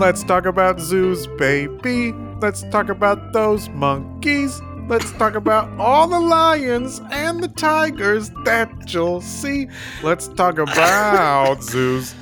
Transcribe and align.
Let's 0.00 0.24
talk 0.24 0.46
about 0.46 0.80
zoos, 0.80 1.26
baby. 1.26 2.12
Let's 2.40 2.62
talk 2.70 2.88
about 2.88 3.34
those 3.34 3.68
monkeys. 3.68 4.62
Let's 4.88 5.12
talk 5.12 5.34
about 5.34 5.68
all 5.78 6.08
the 6.08 6.18
lions 6.18 7.02
and 7.10 7.42
the 7.42 7.48
tigers 7.48 8.30
that 8.46 8.94
you'll 8.94 9.20
see. 9.20 9.68
Let's 10.02 10.28
talk 10.28 10.56
about 10.56 11.62
zoos. 11.62 12.14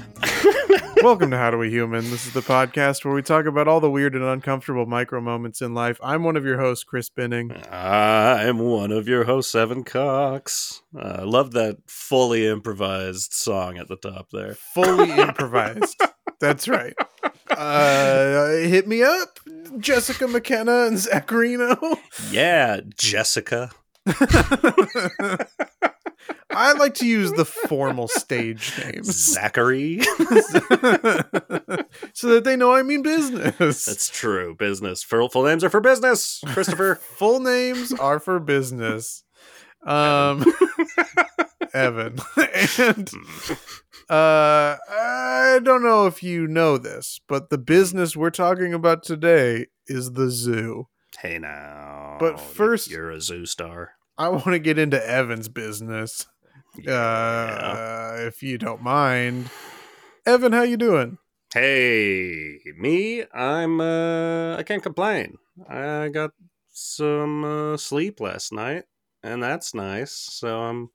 Welcome 1.04 1.30
to 1.30 1.38
How 1.38 1.52
Do 1.52 1.58
We 1.58 1.70
Human. 1.70 2.10
This 2.10 2.26
is 2.26 2.32
the 2.32 2.40
podcast 2.40 3.04
where 3.04 3.14
we 3.14 3.22
talk 3.22 3.46
about 3.46 3.68
all 3.68 3.78
the 3.78 3.88
weird 3.88 4.16
and 4.16 4.24
uncomfortable 4.24 4.84
micro 4.86 5.20
moments 5.20 5.62
in 5.62 5.72
life. 5.72 6.00
I'm 6.02 6.24
one 6.24 6.36
of 6.36 6.44
your 6.44 6.58
hosts, 6.58 6.82
Chris 6.82 7.08
Binning. 7.08 7.52
I'm 7.70 8.58
one 8.58 8.90
of 8.90 9.06
your 9.06 9.22
hosts, 9.22 9.54
Evan 9.54 9.84
Cox. 9.84 10.82
Uh, 10.98 11.18
I 11.20 11.22
love 11.22 11.52
that 11.52 11.76
fully 11.86 12.44
improvised 12.44 13.32
song 13.34 13.78
at 13.78 13.86
the 13.86 13.94
top 13.94 14.30
there. 14.32 14.54
Fully 14.74 15.12
improvised. 15.20 16.02
That's 16.40 16.68
right. 16.68 16.94
Uh, 17.50 18.48
hit 18.48 18.86
me 18.86 19.02
up, 19.02 19.40
Jessica 19.78 20.28
McKenna 20.28 20.86
and 20.86 20.98
Zach 20.98 21.30
Reino. 21.30 21.76
Yeah, 22.30 22.80
Jessica. 22.96 23.70
I 26.50 26.72
like 26.72 26.94
to 26.94 27.06
use 27.06 27.30
the 27.32 27.44
formal 27.44 28.08
stage 28.08 28.72
names 28.82 29.14
Zachary. 29.14 30.00
so 32.14 32.28
that 32.30 32.42
they 32.44 32.56
know 32.56 32.72
I 32.72 32.82
mean 32.82 33.02
business. 33.02 33.84
That's 33.84 34.08
true. 34.10 34.54
Business. 34.56 35.02
Full, 35.02 35.28
full 35.28 35.44
names 35.44 35.62
are 35.62 35.70
for 35.70 35.80
business. 35.80 36.40
Christopher. 36.46 36.96
Full 37.16 37.40
names 37.40 37.92
are 37.92 38.18
for 38.18 38.40
business. 38.40 39.24
Um, 39.86 40.44
Evan. 41.74 42.18
and 42.78 43.10
uh, 44.10 44.76
I 44.90 45.60
don't 45.62 45.82
know 45.82 46.06
if 46.06 46.22
you 46.22 46.46
know 46.46 46.78
this, 46.78 47.20
but 47.28 47.50
the 47.50 47.58
business 47.58 48.16
we're 48.16 48.30
talking 48.30 48.72
about 48.74 49.02
today 49.02 49.66
is 49.86 50.12
the 50.12 50.30
zoo. 50.30 50.88
hey 51.18 51.38
now. 51.38 52.16
But 52.20 52.38
first- 52.40 52.90
you're 52.90 53.10
a 53.10 53.20
zoo 53.20 53.46
star. 53.46 53.92
I 54.16 54.28
want 54.30 54.46
to 54.46 54.58
get 54.58 54.78
into 54.78 54.98
Evan's 55.08 55.48
business, 55.48 56.26
Yeah. 56.76 56.92
uh, 56.92 58.16
if 58.26 58.42
you 58.42 58.58
don't 58.58 58.82
mind. 58.82 59.48
Evan, 60.26 60.52
how 60.52 60.62
you 60.62 60.76
doing? 60.76 61.18
Hey, 61.54 62.58
me, 62.76 63.24
I'm 63.32 63.80
uh 63.80 64.56
I 64.56 64.62
can't 64.64 64.82
complain. 64.82 65.38
I 65.68 66.08
got 66.08 66.32
some 66.70 67.44
uh, 67.44 67.76
sleep 67.76 68.20
last 68.20 68.52
night, 68.52 68.84
and 69.22 69.42
that's 69.42 69.72
nice. 69.74 70.12
So 70.12 70.60
I'm 70.60 70.90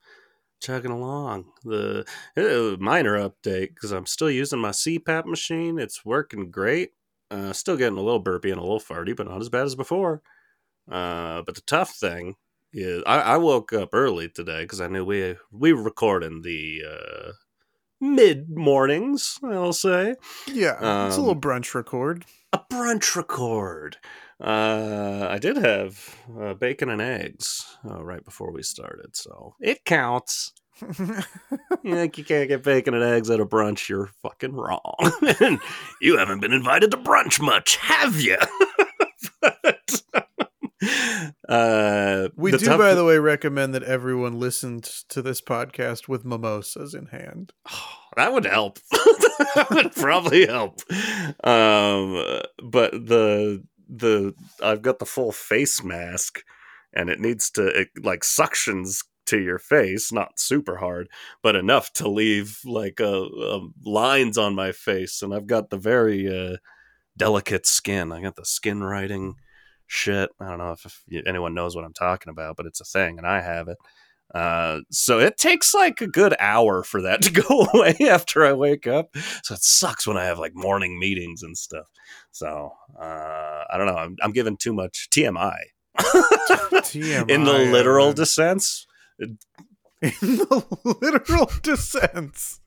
chugging 0.64 0.92
along. 0.92 1.52
The 1.64 2.06
uh, 2.38 2.78
minor 2.80 3.18
update 3.18 3.70
because 3.76 3.92
I'm 3.92 4.06
still 4.08 4.32
using 4.32 4.60
my 4.60 4.70
CPAP 4.72 5.26
machine. 5.26 5.78
It's 5.78 6.04
working 6.06 6.50
great. 6.50 6.94
Uh, 7.30 7.54
still 7.54 7.78
getting 7.78 7.98
a 7.98 8.02
little 8.02 8.20
burpy 8.20 8.50
and 8.52 8.60
a 8.60 8.64
little 8.64 8.80
farty, 8.80 9.16
but 9.16 9.28
not 9.28 9.42
as 9.42 9.50
bad 9.50 9.66
as 9.66 9.76
before. 9.76 10.22
Uh, 10.90 11.42
but 11.44 11.56
the 11.56 11.62
tough 11.62 11.92
thing 11.96 12.36
is, 12.74 13.04
I, 13.06 13.20
I 13.20 13.38
woke 13.38 13.74
up 13.74 13.90
early 13.94 14.30
today 14.30 14.64
because 14.64 14.82
I 14.82 14.88
knew 14.88 15.06
we 15.06 15.36
we 15.52 15.74
were 15.74 15.84
recording 15.84 16.42
the 16.42 16.82
uh, 16.90 17.32
mid 18.02 18.50
mornings. 18.50 19.40
I'll 19.44 19.74
say 19.74 20.16
Yeah, 20.48 20.74
it's 21.08 21.18
a 21.18 21.20
Um, 21.20 21.26
little 21.26 21.40
brunch 21.42 21.74
record. 21.74 22.26
a 22.52 22.60
brunch 22.72 23.16
record. 23.16 23.98
Uh, 24.44 25.28
I 25.30 25.38
did 25.40 25.56
have 25.58 26.18
uh, 26.40 26.54
bacon 26.54 26.90
and 26.90 27.02
eggs 27.02 27.66
uh, 27.90 28.04
right 28.04 28.24
before 28.24 28.52
we 28.52 28.62
started, 28.62 29.16
so 29.16 29.56
it 29.62 29.86
counts. 29.86 30.52
You 31.84 31.96
think 31.96 32.18
you 32.18 32.24
can't 32.24 32.48
get 32.48 32.64
bacon 32.64 32.94
and 32.94 33.04
eggs 33.04 33.30
at 33.30 33.42
a 33.42 33.46
brunch? 33.46 33.90
You're 33.90 34.10
fucking 34.22 34.54
wrong. 34.54 34.96
you 36.02 36.18
haven't 36.18 36.40
been 36.40 36.54
invited 36.54 36.92
to 36.92 36.98
brunch 36.98 37.42
much, 37.42 37.76
have 37.76 38.22
you? 38.22 38.38
but, 39.42 40.02
uh, 41.50 42.30
we 42.38 42.52
do, 42.52 42.58
tough- 42.60 42.78
by 42.80 42.94
the 42.94 43.04
way, 43.04 43.18
recommend 43.18 43.74
that 43.76 43.84
everyone 43.84 44.40
listens 44.40 45.04
to 45.10 45.22
this 45.22 45.42
podcast 45.42 46.08
with 46.08 46.24
mimosas 46.24 46.94
in 46.94 47.08
hand. 47.08 47.52
that 48.16 48.32
would 48.32 48.46
help. 48.46 48.80
that 49.56 49.68
would 49.72 49.92
probably 49.94 50.46
help. 50.46 50.80
Um, 51.46 52.24
but 52.64 52.92
the 52.92 53.64
the 53.90 54.34
I've 54.62 54.82
got 54.82 55.00
the 55.00 55.06
full 55.06 55.32
face 55.32 55.84
mask, 55.84 56.42
and 56.94 57.10
it 57.10 57.20
needs 57.20 57.50
to 57.52 57.68
it 57.68 57.90
like 58.02 58.22
suctions 58.22 59.04
to 59.26 59.40
your 59.40 59.60
face, 59.60 60.12
not 60.12 60.40
super 60.40 60.78
hard, 60.78 61.08
but 61.42 61.56
enough 61.56 61.94
to 61.94 62.10
leave 62.10 62.60
like 62.66 63.00
uh, 63.00 63.26
lines 63.86 64.38
on 64.38 64.56
my 64.56 64.72
face, 64.72 65.22
and 65.22 65.34
I've 65.34 65.48
got 65.48 65.70
the 65.70 65.78
very 65.78 66.28
uh, 66.28 66.58
delicate 67.18 67.66
skin. 67.66 68.12
I 68.12 68.22
got 68.22 68.36
the 68.36 68.46
skin 68.46 68.84
writing 68.84 69.36
shit. 69.88 70.30
I 70.40 70.50
don't 70.50 70.58
know 70.60 70.72
if, 70.72 70.86
if 71.08 71.28
anyone 71.28 71.54
knows 71.54 71.76
what 71.76 71.86
I'm 71.86 71.94
talking 71.94 72.32
about, 72.32 72.58
but 72.58 72.66
it's 72.66 72.82
a 72.82 72.86
thing, 72.86 73.18
and 73.18 73.28
I 73.28 73.42
have 73.42 73.68
it. 73.68 73.78
Uh, 74.34 74.80
so 74.90 75.20
it 75.20 75.38
takes 75.38 75.74
like 75.74 76.02
a 76.02 76.08
good 76.08 76.36
hour 76.40 76.84
for 76.84 77.02
that 77.04 77.22
to 77.22 77.32
go 77.48 77.68
away 77.74 77.96
after 78.02 78.44
I 78.46 78.54
wake 78.54 78.88
up. 78.88 79.16
So 79.44 79.54
it 79.54 79.62
sucks 79.64 80.08
when 80.08 80.18
I 80.18 80.26
have 80.26 80.40
like 80.40 80.54
morning 80.56 81.00
meetings 81.00 81.44
and 81.44 81.58
stuff. 81.58 81.86
So 82.32 82.72
uh, 83.00 83.64
I 83.72 83.78
don't 83.78 83.88
know. 83.88 83.96
I'm, 83.98 84.16
I'm 84.22 84.32
giving 84.32 84.58
too 84.58 84.74
much 84.74 85.08
TMI. 85.12 85.58
TMI, 85.98 87.30
In 87.30 87.44
the 87.44 87.54
literal 87.54 88.16
sense. 88.26 88.88
in 89.20 89.38
the 90.02 90.66
literal 91.02 91.48
sense. 91.78 92.60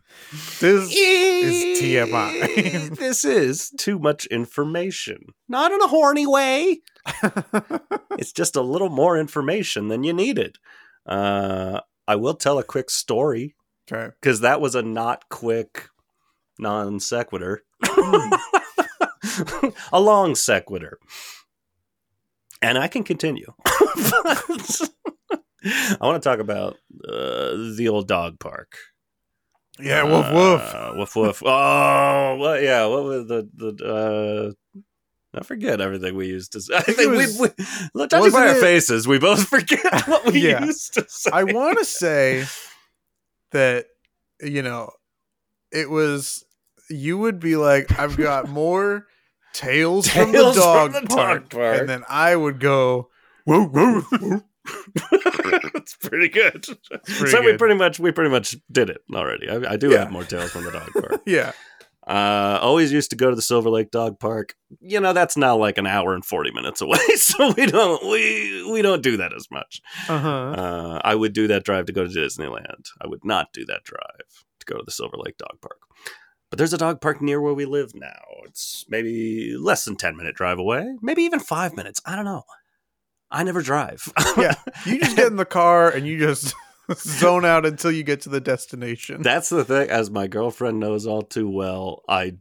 This 0.60 0.94
is 0.97 1.81
TMI. 1.81 2.97
this 2.97 3.25
is 3.25 3.71
too 3.76 3.99
much 3.99 4.26
information. 4.26 5.26
Not 5.49 5.72
in 5.72 5.81
a 5.82 5.88
horny 5.88 6.26
way. 6.26 6.81
it's 8.12 8.32
just 8.32 8.56
a 8.56 8.62
little 8.62 8.88
more 8.88 9.19
information 9.19 9.88
than 9.88 10.05
you 10.05 10.12
needed. 10.12 10.56
Uh, 11.06 11.81
I 12.09 12.17
will 12.17 12.34
tell 12.34 12.59
a 12.59 12.65
quick 12.65 12.91
story 12.91 13.55
okay. 13.91 14.12
because 14.21 14.41
that 14.41 14.61
was 14.61 14.75
a 14.75 14.83
not 14.83 15.28
quick 15.28 15.89
non 16.59 17.00
sequitur. 17.00 17.62
a 19.93 20.00
long 20.00 20.34
sequitur. 20.34 20.99
And 22.62 22.78
I 22.78 22.89
can 22.89 23.05
continue. 23.05 23.53
I 25.67 25.99
want 26.00 26.22
to 26.22 26.28
talk 26.28 26.39
about 26.39 26.77
uh, 27.06 27.75
the 27.77 27.88
old 27.91 28.09
dog 28.09 28.38
park. 28.38 28.77
Yeah, 29.78 30.05
woof 30.05 30.33
woof. 30.33 30.61
Uh, 30.75 30.93
woof 30.97 31.17
woof. 31.17 31.43
Oh, 31.44 32.37
what? 32.37 32.62
Yeah, 32.62 32.87
what 32.87 33.05
was 33.05 33.28
the 33.28 33.49
the? 33.55 33.84
uh 33.84 34.81
I 35.37 35.43
forget 35.43 35.81
everything 35.81 36.15
we 36.17 36.27
used 36.29 36.53
to 36.53 36.61
say. 36.61 36.77
I 36.77 36.81
think 36.83 36.99
it 36.99 37.11
we, 37.11 37.17
was- 37.17 37.39
we 37.95 38.07
judging 38.09 38.33
by 38.33 38.49
our 38.49 38.55
faces, 38.55 39.07
we 39.07 39.19
both 39.19 39.47
forget 39.49 40.03
what 40.09 40.25
we 40.27 40.41
Yeah. 40.49 40.65
used 40.65 40.95
to 40.95 41.05
say. 41.09 41.31
I 41.33 41.45
want 41.45 41.79
to 41.79 41.85
say 41.85 42.45
that 43.53 43.87
you 44.41 44.63
know 44.63 44.91
it 45.73 45.91
was 45.91 46.45
you 46.91 47.19
would 47.19 47.39
be 47.41 47.57
like 47.57 47.99
I've 47.99 48.17
got 48.17 48.49
more 48.63 49.07
tales, 49.53 50.09
from 50.09 50.33
the 50.33 50.39
Tales 50.39 50.55
from 50.57 50.63
dog, 50.65 50.93
the 50.93 51.01
dog 51.01 51.09
park, 51.09 51.51
park. 51.51 51.81
and 51.81 51.89
then 51.89 52.05
I 52.09 52.35
would 52.37 52.61
go 52.61 53.09
woo 53.47 53.65
woo 53.65 54.05
woo. 54.21 54.43
it's 55.75 55.97
pretty 55.97 56.29
good. 56.29 56.67
pretty 56.91 57.31
so 57.31 57.41
we 57.43 57.57
pretty 57.57 57.75
much 57.77 57.99
we 58.01 58.11
pretty 58.11 58.31
much 58.31 58.57
did 58.71 58.91
it 58.91 58.99
already. 59.15 59.49
I, 59.49 59.73
I 59.73 59.77
do 59.77 59.91
Yeah. 59.91 59.99
have 60.01 60.13
more 60.13 60.25
tales 60.25 60.51
from 60.51 60.65
the 60.65 60.73
dog 60.73 60.91
park. 60.93 61.21
yeah 61.27 61.53
Uh, 62.06 62.59
always 62.62 62.93
used 62.93 63.11
to 63.11 63.17
go 63.17 63.31
to 63.31 63.37
the 63.37 63.43
Silver 63.43 63.69
Lake 63.69 63.91
Dog 63.91 64.21
Park. 64.21 64.55
You 64.81 65.00
know 65.00 65.12
that's 65.12 65.37
now 65.37 65.56
like 65.56 65.77
an 65.77 65.87
hour 65.87 66.15
and 66.15 66.25
forty 66.25 66.53
minutes 66.53 66.81
away, 66.81 66.99
so 67.17 67.53
we 67.56 67.67
don't 67.67 68.03
we 68.09 68.71
we 68.71 68.81
don't 68.83 69.03
do 69.03 69.17
that 69.17 69.33
as 69.34 69.49
much. 69.50 69.81
uh-huh 70.09 70.28
Uh, 70.28 71.00
I 71.05 71.15
would 71.17 71.33
do 71.33 71.49
that 71.49 71.65
drive 71.65 71.87
to 71.87 71.93
go 71.93 72.06
to 72.06 72.11
Disneyland. 72.11 72.87
I 73.00 73.09
would 73.09 73.25
not 73.25 73.53
do 73.53 73.65
that 73.67 73.83
drive 73.84 74.44
to 74.61 74.67
go 74.67 74.76
to 74.79 74.85
the 74.85 74.93
Silver 74.93 75.17
Lake 75.17 75.37
Dog 75.37 75.61
Park. 75.61 75.79
But 76.49 76.58
there's 76.58 76.73
a 76.73 76.79
dog 76.79 77.00
park 77.00 77.20
near 77.20 77.41
where 77.41 77.55
we 77.55 77.64
live 77.64 77.91
now. 77.94 78.23
It's 78.44 78.85
maybe 78.88 79.56
less 79.58 79.85
than 79.85 79.97
ten 79.97 80.17
minute 80.17 80.37
drive 80.37 80.61
away, 80.61 80.87
maybe 81.03 81.23
even 81.23 81.41
five 81.41 81.75
minutes. 81.75 82.00
I 82.06 82.14
don't 82.14 82.25
know. 82.25 82.44
I 83.32 83.43
never 83.43 83.62
drive. 83.62 84.08
yeah 84.38 84.55
you 84.85 85.00
just 85.00 85.17
get 85.17 85.26
in 85.26 85.37
the 85.37 85.44
car 85.44 85.91
and 85.91 86.06
you 86.06 86.19
just 86.20 86.55
zone 86.97 87.44
out 87.44 87.67
until 87.67 87.91
you 87.91 88.03
get 88.03 88.21
to 88.23 88.29
the 88.29 88.41
destination 88.41 89.23
That's 89.23 89.49
the 89.49 89.65
thing. 89.65 89.91
As 89.91 90.11
my 90.11 90.27
girlfriend 90.27 90.81
knows 90.81 91.06
all 91.06 91.23
too 91.23 91.49
well, 91.49 92.03
I 92.09 92.35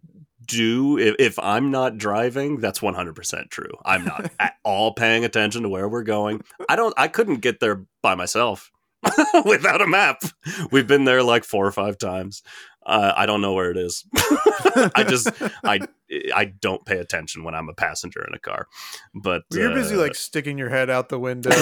do. 0.45 0.97
If, 0.97 1.15
if 1.19 1.39
I'm 1.39 1.71
not 1.71 1.97
driving, 1.97 2.59
that's 2.59 2.79
100% 2.79 3.49
true. 3.49 3.71
I'm 3.85 4.05
not 4.05 4.31
at 4.39 4.55
all 4.63 4.93
paying 4.93 5.25
attention 5.25 5.63
to 5.63 5.69
where 5.69 5.89
we're 5.89 6.03
going. 6.03 6.41
I 6.69 6.75
don't. 6.75 6.93
I 6.97 7.07
couldn't 7.07 7.37
get 7.37 7.59
there 7.59 7.85
by 8.01 8.15
myself 8.15 8.71
without 9.45 9.81
a 9.81 9.87
map. 9.87 10.21
We've 10.71 10.87
been 10.87 11.05
there 11.05 11.23
like 11.23 11.43
four 11.43 11.65
or 11.65 11.71
five 11.71 11.97
times. 11.97 12.43
Uh, 12.85 13.13
I 13.15 13.25
don't 13.25 13.41
know 13.41 13.53
where 13.53 13.71
it 13.71 13.77
is. 13.77 14.05
I 14.95 15.05
just 15.07 15.29
I 15.63 15.79
I 16.33 16.45
don't 16.45 16.85
pay 16.85 16.99
attention 16.99 17.43
when 17.43 17.55
I'm 17.55 17.69
a 17.69 17.73
passenger 17.73 18.23
in 18.27 18.33
a 18.33 18.39
car. 18.39 18.67
But 19.13 19.43
you're 19.51 19.73
busy 19.73 19.95
uh, 19.95 19.99
like 19.99 20.15
sticking 20.15 20.57
your 20.57 20.69
head 20.69 20.89
out 20.89 21.09
the 21.09 21.19
window 21.19 21.49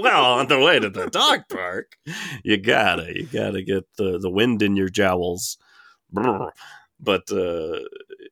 well, 0.00 0.24
on 0.24 0.48
the 0.48 0.58
way 0.58 0.78
to 0.78 0.88
the 0.88 1.08
dog 1.10 1.42
park, 1.48 1.96
you 2.42 2.56
gotta, 2.56 3.14
you 3.14 3.26
gotta 3.26 3.62
get 3.62 3.84
the, 3.96 4.18
the 4.18 4.30
wind 4.30 4.62
in 4.62 4.76
your 4.76 4.88
jowls. 4.88 5.58
But 6.12 7.30
uh, 7.30 7.80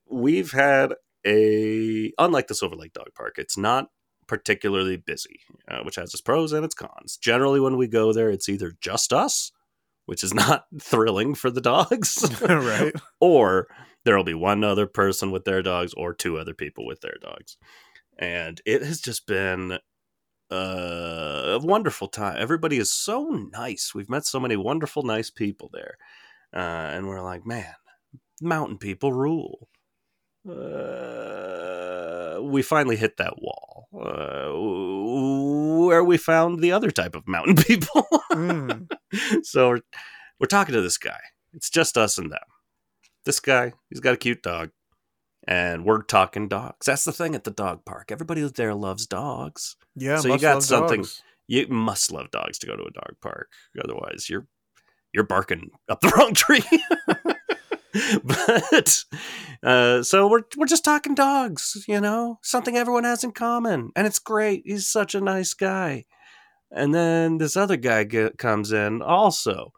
we've 0.09 0.51
had 0.51 0.93
a 1.25 2.11
unlike 2.17 2.47
the 2.47 2.55
Silver 2.55 2.75
Lake 2.75 2.93
Dog 2.93 3.09
Park, 3.15 3.35
it's 3.37 3.57
not 3.57 3.89
particularly 4.27 4.95
busy, 4.97 5.39
uh, 5.67 5.79
which 5.83 5.95
has 5.95 6.13
its 6.13 6.21
pros 6.21 6.53
and 6.53 6.63
its 6.63 6.75
cons. 6.75 7.17
Generally, 7.17 7.59
when 7.59 7.77
we 7.77 7.87
go 7.87 8.13
there, 8.13 8.29
it's 8.29 8.47
either 8.47 8.73
just 8.79 9.11
us, 9.11 9.51
which 10.09 10.23
is 10.23 10.33
not 10.33 10.65
thrilling 10.81 11.35
for 11.35 11.51
the 11.51 11.61
dogs, 11.61 12.25
right. 12.41 12.95
or 13.19 13.67
there'll 14.03 14.23
be 14.23 14.33
one 14.33 14.63
other 14.63 14.87
person 14.87 15.29
with 15.29 15.45
their 15.45 15.61
dogs 15.61 15.93
or 15.93 16.15
two 16.15 16.39
other 16.39 16.55
people 16.55 16.83
with 16.83 17.01
their 17.01 17.17
dogs. 17.21 17.57
And 18.17 18.59
it 18.65 18.81
has 18.81 19.01
just 19.01 19.27
been 19.27 19.73
uh, 20.51 20.55
a 20.55 21.59
wonderful 21.59 22.07
time. 22.07 22.37
Everybody 22.39 22.77
is 22.77 22.91
so 22.91 23.27
nice. 23.53 23.93
We've 23.93 24.09
met 24.09 24.25
so 24.25 24.39
many 24.39 24.55
wonderful, 24.55 25.03
nice 25.03 25.29
people 25.29 25.69
there. 25.71 25.99
Uh, 26.51 26.89
and 26.91 27.07
we're 27.07 27.21
like, 27.21 27.45
man, 27.45 27.75
mountain 28.41 28.79
people 28.79 29.13
rule. 29.13 29.69
Uh, 30.47 32.39
we 32.41 32.61
finally 32.61 32.95
hit 32.95 33.17
that 33.17 33.33
wall 33.41 33.87
uh, 33.93 35.85
where 35.87 36.03
we 36.03 36.17
found 36.17 36.59
the 36.59 36.71
other 36.71 36.91
type 36.91 37.15
of 37.15 37.27
mountain 37.27 37.55
people. 37.63 38.07
Mm. 38.31 38.87
so 39.43 39.69
we're, 39.69 39.79
we're 40.39 40.47
talking 40.47 40.73
to 40.73 40.81
this 40.81 40.97
guy. 40.97 41.19
It's 41.53 41.69
just 41.69 41.97
us 41.97 42.17
and 42.17 42.31
them. 42.31 42.39
This 43.25 43.39
guy, 43.39 43.73
he's 43.89 43.99
got 43.99 44.13
a 44.13 44.17
cute 44.17 44.41
dog. 44.43 44.71
And 45.47 45.83
we're 45.85 46.03
talking 46.03 46.47
dogs. 46.47 46.85
That's 46.85 47.05
the 47.05 47.11
thing 47.11 47.33
at 47.33 47.43
the 47.43 47.51
dog 47.51 47.83
park. 47.85 48.11
Everybody 48.11 48.41
there 48.41 48.75
loves 48.75 49.07
dogs. 49.07 49.77
Yeah. 49.95 50.17
So 50.17 50.27
you 50.33 50.37
got 50.37 50.61
something- 50.63 51.01
dogs. 51.01 51.23
You 51.47 51.65
must 51.67 52.11
love 52.11 52.29
dogs 52.29 52.59
to 52.59 52.67
go 52.67 52.75
to 52.75 52.83
a 52.83 52.91
dog 52.91 53.15
park. 53.23 53.49
Otherwise, 53.83 54.29
you're 54.29 54.45
you're 55.11 55.23
barking 55.25 55.71
up 55.89 55.99
the 56.01 56.09
wrong 56.17 56.35
tree. 56.35 56.63
but 58.23 59.03
uh, 59.63 60.03
so 60.03 60.27
we're 60.27 60.43
we're 60.57 60.65
just 60.65 60.83
talking 60.83 61.15
dogs, 61.15 61.83
you 61.87 61.99
know, 61.99 62.39
something 62.41 62.77
everyone 62.77 63.03
has 63.03 63.23
in 63.23 63.31
common, 63.31 63.91
and 63.95 64.05
it's 64.05 64.19
great. 64.19 64.63
He's 64.65 64.87
such 64.87 65.15
a 65.15 65.21
nice 65.21 65.53
guy. 65.53 66.05
And 66.71 66.93
then 66.93 67.39
this 67.39 67.57
other 67.57 67.77
guy 67.77 68.05
comes 68.37 68.71
in 68.71 69.01
also, 69.01 69.73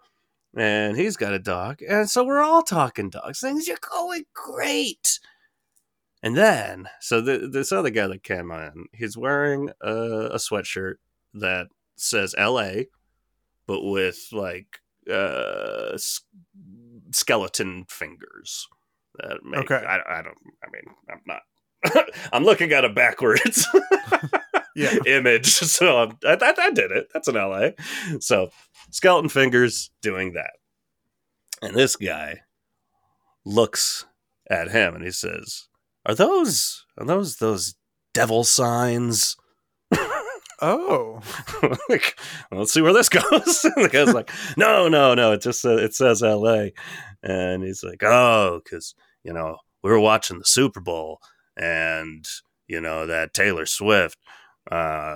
and 0.56 0.98
he's 0.98 1.16
got 1.16 1.34
a 1.34 1.40
dog, 1.40 1.82
and 1.88 2.10
so 2.10 2.24
we're 2.24 2.44
all 2.44 2.64
talking 2.64 3.10
dogs. 3.10 3.40
Things 3.40 3.70
are 3.70 3.78
going 3.90 4.26
great. 4.34 5.20
And 6.24 6.38
then, 6.38 6.88
so 7.00 7.20
the, 7.20 7.50
this 7.52 7.72
other 7.72 7.90
guy 7.90 8.06
that 8.08 8.24
came 8.24 8.52
in, 8.52 8.86
he's 8.94 9.18
wearing 9.18 9.70
a, 9.82 9.92
a 9.92 10.36
sweatshirt 10.36 10.96
that 11.34 11.68
says 11.96 12.36
L.A., 12.38 12.90
but 13.66 13.84
with 13.84 14.28
like 14.32 14.82
uh, 15.10 15.98
skeleton 17.12 17.86
fingers. 17.90 18.68
That 19.16 19.44
make, 19.44 19.70
Okay. 19.70 19.86
I, 19.86 20.20
I 20.20 20.22
don't. 20.22 20.38
I 20.64 20.68
mean, 20.72 20.96
I'm 21.10 21.22
not. 21.26 21.42
I'm 22.34 22.44
looking 22.44 22.72
at 22.72 22.86
a 22.86 22.90
backwards 22.90 23.68
Yeah. 24.76 24.96
image, 25.06 25.48
so 25.48 25.98
I'm, 25.98 26.18
I, 26.24 26.38
I, 26.42 26.54
I 26.58 26.72
did 26.72 26.92
it. 26.92 27.10
That's 27.14 27.28
an 27.28 27.36
LA. 27.36 27.70
So 28.20 28.52
skeleton 28.90 29.30
fingers 29.30 29.92
doing 30.02 30.34
that, 30.34 30.52
and 31.62 31.76
this 31.76 31.96
guy 31.96 32.42
looks 33.46 34.06
at 34.50 34.72
him 34.72 34.96
and 34.96 35.04
he 35.04 35.12
says, 35.12 35.68
"Are 36.06 36.16
those 36.16 36.86
are 36.98 37.06
those 37.06 37.38
those 37.38 37.76
devil 38.14 38.44
signs?" 38.44 39.36
Oh. 40.62 41.20
like, 41.90 42.20
well, 42.52 42.62
let's 42.62 42.74
see 42.74 42.82
where 42.82 42.94
this 42.94 43.10
goes. 43.10 43.22
The 43.76 43.90
guy's 43.92 44.14
like, 44.14 44.30
no, 44.58 44.88
no, 44.88 45.14
no. 45.14 45.32
It 45.34 45.42
just 45.42 45.66
uh, 45.66 45.78
it 45.78 45.94
says 45.94 46.22
L.A. 46.24 46.74
And 47.24 47.64
he's 47.64 47.84
like, 47.84 48.04
oh, 48.04 48.62
because 48.64 48.96
you 49.24 49.34
know 49.34 49.58
we 49.84 49.90
were 49.92 50.00
watching 50.00 50.40
the 50.40 50.46
Super 50.46 50.80
Bowl, 50.80 51.20
and 51.58 52.26
you 52.68 52.82
know 52.82 53.08
that 53.08 53.34
Taylor 53.34 53.66
Swift, 53.66 54.18
uh, 54.72 55.16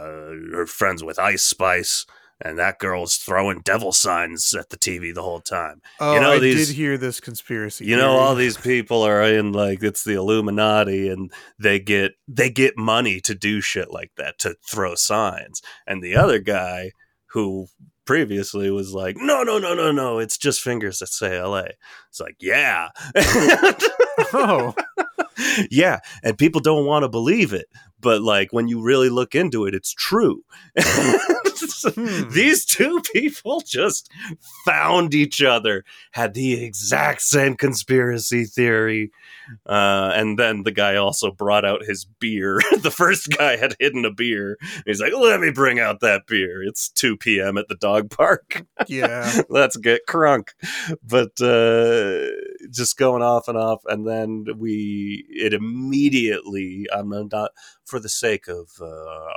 her 0.51 0.65
friends 0.67 1.03
with 1.03 1.19
Ice 1.19 1.43
Spice, 1.43 2.05
and 2.41 2.57
that 2.59 2.79
girl's 2.79 3.15
throwing 3.17 3.61
devil 3.61 3.91
signs 3.91 4.53
at 4.53 4.69
the 4.69 4.77
TV 4.77 5.13
the 5.13 5.21
whole 5.23 5.39
time. 5.41 5.81
Oh, 5.99 6.19
know, 6.19 6.31
I 6.33 6.39
these- 6.39 6.67
did 6.67 6.75
hear 6.75 6.97
this 6.97 7.19
conspiracy. 7.19 7.85
You 7.85 7.95
know, 7.95 8.11
all 8.17 8.35
these 8.35 8.57
people 8.57 9.03
are 9.03 9.23
in 9.23 9.53
like 9.53 9.81
it's 9.83 10.03
the 10.03 10.13
Illuminati, 10.15 11.09
and 11.09 11.31
they 11.59 11.79
get 11.79 12.13
they 12.27 12.49
get 12.49 12.77
money 12.77 13.19
to 13.21 13.35
do 13.35 13.61
shit 13.61 13.91
like 13.91 14.11
that 14.17 14.37
to 14.39 14.55
throw 14.67 14.95
signs. 14.95 15.61
And 15.87 16.03
the 16.03 16.15
other 16.15 16.39
guy 16.39 16.91
who 17.27 17.67
previously 18.05 18.69
was 18.69 18.93
like, 18.93 19.17
no, 19.17 19.43
no, 19.43 19.57
no, 19.57 19.73
no, 19.73 19.91
no, 19.91 20.19
it's 20.19 20.37
just 20.37 20.61
fingers 20.61 20.99
that 20.99 21.07
say 21.07 21.37
L.A. 21.37 21.71
It's 22.09 22.19
like, 22.19 22.35
yeah, 22.39 22.89
Oh. 24.33 24.73
yeah, 25.71 25.99
and 26.23 26.37
people 26.37 26.61
don't 26.61 26.85
want 26.85 27.03
to 27.03 27.09
believe 27.09 27.51
it, 27.53 27.65
but 28.05 28.21
like 28.21 28.53
when 28.53 28.67
you 28.67 28.83
really 28.83 29.09
look 29.09 29.33
into 29.33 29.65
it, 29.65 29.73
it's 29.73 29.91
true. 29.91 30.43
Hmm. 31.93 32.29
These 32.29 32.65
two 32.65 33.01
people 33.13 33.61
just 33.65 34.09
found 34.65 35.13
each 35.13 35.41
other, 35.41 35.83
had 36.11 36.33
the 36.33 36.63
exact 36.63 37.21
same 37.21 37.55
conspiracy 37.55 38.45
theory, 38.45 39.11
uh, 39.67 40.11
and 40.15 40.37
then 40.37 40.63
the 40.63 40.71
guy 40.71 40.95
also 40.95 41.31
brought 41.31 41.63
out 41.63 41.85
his 41.85 42.05
beer. 42.19 42.59
the 42.81 42.91
first 42.91 43.29
guy 43.37 43.55
had 43.55 43.75
hidden 43.79 44.03
a 44.03 44.11
beer. 44.11 44.57
He's 44.85 44.99
like, 44.99 45.13
"Let 45.13 45.39
me 45.39 45.51
bring 45.51 45.79
out 45.79 45.99
that 46.01 46.27
beer. 46.27 46.63
It's 46.63 46.89
two 46.89 47.17
p.m. 47.17 47.57
at 47.57 47.67
the 47.67 47.75
dog 47.75 48.09
park." 48.09 48.63
Yeah. 48.87 49.41
let's 49.49 49.77
get 49.77 50.01
crunk 50.07 50.49
but 51.01 51.41
uh 51.41 52.29
just 52.69 52.97
going 52.97 53.23
off 53.23 53.47
and 53.47 53.57
off 53.57 53.81
and 53.87 54.07
then 54.07 54.45
we 54.57 55.25
it 55.29 55.53
immediately 55.53 56.85
i'm 56.93 57.09
not 57.09 57.51
for 57.85 57.99
the 57.99 58.09
sake 58.09 58.47
of 58.47 58.69
uh, 58.81 58.85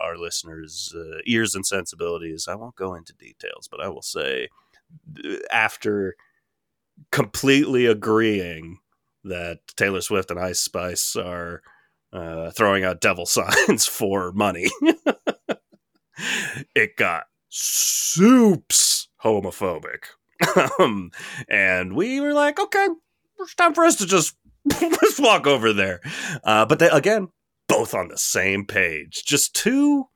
our 0.00 0.16
listeners 0.16 0.94
uh, 0.96 1.18
ears 1.26 1.54
and 1.54 1.66
sensibilities 1.66 2.48
i 2.48 2.54
won't 2.54 2.76
go 2.76 2.94
into 2.94 3.12
details 3.14 3.68
but 3.70 3.80
i 3.80 3.88
will 3.88 4.02
say 4.02 4.48
after 5.52 6.16
completely 7.10 7.86
agreeing 7.86 8.78
that 9.24 9.58
taylor 9.76 10.00
swift 10.00 10.30
and 10.30 10.40
ice 10.40 10.60
spice 10.60 11.14
are 11.16 11.62
uh, 12.12 12.50
throwing 12.50 12.84
out 12.84 13.00
devil 13.00 13.26
signs 13.26 13.86
for 13.86 14.32
money 14.32 14.68
it 16.74 16.96
got 16.96 17.24
soups 17.48 19.08
homophobic. 19.22 20.04
um, 20.78 21.10
and 21.48 21.94
we 21.94 22.20
were 22.20 22.32
like, 22.32 22.58
okay, 22.58 22.88
it's 23.40 23.54
time 23.54 23.74
for 23.74 23.84
us 23.84 23.96
to 23.96 24.06
just 24.06 24.36
just 24.70 25.20
walk 25.20 25.46
over 25.46 25.72
there. 25.72 26.00
Uh, 26.44 26.66
but 26.66 26.78
they, 26.78 26.88
again, 26.88 27.28
both 27.68 27.94
on 27.94 28.08
the 28.08 28.18
same 28.18 28.64
page, 28.64 29.24
just 29.26 29.54
two 29.54 30.06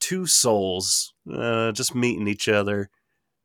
two 0.00 0.26
souls 0.26 1.14
uh, 1.32 1.70
just 1.72 1.94
meeting 1.94 2.26
each 2.26 2.48
other. 2.48 2.90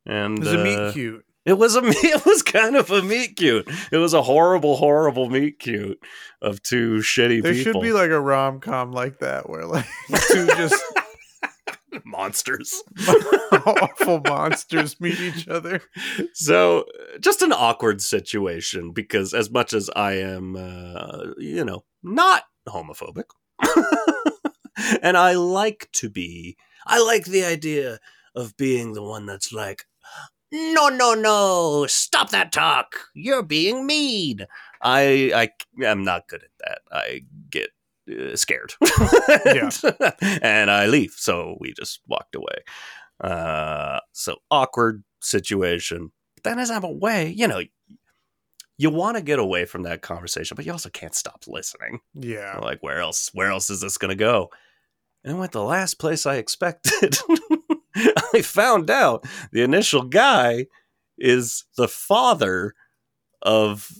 And 0.06 0.38
It's 0.38 0.48
a 0.48 0.60
uh, 0.60 0.64
meet 0.64 0.92
cute. 0.94 1.24
it 1.46 1.52
was 1.52 1.76
a 1.76 1.82
it 1.84 2.24
was 2.26 2.42
kind 2.42 2.74
of 2.76 2.90
a 2.90 3.02
meet 3.02 3.36
cute. 3.36 3.68
It 3.92 3.98
was 3.98 4.14
a 4.14 4.22
horrible, 4.22 4.76
horrible 4.76 5.28
meet 5.30 5.58
cute 5.58 5.98
of 6.42 6.62
two 6.62 6.96
shitty 6.98 7.42
There 7.42 7.52
people. 7.52 7.80
should 7.80 7.82
be 7.82 7.92
like 7.92 8.10
a 8.10 8.20
rom 8.20 8.60
com 8.60 8.92
like 8.92 9.18
that 9.20 9.48
where 9.48 9.64
like 9.66 9.86
two 10.32 10.46
just 10.46 10.82
monsters. 12.04 12.82
awful 13.66 14.20
monsters 14.26 15.00
meet 15.00 15.18
each 15.20 15.48
other. 15.48 15.80
so 16.34 16.84
just 17.20 17.42
an 17.42 17.52
awkward 17.52 18.00
situation 18.02 18.92
because 18.92 19.32
as 19.34 19.50
much 19.50 19.72
as 19.72 19.88
i 19.96 20.12
am 20.12 20.56
uh, 20.56 21.32
you 21.38 21.64
know 21.64 21.84
not 22.02 22.42
homophobic. 22.68 23.24
And 25.02 25.16
i 25.16 25.32
like 25.34 25.88
to 25.94 26.08
be 26.08 26.56
i 26.86 27.02
like 27.02 27.24
the 27.24 27.44
idea 27.44 27.98
of 28.34 28.56
being 28.56 28.92
the 28.92 29.02
one 29.02 29.26
that's 29.26 29.52
like 29.52 29.84
no 30.52 30.88
no 30.88 31.14
no 31.14 31.86
stop 31.88 32.30
that 32.30 32.52
talk. 32.52 32.94
You're 33.14 33.42
being 33.42 33.86
mean. 33.86 34.46
I 34.80 35.50
i 35.80 35.84
am 35.84 36.04
not 36.04 36.28
good 36.28 36.42
at 36.42 36.50
that. 36.60 36.78
I 36.90 37.22
get 37.50 37.70
uh, 38.10 38.36
scared. 38.36 38.72
Yeah. 39.44 39.70
and 40.42 40.70
i 40.70 40.86
leave. 40.86 41.12
So 41.16 41.56
we 41.60 41.72
just 41.74 42.00
walked 42.06 42.34
away. 42.34 42.62
Uh 43.20 44.00
so 44.12 44.36
awkward 44.50 45.04
situation. 45.20 46.12
Then 46.44 46.58
as 46.58 46.70
I'm 46.70 46.84
away, 46.84 47.30
you 47.36 47.48
know, 47.48 47.62
you 48.78 48.90
want 48.90 49.16
to 49.16 49.22
get 49.22 49.40
away 49.40 49.64
from 49.64 49.82
that 49.82 50.02
conversation, 50.02 50.54
but 50.54 50.64
you 50.64 50.72
also 50.72 50.88
can't 50.88 51.14
stop 51.14 51.44
listening. 51.48 52.00
Yeah. 52.14 52.58
Like, 52.62 52.80
where 52.80 53.00
else? 53.00 53.30
Where 53.34 53.50
else 53.50 53.68
is 53.70 53.80
this 53.80 53.98
going 53.98 54.10
to 54.10 54.14
go? 54.14 54.50
And 55.24 55.34
it 55.34 55.38
went 55.38 55.52
the 55.52 55.64
last 55.64 55.94
place 55.94 56.24
I 56.24 56.36
expected. 56.36 57.18
I 58.34 58.40
found 58.42 58.88
out 58.88 59.26
the 59.50 59.62
initial 59.62 60.02
guy 60.02 60.66
is 61.18 61.64
the 61.76 61.88
father 61.88 62.74
of. 63.42 63.90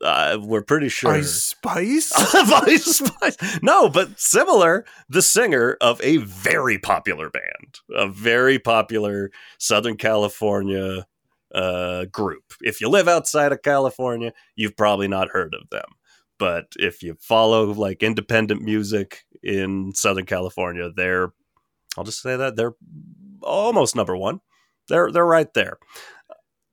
Uh, 0.00 0.38
we're 0.40 0.62
pretty 0.62 0.88
sure. 0.88 1.12
Ice 1.12 1.32
Spice? 1.32 2.12
Ice 2.34 2.96
Spice. 2.96 3.60
No, 3.62 3.88
but 3.88 4.18
similar, 4.18 4.84
the 5.08 5.22
singer 5.22 5.76
of 5.80 6.00
a 6.02 6.16
very 6.16 6.78
popular 6.78 7.30
band, 7.30 7.78
a 7.94 8.08
very 8.08 8.58
popular 8.58 9.30
Southern 9.58 9.96
California 9.96 11.06
uh, 11.54 12.06
group. 12.06 12.44
If 12.62 12.80
you 12.80 12.88
live 12.88 13.08
outside 13.08 13.52
of 13.52 13.62
California, 13.62 14.32
you've 14.56 14.76
probably 14.76 15.08
not 15.08 15.28
heard 15.30 15.54
of 15.54 15.68
them. 15.70 15.84
but 16.38 16.66
if 16.78 17.02
you 17.02 17.16
follow 17.20 17.66
like 17.72 18.02
independent 18.02 18.62
music 18.62 19.24
in 19.42 19.92
Southern 19.94 20.26
California, 20.26 20.90
they're 20.96 21.32
I'll 21.96 22.04
just 22.04 22.22
say 22.22 22.36
that 22.36 22.56
they're 22.56 22.74
almost 23.42 23.96
number 23.96 24.16
one. 24.16 24.40
They're 24.88 25.10
they're 25.12 25.26
right 25.26 25.52
there. 25.54 25.78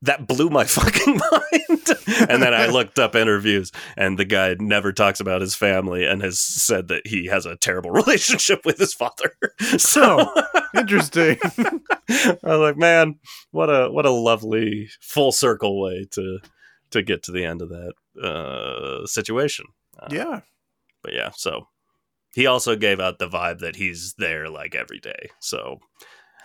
That 0.04 0.28
blew 0.28 0.50
my 0.50 0.64
fucking 0.66 1.18
mind. 1.18 2.30
and 2.30 2.42
then 2.42 2.54
I 2.54 2.68
looked 2.68 3.00
up 3.00 3.16
interviews, 3.16 3.72
and 3.98 4.18
the 4.18 4.26
guy 4.26 4.56
never 4.60 4.94
talks 4.94 5.20
about 5.20 5.42
his 5.42 5.56
family 5.56 6.06
and 6.06 6.22
has 6.22 6.40
said 6.40 6.88
that 6.88 7.06
he 7.06 7.26
has 7.28 7.46
a 7.46 7.58
terrible 7.58 7.92
relationship 8.02 8.66
with 8.66 8.78
his 8.78 8.94
father. 8.94 9.34
So 9.78 10.32
Interesting. 10.76 11.38
I 11.44 12.38
was 12.44 12.60
like, 12.60 12.78
man, 12.78 13.20
what 13.52 13.68
a 13.68 13.90
what 13.92 14.06
a 14.06 14.12
lovely 14.12 14.90
full 15.02 15.32
circle 15.32 15.82
way 15.82 16.08
to 16.12 16.40
to 16.92 17.02
get 17.02 17.24
to 17.24 17.32
the 17.32 17.44
end 17.46 17.62
of 17.62 17.70
that 17.70 17.94
uh, 18.24 19.06
situation. 19.06 19.66
Uh, 19.98 20.08
yeah. 20.12 20.42
but 21.04 21.14
yeah, 21.14 21.32
so 21.36 21.68
he 22.34 22.46
also 22.46 22.76
gave 22.76 23.00
out 23.00 23.20
the 23.20 23.28
vibe 23.28 23.60
that 23.60 23.76
he's 23.76 24.14
there 24.18 24.50
like 24.50 24.76
every 24.76 25.00
day. 25.00 25.30
So 25.40 25.80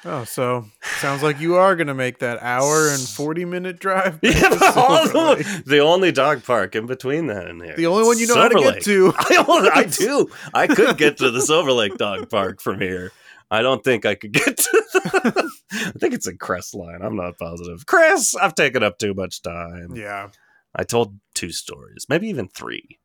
Oh, 0.07 0.25
so 0.25 0.67
sounds 0.99 1.23
like 1.23 1.41
you 1.41 1.57
are 1.57 1.75
gonna 1.77 1.95
make 1.95 2.19
that 2.19 2.43
hour 2.43 2.89
and 2.89 3.01
forty 3.01 3.45
minute 3.45 3.79
drive. 3.79 4.19
yeah, 4.23 4.33
to 4.33 4.73
also, 4.77 5.37
the 5.65 5.79
only 5.79 6.13
dog 6.13 6.45
park 6.45 6.77
in 6.77 6.87
between 6.87 7.29
that 7.29 7.47
and 7.49 7.63
here. 7.63 7.75
The 7.77 7.87
only 7.87 8.05
one 8.05 8.19
you 8.19 8.27
know 8.27 8.35
how 8.35 8.49
to 8.49 8.59
get 8.59 8.83
to. 8.83 9.15
I, 9.19 9.71
I 9.75 9.85
do. 9.91 10.29
I 10.53 10.67
could 10.67 10.99
get 10.99 11.17
to 11.19 11.31
the 11.31 11.41
Silver 11.41 11.73
Lake 11.73 11.97
Dog 11.97 12.29
Park 12.29 12.61
from 12.61 12.81
here. 12.81 13.13
I 13.51 13.63
don't 13.63 13.83
think 13.83 14.05
I 14.05 14.15
could 14.15 14.33
get 14.33 14.57
to. 14.57 14.85
The, 14.93 15.51
I 15.73 15.99
think 15.99 16.13
it's 16.15 16.27
in 16.27 16.39
Crestline. 16.39 17.03
I'm 17.03 17.17
not 17.17 17.39
positive. 17.39 17.87
Chris, 17.87 18.35
I've 18.37 18.55
taken 18.55 18.83
up 18.83 18.99
too 18.99 19.15
much 19.15 19.43
time. 19.43 19.95
Yeah. 19.95 20.31
I 20.75 20.83
told 20.85 21.19
two 21.35 21.51
stories, 21.51 22.07
maybe 22.09 22.29
even 22.29 22.49
three. 22.49 22.99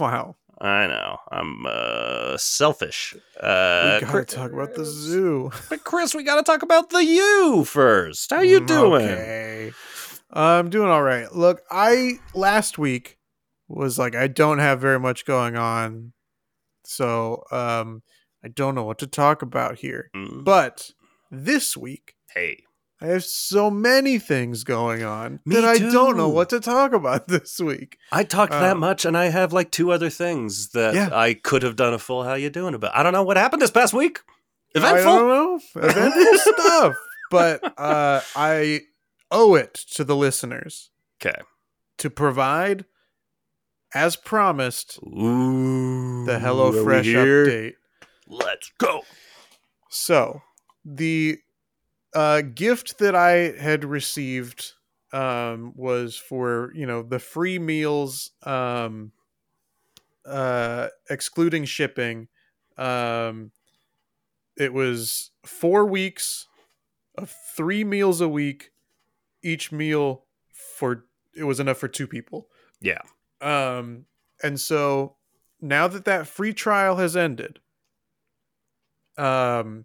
Wow. 0.00 0.36
I 0.60 0.86
know. 0.86 1.18
I'm 1.30 1.66
uh, 1.66 2.36
selfish. 2.36 3.14
We 3.14 3.20
Uh, 3.40 4.00
gotta 4.00 4.06
Chris- 4.06 4.26
talk 4.34 4.52
about 4.52 4.74
the 4.74 4.84
zoo. 4.84 5.50
But 5.68 5.84
Chris, 5.84 6.14
we 6.14 6.22
got 6.22 6.36
to 6.36 6.42
talk 6.42 6.62
about 6.62 6.90
the 6.90 7.04
you 7.04 7.64
first. 7.64 8.30
How 8.30 8.40
you 8.40 8.60
Mm, 8.60 8.66
doing? 8.66 9.02
Okay. 9.08 9.72
I'm 10.30 10.70
doing 10.70 10.88
all 10.90 11.02
right. 11.02 11.32
Look, 11.34 11.62
I 11.70 12.18
last 12.34 12.78
week 12.78 13.18
was 13.68 13.98
like 13.98 14.14
I 14.14 14.26
don't 14.28 14.58
have 14.58 14.80
very 14.80 14.98
much 15.00 15.24
going 15.24 15.56
on. 15.56 16.12
So, 16.84 17.42
um 17.50 18.02
I 18.44 18.48
don't 18.48 18.74
know 18.74 18.84
what 18.84 18.98
to 18.98 19.06
talk 19.06 19.40
about 19.42 19.78
here. 19.78 20.10
Mm, 20.14 20.44
But 20.44 20.90
this 21.30 21.76
week 21.76 22.14
hey, 22.34 22.64
I 23.00 23.06
have 23.08 23.24
so 23.24 23.70
many 23.70 24.18
things 24.18 24.64
going 24.64 25.02
on 25.02 25.40
Me 25.44 25.56
that 25.56 25.64
I 25.64 25.78
don't 25.78 26.16
know 26.16 26.28
what 26.28 26.48
to 26.50 26.60
talk 26.60 26.92
about 26.92 27.28
this 27.28 27.58
week. 27.60 27.98
I 28.12 28.24
talked 28.24 28.52
that 28.52 28.72
Um, 28.72 28.80
much, 28.80 29.04
and 29.04 29.16
I 29.16 29.26
have 29.26 29.52
like 29.52 29.70
two 29.70 29.90
other 29.90 30.08
things 30.10 30.70
that 30.70 30.94
Yeah. 30.94 31.10
I 31.12 31.34
could 31.34 31.62
have 31.64 31.76
done 31.76 31.92
a 31.92 31.98
full 31.98 32.22
"How 32.22 32.34
you 32.34 32.50
doing?" 32.50 32.74
about. 32.74 32.94
I 32.96 33.02
don't 33.02 33.12
know 33.12 33.22
what 33.24 33.36
happened 33.36 33.62
this 33.62 33.70
past 33.70 33.92
week. 33.94 34.20
I 34.76 34.78
Eventful. 34.78 35.12
don't 35.12 35.28
know. 35.28 35.60
Eventful 35.76 36.38
stuff. 36.54 36.94
But 37.30 37.78
uh 37.78 38.20
I 38.36 38.82
owe 39.30 39.54
it 39.54 39.74
to 39.92 40.04
the 40.04 40.16
listeners 40.16 40.90
Okay. 41.20 41.40
to 41.98 42.10
provide 42.10 42.84
as 43.94 44.16
promised 44.16 44.98
Ooh. 45.04 46.24
the 46.26 46.38
HelloFresh 46.38 47.04
update. 47.14 47.74
Let's 48.26 48.70
go. 48.78 49.02
So, 49.90 50.42
the 50.84 51.38
uh, 52.14 52.42
gift 52.42 52.98
that 52.98 53.14
I 53.14 53.52
had 53.58 53.84
received 53.84 54.72
um, 55.12 55.72
was 55.76 56.16
for 56.16 56.72
you 56.74 56.86
know 56.86 57.02
the 57.02 57.18
free 57.18 57.58
meals, 57.58 58.30
um, 58.42 59.12
uh, 60.24 60.88
excluding 61.08 61.64
shipping. 61.64 62.28
Um, 62.76 63.52
it 64.56 64.72
was 64.72 65.30
four 65.44 65.84
weeks 65.86 66.46
of 67.16 67.32
three 67.56 67.84
meals 67.84 68.20
a 68.20 68.28
week. 68.28 68.70
Each 69.42 69.70
meal 69.70 70.24
for 70.50 71.04
it 71.36 71.44
was 71.44 71.60
enough 71.60 71.78
for 71.78 71.88
two 71.88 72.06
people. 72.06 72.48
Yeah. 72.80 73.02
Um, 73.40 74.06
and 74.42 74.60
so 74.60 75.16
now 75.60 75.88
that 75.88 76.04
that 76.04 76.26
free 76.26 76.52
trial 76.52 76.96
has 76.96 77.16
ended, 77.16 77.60
um, 79.16 79.84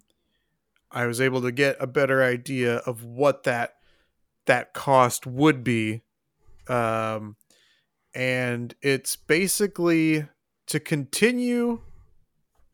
I 0.92 1.06
was 1.06 1.20
able 1.20 1.42
to 1.42 1.52
get 1.52 1.76
a 1.80 1.86
better 1.86 2.22
idea 2.22 2.76
of 2.78 3.04
what 3.04 3.44
that 3.44 3.74
that 4.46 4.72
cost 4.74 5.26
would 5.26 5.62
be. 5.62 6.02
Um, 6.68 7.36
and 8.14 8.74
it's 8.82 9.14
basically 9.16 10.26
to 10.66 10.80
continue 10.80 11.80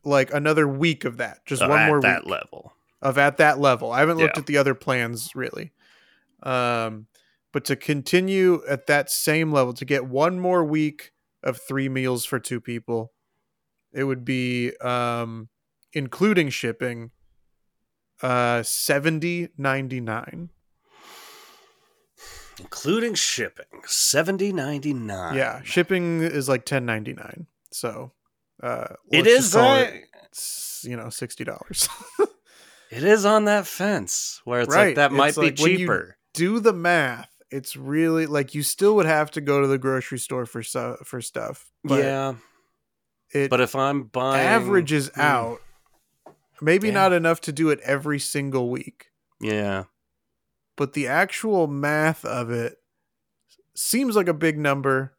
like 0.03 0.33
another 0.33 0.67
week 0.67 1.05
of 1.05 1.17
that, 1.17 1.45
just 1.45 1.59
So 1.61 1.69
one 1.69 1.79
at 1.79 1.87
more 1.87 2.01
that 2.01 2.23
week 2.23 2.31
level. 2.31 2.73
of 3.01 3.17
at 3.17 3.37
that 3.37 3.59
level. 3.59 3.91
I 3.91 3.99
haven't 3.99 4.17
looked 4.17 4.37
Yeah. 4.37 4.41
at 4.41 4.45
the 4.47 4.57
other 4.57 4.73
plans 4.73 5.31
really. 5.35 5.71
Um, 6.43 7.07
but 7.51 7.65
to 7.65 7.75
continue 7.75 8.61
at 8.67 8.87
that 8.87 9.09
same 9.09 9.51
level, 9.51 9.73
to 9.73 9.85
get 9.85 10.05
one 10.05 10.39
more 10.39 10.63
week 10.63 11.11
of 11.43 11.59
three 11.61 11.89
meals 11.89 12.25
for 12.25 12.39
two 12.39 12.61
people, 12.61 13.13
it 13.91 14.03
would 14.05 14.23
be 14.25 14.75
um, 14.77 15.49
including 15.93 16.49
shipping, 16.49 17.11
uh, 18.21 18.63
seventy 18.63 19.49
ninety 19.57 19.99
nine. 20.01 20.49
including 22.59 23.13
shipping. 23.13 23.65
Seventy 23.85 24.51
ninety 24.51 24.93
nine. 24.93 25.35
Yeah, 25.35 25.61
shipping 25.63 26.21
is 26.21 26.49
like 26.49 26.65
ten 26.65 26.85
ninety 26.85 27.13
nine. 27.13 27.47
So 27.71 28.11
uh, 28.63 28.95
It 29.11 29.27
is 29.27 29.51
that. 29.51 29.93
it, 29.93 30.03
you 30.83 30.95
know 30.97 31.09
sixty 31.09 31.43
dollars. 31.43 31.87
It 32.89 33.03
is 33.03 33.25
on 33.25 33.43
that 33.45 33.67
fence 33.67 34.39
where 34.45 34.61
it's 34.61 34.73
Right, 34.73 34.87
like 34.87 34.95
that 34.95 35.11
might 35.11 35.27
it's 35.27 35.37
be 35.37 35.43
like 35.43 35.59
when 35.59 35.71
you- 35.71 35.77
cheaper. 35.79 36.17
do 36.33 36.61
the 36.61 36.71
math, 36.71 37.29
it's 37.51 37.75
really 37.75 38.27
like 38.27 38.55
you 38.55 38.63
still 38.63 38.95
would 38.95 39.05
have 39.05 39.29
to 39.31 39.41
go 39.41 39.59
to 39.59 39.67
the 39.67 39.77
grocery 39.77 40.17
store 40.19 40.45
for 40.45 40.63
so, 40.63 40.95
for 41.03 41.19
stuff. 41.19 41.69
But 41.83 41.99
yeah, 41.99 42.35
it 43.33 43.49
but 43.49 43.59
if 43.59 43.75
I'm 43.75 44.03
buying 44.03 44.47
averages 44.47 45.11
Hmm. 45.13 45.19
out. 45.19 45.61
Maybe 46.61 46.87
Yeah. 46.87 46.93
not 46.95 47.13
enough 47.13 47.41
to 47.41 47.51
do 47.51 47.69
it 47.69 47.79
every 47.81 48.19
single 48.19 48.69
week, 48.69 49.11
yeah, 49.39 49.85
but 50.75 50.93
the 50.93 51.07
actual 51.07 51.67
math 51.67 52.25
of 52.25 52.49
it 52.51 52.77
seems 53.75 54.15
like 54.15 54.27
a 54.27 54.33
big 54.33 54.57
number, 54.57 55.15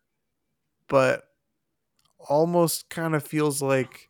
but 0.89 1.25
almost 2.29 2.91
kind 2.91 3.15
of 3.15 3.23
feels 3.23 3.63
like 3.63 4.09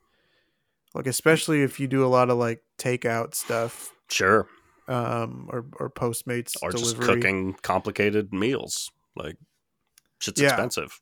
like 0.94 1.06
especially 1.06 1.62
if 1.62 1.78
you 1.78 1.87
do 1.87 2.04
a 2.04 2.08
lot 2.08 2.30
of 2.30 2.38
like 2.38 2.62
takeout 2.78 3.35
stuff 3.35 3.92
sure. 4.08 4.49
um 4.88 5.47
or 5.52 5.66
or 5.78 5.90
postmates 5.90 6.56
Or 6.62 6.73
just 6.73 6.99
cooking 6.99 7.52
complicated 7.62 8.32
meals. 8.32 8.90
Like 9.14 9.37
shit's 10.18 10.40
Yeah. 10.40 10.49
expensive. 10.49 10.99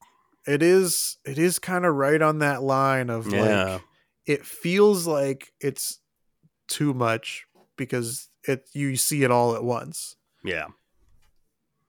it 0.47 0.62
is 0.62 1.18
it 1.25 1.38
is 1.38 1.59
kind 1.61 1.85
of 1.87 1.95
right 1.95 2.21
on 2.21 2.40
that 2.40 2.62
line 2.64 3.11
of 3.11 3.28
Yeah. 3.28 3.75
like 3.75 3.83
it 4.26 4.45
feels 4.45 5.06
like 5.06 5.52
it's 5.61 6.00
too 6.69 6.93
much 6.95 7.47
because 7.77 8.29
it 8.45 8.69
you 8.73 8.97
see 8.97 9.23
it 9.23 9.31
all 9.31 9.55
at 9.55 9.65
once 9.65 10.17
Yeah. 10.45 10.67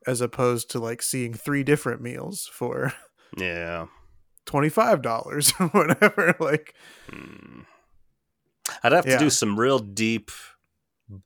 as 0.06 0.22
opposed 0.22 0.70
to 0.72 0.80
like 0.80 1.02
seeing 1.02 1.34
three 1.34 1.64
different 1.64 2.02
meals 2.02 2.50
for 2.52 2.94
Yeah. 3.38 3.88
$25 4.46 5.60
or 5.60 5.68
whatever 5.70 6.36
like 6.40 6.74
Hmm. 7.10 7.62
I'd 8.84 8.92
have 8.92 9.06
to 9.06 9.12
Yeah. 9.12 9.18
do 9.20 9.30
some 9.30 9.60
real 9.60 9.80
deep 9.80 10.32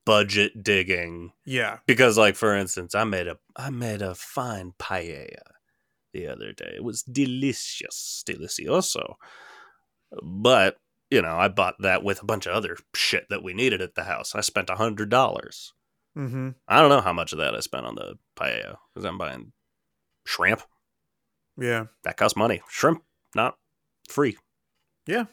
budget 0.05 0.62
digging 0.63 1.34
yeah 1.43 1.79
because 1.88 2.15
like 2.17 2.36
for 2.36 2.55
instance, 2.55 2.93
I 2.93 3.03
made 3.03 3.27
a 3.27 3.38
I 3.55 3.70
made 3.72 4.01
a 4.03 4.13
fine 4.13 4.74
paella 4.79 5.41
the 6.13 6.27
other 6.27 6.51
day. 6.53 6.74
It 6.75 6.84
was 6.84 7.01
delicious, 7.03 8.24
delicioso. 8.27 9.15
But, 10.22 10.77
you 11.11 11.21
know, 11.21 11.35
I 11.37 11.47
bought 11.49 11.75
that 11.81 12.03
with 12.03 12.21
a 12.23 12.25
bunch 12.25 12.47
of 12.47 12.53
other 12.53 12.77
shit 12.95 13.27
that 13.29 13.43
we 13.43 13.53
needed 13.53 13.81
at 13.81 13.93
the 13.95 14.05
house. 14.05 14.33
I 14.33 14.41
spent 14.41 14.69
a 14.69 14.75
hundred 14.75 15.09
dollars. 15.09 15.73
mm-hmm 16.17 16.49
I 16.67 16.79
don't 16.79 16.89
know 16.89 17.01
how 17.01 17.13
much 17.13 17.31
of 17.33 17.37
that 17.39 17.53
I 17.53 17.59
spent 17.59 17.85
on 17.85 17.95
the 17.95 18.15
paella 18.35 18.77
because 18.93 19.05
I'm 19.05 19.17
buying 19.17 19.51
shrimp. 20.25 20.61
yeah 21.57 21.85
That 22.03 22.17
costs 22.17 22.35
money. 22.37 22.61
Shrimp, 22.69 23.03
not 23.35 23.57
free. 24.09 24.37
Yeah. 25.05 25.25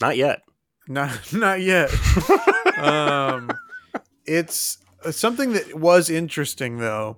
Not 0.00 0.16
yet. 0.16 0.42
not 0.88 1.10
not 1.32 1.60
yet 1.60 1.90
um 2.78 3.50
it's 4.26 4.78
uh, 5.04 5.10
something 5.10 5.52
that 5.54 5.74
was 5.74 6.10
interesting 6.10 6.78
though 6.78 7.16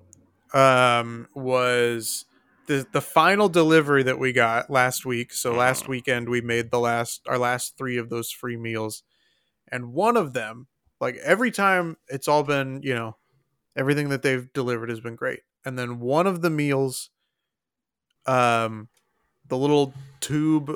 um 0.53 1.27
was 1.35 2.25
the 2.69 2.87
the 2.93 3.01
final 3.01 3.49
delivery 3.49 4.03
that 4.03 4.17
we 4.19 4.31
got 4.31 4.69
last 4.69 5.05
week 5.05 5.33
so 5.33 5.53
last 5.53 5.83
Mhm. 5.85 5.89
weekend 5.89 6.29
we 6.29 6.39
made 6.39 6.71
the 6.71 6.79
last 6.79 7.21
our 7.27 7.37
last 7.37 7.77
3 7.77 7.97
of 7.97 8.09
those 8.09 8.31
free 8.31 8.55
meals 8.57 9.03
and 9.71 9.91
one 9.91 10.15
of 10.15 10.33
them 10.33 10.67
like 11.01 11.15
every 11.17 11.51
time 11.51 11.97
it's 12.07 12.27
all 12.27 12.43
been 12.43 12.81
you 12.83 12.93
know 12.93 13.17
everything 13.75 14.09
that 14.09 14.21
they've 14.21 14.51
delivered 14.53 14.89
has 14.89 14.99
been 14.99 15.15
great 15.15 15.41
and 15.65 15.77
then 15.77 15.99
one 15.99 16.27
of 16.27 16.41
the 16.41 16.49
meals 16.49 17.09
um 18.25 18.87
the 19.47 19.57
little 19.57 19.93
tube 20.21 20.75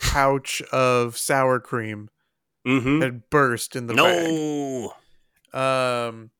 pouch 0.00 0.62
of 0.72 1.16
sour 1.16 1.60
cream 1.60 2.08
Mm-hmm. 2.66 3.00
had 3.00 3.30
burst 3.30 3.76
in 3.76 3.86
the 3.86 3.94
bag. 3.94 4.26
No. 4.26 4.92
Um, 5.52 6.30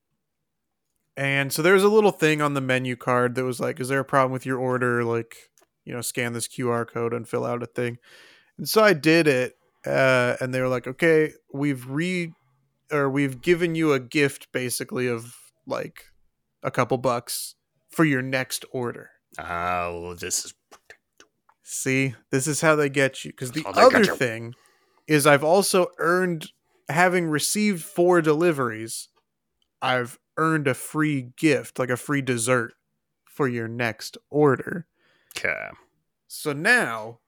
and 1.17 1.53
so 1.53 1.63
there's 1.63 1.83
a 1.83 1.89
little 1.89 2.11
thing 2.11 2.41
on 2.43 2.55
the 2.55 2.61
menu 2.61 2.97
card 2.97 3.35
that 3.35 3.45
was 3.45 3.61
like, 3.61 3.81
"Is 3.81 3.89
there 3.89 4.01
a 4.01 4.05
problem 4.05 4.33
with 4.33 4.47
your 4.47 4.59
order?" 4.59 5.05
Like, 5.05 5.37
you 5.85 5.93
know, 5.93 6.01
scan 6.01 6.33
this 6.33 6.49
QR 6.49 6.87
code 6.87 7.13
and 7.13 7.29
fill 7.29 7.45
out 7.45 7.63
a 7.63 7.67
thing. 7.67 7.99
And 8.59 8.69
so 8.69 8.83
I 8.83 8.93
did 8.93 9.27
it, 9.27 9.57
uh, 9.87 10.37
and 10.41 10.53
they 10.53 10.61
were 10.61 10.69
like, 10.69 10.87
"Okay, 10.87 11.33
we've 11.53 11.89
re, 11.89 12.33
or 12.93 13.11
we've 13.11 13.41
given 13.41 13.75
you 13.75 13.93
a 13.93 14.01
gift, 14.01 14.53
basically 14.53 15.07
of 15.07 15.37
like 15.67 16.05
a 16.63 16.71
couple 16.71 16.99
bucks 16.99 17.55
for 17.91 18.05
your 18.05 18.23
next 18.23 18.65
order." 18.73 19.11
Oh, 19.39 20.15
this 20.15 20.45
is 20.45 20.55
See, 21.69 22.15
this 22.31 22.47
is 22.47 22.61
how 22.61 22.77
they 22.77 22.89
get 22.89 23.25
you. 23.25 23.33
Because 23.33 23.51
the 23.51 23.65
get 23.65 23.77
other 23.77 24.05
thing 24.05 24.55
is, 25.09 25.27
I've 25.27 25.43
also 25.43 25.89
earned, 25.99 26.53
having 26.89 27.27
received 27.27 27.83
four 27.83 28.23
deliveries, 28.23 29.09
I've 29.83 30.19
earned 30.37 30.67
a 30.67 30.75
free 30.75 31.33
gift, 31.37 31.79
like 31.79 31.91
a 31.91 31.97
free 31.97 32.23
dessert 32.23 32.75
for 33.25 33.49
your 33.49 33.69
next 33.69 34.17
order. 34.31 34.87
okay. 35.37 35.69
So 36.29 36.53
now 36.53 37.21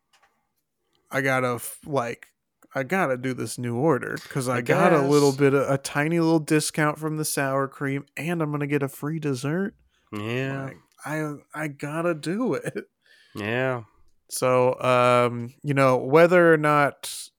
I 1.10 1.20
gotta, 1.20 1.60
like, 1.86 2.28
I 2.74 2.82
gotta 2.82 3.16
do 3.16 3.32
this 3.32 3.58
new 3.58 3.76
order 3.76 4.18
because 4.22 4.48
I, 4.48 4.56
I 4.58 4.60
got 4.60 4.92
a 4.92 5.00
little 5.00 5.32
bit 5.32 5.54
of 5.54 5.70
a 5.70 5.78
tiny 5.78 6.20
little 6.20 6.38
discount 6.38 6.98
from 6.98 7.16
the 7.16 7.24
sour 7.24 7.68
cream 7.68 8.04
and 8.16 8.42
I'm 8.42 8.50
gonna 8.50 8.66
get 8.66 8.82
a 8.82 8.88
free 8.88 9.18
dessert. 9.18 9.74
Yeah. 10.12 10.64
Like, 10.64 10.76
I 11.04 11.34
I 11.54 11.68
gotta 11.68 12.14
do 12.14 12.54
it. 12.54 12.88
Yeah. 13.34 13.84
So, 14.30 14.78
um, 14.80 15.54
you 15.62 15.74
know, 15.74 15.96
whether 15.96 16.52
or 16.52 16.56
not 16.56 17.30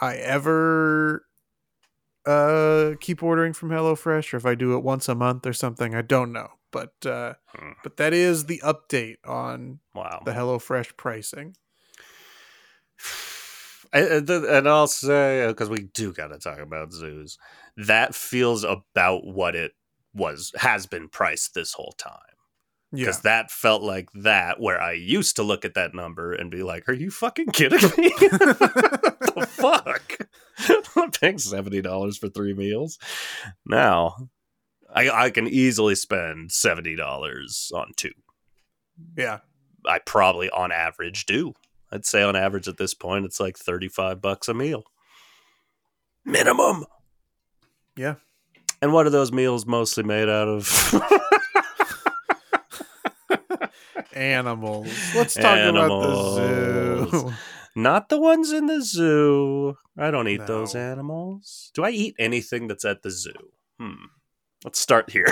I 0.00 0.16
ever 0.16 1.26
uh 2.26 2.92
keep 3.00 3.22
ordering 3.22 3.52
from 3.52 3.70
HelloFresh 3.70 4.32
or 4.32 4.36
if 4.36 4.46
I 4.46 4.54
do 4.54 4.74
it 4.76 4.82
once 4.82 5.08
a 5.08 5.14
month 5.14 5.46
or 5.46 5.52
something, 5.52 5.94
I 5.94 6.02
don't 6.02 6.32
know. 6.32 6.48
But 6.70 6.94
uh 7.04 7.34
Hmm. 7.54 7.72
but 7.82 7.96
that 7.98 8.12
is 8.14 8.46
the 8.46 8.60
update 8.64 9.16
on 9.26 9.80
Wow. 9.94 10.22
the 10.24 10.32
HelloFresh 10.32 10.96
pricing. 10.96 11.56
And, 13.94 14.30
and 14.30 14.66
I'll 14.66 14.86
say 14.86 15.44
because 15.48 15.68
we 15.68 15.82
do 15.92 16.14
got 16.14 16.28
to 16.28 16.38
talk 16.38 16.58
about 16.58 16.94
zoos. 16.94 17.36
That 17.76 18.14
feels 18.14 18.64
about 18.64 19.26
what 19.26 19.54
it 19.54 19.72
was 20.14 20.50
has 20.56 20.86
been 20.86 21.08
priced 21.10 21.52
this 21.52 21.74
whole 21.74 21.92
time. 21.98 22.16
Yeah. 22.90 23.00
Because 23.06 23.20
that 23.20 23.50
felt 23.50 23.82
like 23.82 24.08
that 24.14 24.58
where 24.60 24.80
I 24.80 24.92
used 24.92 25.36
to 25.36 25.42
look 25.42 25.66
at 25.66 25.74
that 25.74 25.94
number 25.94 26.32
and 26.32 26.50
be 26.50 26.62
like, 26.62 26.88
"Are 26.88 26.94
you 26.94 27.10
fucking 27.10 27.48
kidding 27.48 27.90
me? 27.98 28.10
fuck? 29.62 30.18
I'm 30.96 31.10
paying 31.12 31.38
seventy 31.38 31.80
dollars 31.80 32.18
for 32.18 32.28
three 32.28 32.54
meals. 32.54 32.98
Now, 33.66 34.28
I 34.94 35.10
I 35.10 35.30
can 35.30 35.48
easily 35.48 35.94
spend 35.94 36.52
seventy 36.52 36.96
dollars 36.96 37.72
on 37.74 37.92
two. 37.96 38.12
Yeah. 39.16 39.38
I 39.86 39.98
probably 39.98 40.48
on 40.50 40.70
average 40.70 41.26
do. 41.26 41.54
I'd 41.90 42.06
say 42.06 42.22
on 42.22 42.36
average 42.36 42.68
at 42.68 42.76
this 42.76 42.94
point 42.94 43.24
it's 43.24 43.40
like 43.40 43.58
35 43.58 44.20
bucks 44.20 44.48
a 44.48 44.54
meal. 44.54 44.84
Minimum. 46.24 46.84
Yeah. 47.96 48.14
And 48.80 48.92
what 48.92 49.06
are 49.06 49.10
those 49.10 49.32
meals 49.32 49.66
mostly 49.66 50.04
made 50.04 50.28
out 50.28 50.48
of? 50.48 50.94
Animals. 54.14 54.88
Let's 55.14 55.34
talk 55.34 55.58
about 55.58 56.02
the 56.02 57.08
zoo. 57.10 57.32
Not 57.74 58.08
the 58.08 58.20
ones 58.20 58.52
in 58.52 58.66
the 58.66 58.82
zoo. 58.82 59.76
I 59.96 60.10
don't 60.10 60.28
eat 60.28 60.46
those 60.46 60.74
animals. 60.74 61.70
Do 61.74 61.84
I 61.84 61.90
eat 61.90 62.14
anything 62.18 62.66
that's 62.68 62.84
at 62.84 63.02
the 63.02 63.10
zoo? 63.10 63.32
Hmm. 63.78 64.06
Let's 64.64 64.78
start 64.78 65.10
here. 65.10 65.26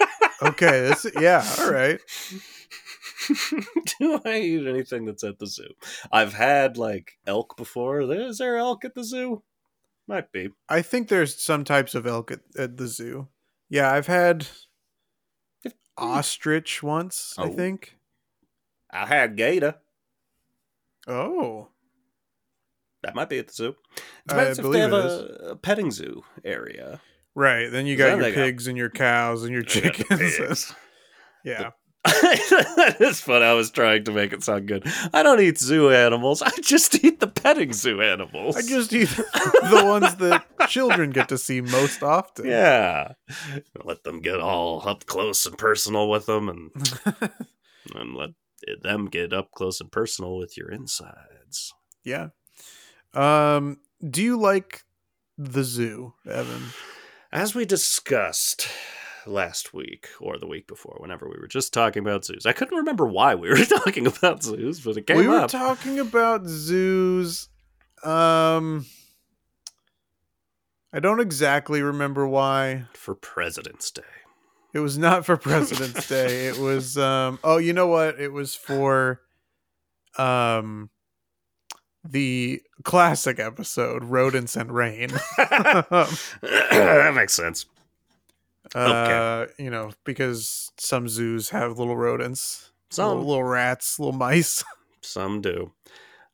okay, 0.42 0.80
this 0.88 1.06
yeah, 1.18 1.44
all 1.58 1.72
right. 1.72 1.98
Do 3.98 4.20
I 4.24 4.38
eat 4.40 4.66
anything 4.66 5.04
that's 5.06 5.24
at 5.24 5.38
the 5.38 5.46
zoo? 5.46 5.72
I've 6.12 6.34
had 6.34 6.76
like 6.76 7.18
elk 7.26 7.56
before. 7.56 8.00
Is 8.02 8.38
there 8.38 8.56
elk 8.58 8.84
at 8.84 8.94
the 8.94 9.02
zoo? 9.04 9.42
Might 10.06 10.30
be. 10.30 10.50
I 10.68 10.82
think 10.82 11.08
there's 11.08 11.40
some 11.42 11.64
types 11.64 11.94
of 11.96 12.06
elk 12.06 12.30
at, 12.30 12.40
at 12.56 12.76
the 12.76 12.86
zoo. 12.86 13.28
Yeah, 13.68 13.90
I've 13.92 14.06
had 14.06 14.46
ostrich 15.96 16.82
once, 16.82 17.34
I 17.38 17.44
Oh. 17.44 17.52
think. 17.52 17.96
I 18.90 19.06
had 19.06 19.36
gator. 19.36 19.76
Oh. 21.08 21.68
That 23.06 23.14
might 23.14 23.28
be 23.28 23.38
at 23.38 23.48
the 23.48 23.52
zoo. 23.54 23.76
I 24.28 24.34
Depends 24.34 24.58
if 24.58 24.70
they 24.70 24.80
have 24.80 24.92
a, 24.92 25.48
a 25.50 25.56
petting 25.56 25.90
zoo 25.90 26.22
area. 26.44 27.00
Right. 27.34 27.68
Then 27.70 27.86
you 27.86 27.96
got 27.96 28.18
your 28.18 28.30
got- 28.30 28.34
pigs 28.34 28.66
and 28.66 28.76
your 28.78 28.90
cows 28.90 29.44
and 29.44 29.52
your 29.52 29.62
They 29.74 29.80
got 29.82 29.96
the 29.96 30.30
chickens. 30.36 30.74
yeah. 31.44 31.70
That's 33.00 33.20
fun. 33.20 33.42
I 33.42 33.52
was 33.54 33.72
trying 33.72 34.04
to 34.04 34.12
make 34.12 34.32
it 34.32 34.44
sound 34.44 34.68
good. 34.68 34.84
I 35.12 35.24
don't 35.24 35.40
eat 35.40 35.58
zoo 35.58 35.90
animals. 35.90 36.40
I 36.40 36.50
just 36.60 37.02
eat 37.04 37.18
the 37.18 37.26
petting 37.26 37.72
zoo 37.72 38.00
animals. 38.00 38.56
I 38.56 38.62
just 38.62 38.92
eat 38.92 39.08
the 39.08 39.82
ones 39.84 40.14
that 40.16 40.46
children 40.68 41.10
get 41.10 41.28
to 41.30 41.36
see 41.38 41.60
most 41.60 42.04
often. 42.04 42.46
yeah, 42.46 43.14
let 43.84 44.04
them 44.04 44.20
get 44.20 44.38
all 44.38 44.88
up 44.88 45.04
close 45.06 45.46
and 45.46 45.58
personal 45.58 46.08
with 46.08 46.26
them, 46.26 46.48
and 46.48 46.70
and 47.96 48.14
let 48.14 48.30
them 48.82 49.06
get 49.06 49.32
up 49.32 49.50
close 49.50 49.80
and 49.80 49.90
personal 49.90 50.38
with 50.38 50.56
your 50.56 50.70
insides. 50.70 51.74
yeah. 52.04 52.28
Um, 53.16 53.78
do 54.08 54.22
you 54.22 54.38
like 54.38 54.84
the 55.38 55.64
zoo, 55.64 56.14
Evan? 56.28 56.64
As 57.32 57.54
we 57.54 57.64
discussed 57.64 58.68
last 59.26 59.72
week 59.74 60.08
or 60.20 60.38
the 60.38 60.46
week 60.46 60.66
before, 60.66 60.96
whenever 61.00 61.28
we 61.28 61.36
were 61.40 61.48
just 61.48 61.72
talking 61.72 62.02
about 62.02 62.24
zoos, 62.24 62.46
I 62.46 62.52
couldn't 62.52 62.76
remember 62.76 63.06
why 63.06 63.34
we 63.34 63.48
were 63.48 63.56
talking 63.64 64.06
about 64.06 64.42
zoos, 64.42 64.80
but 64.80 64.96
it 64.96 65.06
came 65.06 65.16
we 65.16 65.28
were 65.28 65.40
up. 65.40 65.50
talking 65.50 65.98
about 65.98 66.46
zoos. 66.46 67.48
Um, 68.04 68.84
I 70.92 71.00
don't 71.00 71.20
exactly 71.20 71.82
remember 71.82 72.26
why. 72.28 72.84
for 72.92 73.14
President's 73.14 73.90
Day. 73.90 74.02
It 74.72 74.80
was 74.80 74.98
not 74.98 75.24
for 75.24 75.38
President's 75.38 76.06
Day. 76.06 76.48
It 76.48 76.58
was 76.58 76.98
um 76.98 77.38
oh, 77.42 77.56
you 77.56 77.72
know 77.72 77.86
what? 77.86 78.20
It 78.20 78.32
was 78.32 78.54
for 78.54 79.22
um 80.18 80.90
the 82.10 82.62
classic 82.82 83.38
episode 83.38 84.04
Rodents 84.04 84.56
and 84.56 84.72
Rain. 84.72 85.08
that 85.38 87.12
makes 87.14 87.34
sense. 87.34 87.66
uh, 88.74 89.46
you 89.58 89.70
know, 89.70 89.92
because 90.04 90.72
some 90.78 91.08
zoos 91.08 91.50
have 91.50 91.78
little 91.78 91.96
rodents, 91.96 92.72
Some 92.90 93.08
little, 93.08 93.26
little 93.26 93.44
rats, 93.44 93.98
little 93.98 94.12
mice. 94.12 94.64
some 95.02 95.40
do. 95.40 95.72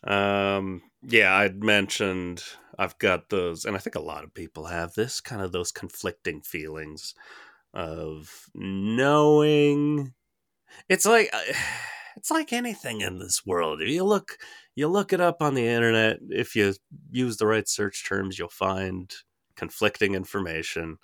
Um, 0.04 0.82
yeah, 1.02 1.34
I'd 1.36 1.62
mentioned 1.62 2.42
I've 2.78 2.98
got 2.98 3.28
those, 3.28 3.64
and 3.64 3.76
I 3.76 3.78
think 3.78 3.96
a 3.96 4.00
lot 4.00 4.24
of 4.24 4.34
people 4.34 4.66
have 4.66 4.94
this 4.94 5.20
kind 5.20 5.42
of 5.42 5.52
those 5.52 5.70
conflicting 5.72 6.40
feelings 6.40 7.14
of 7.74 8.46
knowing. 8.54 10.14
It's 10.88 11.06
like 11.06 11.32
it's 12.16 12.30
like 12.30 12.52
anything 12.52 13.00
in 13.00 13.18
this 13.18 13.44
world. 13.46 13.80
If 13.80 13.88
you 13.88 14.04
look, 14.04 14.38
you 14.74 14.88
look 14.88 15.12
it 15.12 15.20
up 15.20 15.42
on 15.42 15.54
the 15.54 15.66
internet. 15.66 16.18
If 16.28 16.54
you 16.56 16.74
use 17.10 17.36
the 17.36 17.46
right 17.46 17.68
search 17.68 18.06
terms, 18.08 18.38
you'll 18.38 18.48
find 18.48 19.12
conflicting 19.56 20.14
information. 20.14 20.98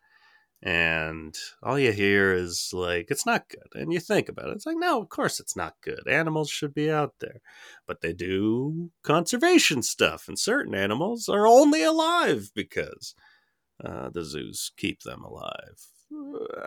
And 0.61 1.37
all 1.63 1.79
you 1.79 1.93
hear 1.93 2.33
is 2.33 2.71
like, 2.73 3.11
it's 3.11 3.25
not 3.25 3.49
good. 3.49 3.81
And 3.81 3.93
you 3.93 4.01
think 4.01 4.29
about 4.29 4.49
it. 4.49 4.57
It's 4.57 4.67
like, 4.67 4.77
no, 4.77 5.01
of 5.01 5.09
course 5.09 5.39
it's 5.39 5.55
not 5.55 5.75
good. 5.83 6.09
Animals 6.09 6.51
should 6.51 6.75
be 6.75 6.91
out 6.91 7.15
there. 7.21 7.41
But 7.87 8.01
they 8.01 8.13
do 8.13 8.91
conservation 9.03 9.83
stuff, 9.83 10.27
and 10.27 10.39
certain 10.39 10.75
animals 10.75 11.29
are 11.29 11.47
only 11.47 11.85
alive 11.85 12.51
because 12.55 13.15
uh, 13.85 14.11
the 14.11 14.25
zoos 14.25 14.73
keep 14.77 15.03
them 15.03 15.23
alive. 15.23 15.87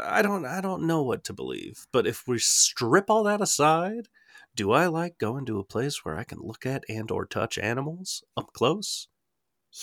I 0.05 0.21
don't 0.21 0.45
I 0.45 0.61
don't 0.61 0.83
know 0.83 1.01
what 1.01 1.23
to 1.25 1.33
believe. 1.33 1.87
But 1.91 2.07
if 2.07 2.27
we 2.27 2.37
strip 2.37 3.09
all 3.09 3.23
that 3.23 3.41
aside, 3.41 4.07
do 4.55 4.71
I 4.71 4.87
like 4.87 5.17
going 5.17 5.45
to 5.45 5.59
a 5.59 5.63
place 5.63 6.03
where 6.03 6.17
I 6.17 6.23
can 6.23 6.39
look 6.41 6.65
at 6.65 6.83
and 6.89 7.09
or 7.11 7.25
touch 7.25 7.57
animals 7.57 8.23
up 8.35 8.51
close? 8.53 9.07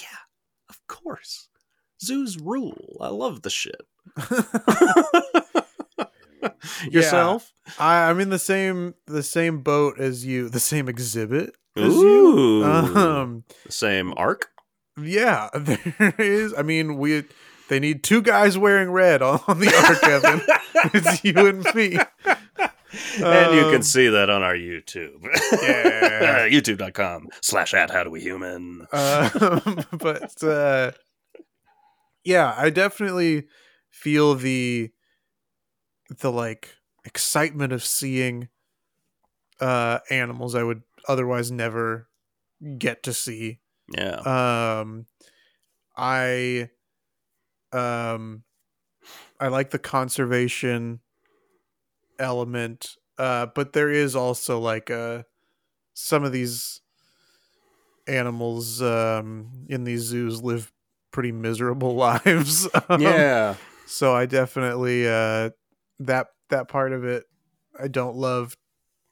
Yeah, 0.01 0.19
of 0.69 0.79
course. 0.87 1.49
Zoos 2.03 2.39
rule. 2.39 2.97
I 3.01 3.09
love 3.09 3.43
the 3.43 3.51
shit. 3.51 3.81
Yourself? 6.91 7.53
I, 7.79 8.09
I'm 8.09 8.21
in 8.21 8.31
the 8.31 8.39
same 8.39 8.95
the 9.07 9.23
same 9.23 9.63
boat 9.63 9.99
as 9.99 10.25
you, 10.25 10.49
the 10.49 10.61
same 10.61 10.89
exhibit 10.89 11.55
as 11.77 11.95
Ooh. 11.95 12.61
you. 12.61 12.65
Um, 12.65 13.45
Same 13.69 14.15
ark? 14.17 14.51
yeah, 15.03 15.49
there 15.55 16.15
is. 16.19 16.55
I 16.57 16.63
mean, 16.63 16.97
we 16.97 17.25
they 17.69 17.81
need 17.81 18.03
two 18.03 18.23
guys 18.23 18.57
wearing 18.57 18.91
red 18.91 19.23
on, 19.23 19.41
on 19.47 19.61
the 19.61 19.75
ark, 19.75 20.03
Evan. 20.05 20.41
it's 20.95 21.25
you 21.25 21.47
and 21.47 21.75
me. 21.75 21.99
And 23.17 23.55
you 23.55 23.65
Um, 23.67 23.73
can 23.73 23.83
see 23.83 24.09
that 24.09 24.31
on 24.31 24.43
our 24.43 24.55
YouTube. 24.55 25.23
Yeah. 25.63 26.49
YouTube.com 26.51 27.29
slash 27.43 27.75
at 27.75 27.91
how 27.91 28.05
do 28.05 28.11
we 28.11 28.21
human. 28.21 28.87
Um, 28.93 29.85
but 29.99 30.43
uh, 30.43 30.93
yeah, 32.25 32.55
I 32.57 32.71
definitely 32.71 33.45
feel 33.91 34.35
the 34.35 34.91
the 36.21 36.33
like 36.33 36.77
excitement 37.05 37.73
of 37.73 37.85
seeing 37.85 38.49
uh 39.61 39.99
animals 40.11 40.55
I 40.55 40.63
would 40.63 40.83
otherwise 41.09 41.51
never 41.51 42.09
get 42.79 43.03
to 43.05 43.13
see. 43.13 43.61
Yeah. 43.95 44.81
Um 44.81 45.07
I 45.97 46.71
um 47.73 48.45
I 49.41 49.49
like 49.49 49.71
the 49.71 49.79
conservation 49.79 51.01
element 52.19 52.97
uh 53.19 53.47
but 53.55 53.73
there 53.73 53.91
is 53.91 54.17
also 54.17 54.59
like 54.59 54.91
uh 54.91 55.23
some 55.95 56.25
of 56.25 56.33
these 56.33 56.81
animals 58.07 58.81
um 58.83 59.51
in 59.69 59.85
these 59.85 60.01
zoos 60.01 60.43
live 60.43 60.73
pretty 61.11 61.33
miserable 61.33 61.95
lives. 61.97 62.69
Um, 62.89 63.01
yeah. 63.01 63.55
so 63.87 64.15
I 64.15 64.27
definitely 64.27 65.07
uh 65.09 65.51
that 66.01 66.29
that 66.51 66.69
part 66.69 66.93
of 66.93 67.05
it 67.05 67.25
I 67.79 67.89
don't 67.89 68.17
love 68.17 68.57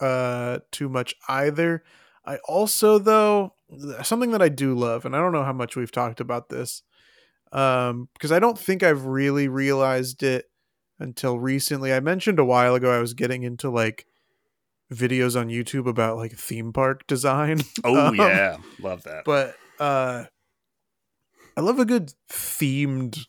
uh 0.00 0.60
too 0.72 0.88
much 0.88 1.14
either. 1.28 1.84
I 2.24 2.38
also 2.48 2.98
though 2.98 3.54
something 4.02 4.30
that 4.30 4.42
I 4.42 4.48
do 4.48 4.74
love 4.74 5.04
and 5.04 5.14
I 5.14 5.18
don't 5.20 5.32
know 5.32 5.44
how 5.44 5.52
much 5.52 5.76
we've 5.76 5.92
talked 5.92 6.20
about 6.20 6.48
this 6.48 6.82
um 7.52 8.08
because 8.14 8.32
I 8.32 8.38
don't 8.38 8.58
think 8.58 8.82
I've 8.82 9.06
really 9.06 9.48
realized 9.48 10.22
it 10.22 10.46
until 10.98 11.38
recently. 11.38 11.92
I 11.92 12.00
mentioned 12.00 12.38
a 12.38 12.44
while 12.44 12.74
ago 12.74 12.90
I 12.90 12.98
was 13.00 13.14
getting 13.14 13.42
into 13.42 13.70
like 13.70 14.06
videos 14.92 15.38
on 15.38 15.48
YouTube 15.48 15.86
about 15.88 16.16
like 16.16 16.32
theme 16.32 16.72
park 16.72 17.06
design. 17.06 17.60
Oh 17.84 18.08
Um, 18.08 18.14
yeah. 18.16 18.56
Love 18.80 19.02
that. 19.04 19.24
but 19.24 19.56
uh 19.78 20.24
i 21.56 21.60
love 21.60 21.78
a 21.78 21.84
good 21.84 22.12
themed 22.30 23.26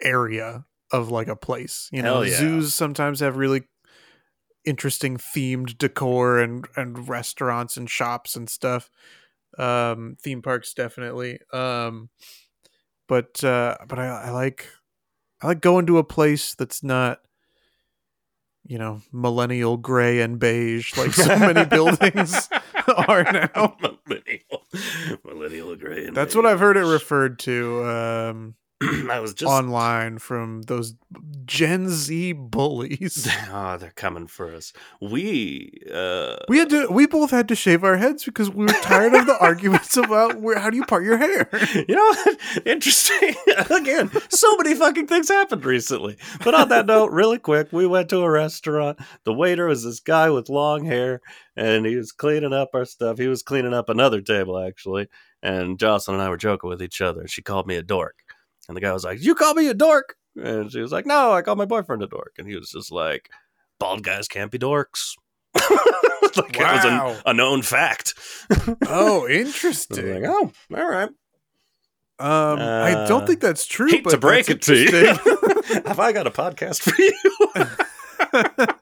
area 0.00 0.64
of 0.90 1.10
like 1.10 1.28
a 1.28 1.36
place 1.36 1.88
you 1.92 2.02
know 2.02 2.22
yeah. 2.22 2.36
zoos 2.36 2.72
sometimes 2.74 3.20
have 3.20 3.36
really 3.36 3.62
interesting 4.64 5.16
themed 5.16 5.76
decor 5.78 6.38
and 6.38 6.66
and 6.76 7.06
restaurants 7.08 7.76
and 7.76 7.90
shops 7.90 8.34
and 8.36 8.48
stuff 8.48 8.90
um 9.58 10.16
theme 10.22 10.40
parks 10.42 10.72
definitely 10.74 11.38
um 11.52 12.08
but 13.08 13.42
uh 13.44 13.76
but 13.86 13.98
i, 13.98 14.06
I 14.06 14.30
like 14.30 14.68
i 15.44 15.48
like 15.48 15.60
going 15.60 15.86
to 15.86 15.98
a 15.98 16.04
place 16.04 16.54
that's 16.54 16.82
not 16.82 17.20
you 18.66 18.78
know 18.78 19.02
millennial 19.12 19.76
gray 19.76 20.20
and 20.20 20.38
beige 20.38 20.96
like 20.96 21.12
so 21.12 21.38
many 21.38 21.64
buildings 21.76 22.48
are 23.08 23.24
now 23.24 23.76
millennial, 23.80 24.64
millennial 25.24 25.76
gray. 25.76 26.06
and 26.06 26.16
That's 26.16 26.34
what 26.34 26.46
I've 26.46 26.60
heard 26.60 26.76
it 26.76 26.84
referred 26.84 27.38
to 27.40 27.84
um, 27.84 28.54
I 29.10 29.20
was 29.20 29.34
just 29.34 29.50
online 29.50 30.18
from 30.18 30.62
those 30.62 30.94
Gen 31.44 31.88
Z 31.88 32.32
bullies. 32.32 33.28
oh, 33.50 33.76
they're 33.80 33.90
coming 33.90 34.26
for 34.26 34.54
us. 34.54 34.72
We 35.00 35.72
uh 35.92 36.36
We 36.48 36.58
had 36.58 36.70
to. 36.70 36.88
We 36.90 37.06
both 37.06 37.30
had 37.30 37.48
to 37.48 37.54
shave 37.54 37.84
our 37.84 37.96
heads 37.96 38.24
because 38.24 38.50
we 38.50 38.64
were 38.64 38.72
tired 38.82 39.14
of 39.14 39.26
the 39.26 39.38
arguments 39.38 39.96
about 39.96 40.40
where 40.40 40.58
how 40.58 40.70
do 40.70 40.76
you 40.76 40.84
part 40.84 41.04
your 41.04 41.18
hair. 41.18 41.48
you 41.88 41.94
know? 41.94 42.14
Interesting. 42.66 43.34
Again, 43.70 44.10
so 44.28 44.56
many 44.56 44.74
fucking 44.74 45.06
things 45.06 45.28
happened 45.28 45.64
recently. 45.64 46.16
But 46.42 46.54
on 46.54 46.68
that 46.68 46.86
note, 46.86 47.10
really 47.10 47.38
quick, 47.38 47.72
we 47.72 47.86
went 47.86 48.08
to 48.10 48.22
a 48.22 48.30
restaurant. 48.30 48.98
The 49.24 49.32
waiter 49.32 49.66
was 49.66 49.84
this 49.84 50.00
guy 50.00 50.30
with 50.30 50.48
long 50.48 50.84
hair, 50.84 51.20
and 51.56 51.86
he 51.86 51.96
was 51.96 52.12
cleaning 52.12 52.52
up 52.52 52.70
our 52.74 52.84
stuff. 52.84 53.18
He 53.18 53.28
was 53.28 53.42
cleaning 53.42 53.74
up 53.74 53.88
another 53.88 54.20
table, 54.20 54.58
actually. 54.58 55.08
And 55.42 55.78
Jocelyn 55.78 56.14
and 56.16 56.22
I 56.26 56.30
were 56.30 56.38
joking 56.38 56.70
with 56.70 56.82
each 56.82 57.02
other. 57.02 57.28
She 57.28 57.42
called 57.42 57.66
me 57.66 57.76
a 57.76 57.82
dork. 57.82 58.23
And 58.68 58.76
the 58.76 58.80
guy 58.80 58.92
was 58.92 59.04
like, 59.04 59.22
You 59.22 59.34
call 59.34 59.54
me 59.54 59.68
a 59.68 59.74
dork? 59.74 60.16
And 60.36 60.70
she 60.72 60.80
was 60.80 60.92
like, 60.92 61.06
No, 61.06 61.32
I 61.32 61.42
call 61.42 61.56
my 61.56 61.64
boyfriend 61.66 62.02
a 62.02 62.06
dork. 62.06 62.34
And 62.38 62.46
he 62.48 62.56
was 62.56 62.70
just 62.70 62.90
like, 62.92 63.30
Bald 63.78 64.02
guys 64.02 64.28
can't 64.28 64.50
be 64.50 64.58
dorks. 64.58 65.12
like 65.54 65.64
it 65.70 66.58
was 66.58 66.84
Wow. 66.84 67.16
a, 67.26 67.30
a 67.30 67.34
known 67.34 67.62
fact. 67.62 68.14
Oh, 68.88 69.28
interesting. 69.28 70.22
like, 70.22 70.30
oh, 70.30 70.50
all 70.76 70.88
right. 70.90 71.08
Um, 72.18 72.58
I 72.60 73.06
don't 73.08 73.22
Uh, 73.22 73.26
think 73.26 73.40
that's 73.40 73.66
true. 73.66 73.88
Hate 73.90 74.04
but 74.04 74.10
to 74.10 74.18
break 74.18 74.48
it 74.48 74.62
to 74.62 74.76
you. 74.76 74.86
interesting. 74.86 75.82
Have 75.86 75.98
I 76.00 76.12
got 76.12 76.26
a 76.26 76.30
podcast 76.30 76.82
for 76.82 76.94
you? 77.00 78.74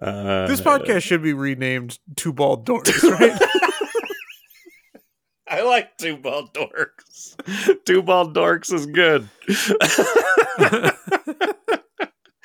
Uh, 0.00 0.46
this 0.46 0.60
podcast 0.60 1.02
should 1.02 1.22
be 1.22 1.32
renamed 1.32 1.98
Two 2.16 2.32
Bald 2.32 2.66
Dorks, 2.66 3.02
right? 3.02 3.38
I 5.48 5.62
like 5.62 5.96
two 5.96 6.16
bald 6.16 6.52
dorks. 6.52 7.36
Two 7.84 8.02
bald 8.02 8.34
dorks 8.34 8.72
is 8.72 8.86
good. 8.86 9.28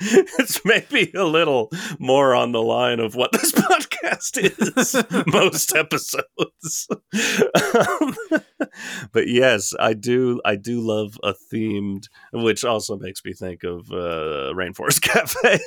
it's 0.38 0.64
maybe 0.64 1.12
a 1.14 1.24
little 1.24 1.70
more 1.98 2.34
on 2.34 2.52
the 2.52 2.62
line 2.62 2.98
of 3.00 3.14
what 3.14 3.32
this 3.32 3.52
podcast 3.52 4.36
is 4.38 4.94
most 5.32 5.74
episodes. 5.76 6.88
Um, 6.90 8.16
but 9.12 9.28
yes, 9.28 9.72
I 9.78 9.92
do 9.94 10.40
I 10.44 10.56
do 10.56 10.80
love 10.80 11.18
a 11.22 11.34
themed 11.52 12.04
which 12.32 12.64
also 12.64 12.96
makes 12.96 13.24
me 13.24 13.32
think 13.32 13.62
of 13.64 13.90
uh, 13.92 14.52
Rainforest 14.54 15.02
Cafe. 15.02 15.60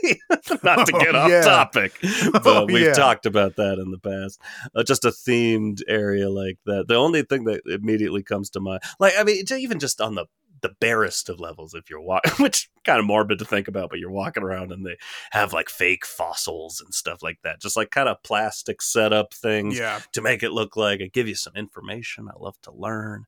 Not 0.64 0.86
to 0.88 0.92
get 0.94 1.16
Oh, 1.16 1.20
off 1.20 1.30
yeah. 1.30 1.42
topic, 1.42 1.94
but 2.34 2.46
Oh, 2.46 2.66
we've 2.66 2.88
yeah. 2.88 2.94
talked 2.94 3.26
about 3.26 3.56
that 3.56 3.78
in 3.80 3.92
the 3.92 4.00
past. 4.00 4.40
Uh, 4.76 4.84
just 4.84 5.06
a 5.06 5.10
themed 5.10 5.80
area 5.88 6.30
like 6.30 6.58
that. 6.66 6.88
The 6.88 6.96
only 6.96 7.22
thing 7.24 7.46
that 7.46 7.62
immediately 7.68 8.24
comes 8.24 8.50
to 8.52 8.60
mind, 8.60 8.82
like 9.00 9.14
I 9.18 9.24
mean, 9.24 9.44
even 9.52 9.80
just 9.80 10.02
on 10.02 10.16
the 10.16 10.26
the 10.66 10.76
barest 10.80 11.30
of 11.30 11.40
levels, 11.40 11.76
if 11.76 11.92
you're 11.92 12.02
walking, 12.02 12.32
which 12.44 12.70
kind 12.84 13.00
of 13.00 13.06
morbid 13.06 13.38
to 13.38 13.46
think 13.46 13.68
about, 13.68 13.92
but 13.92 14.00
you're 14.00 14.10
walking 14.10 14.42
around 14.42 14.72
and 14.72 14.84
they 14.84 14.98
have 15.30 15.54
like 15.54 15.70
fake 15.70 16.06
fossils 16.06 16.82
and 16.82 16.92
stuff 16.92 17.22
like 17.22 17.38
that, 17.44 17.62
just 17.62 17.78
like 17.78 17.92
kind 17.92 18.10
of 18.10 18.24
plastic 18.24 18.82
setup 18.82 19.32
things 19.32 19.78
yeah. 19.78 20.00
to 20.12 20.22
make 20.22 20.42
it 20.42 20.52
look 20.52 20.76
like 20.76 21.02
it 21.02 21.14
give 21.14 21.28
you 21.28 21.36
some 21.36 21.54
information. 21.56 22.28
I 22.28 22.40
love 22.40 22.60
to 22.64 22.72
learn. 22.72 23.26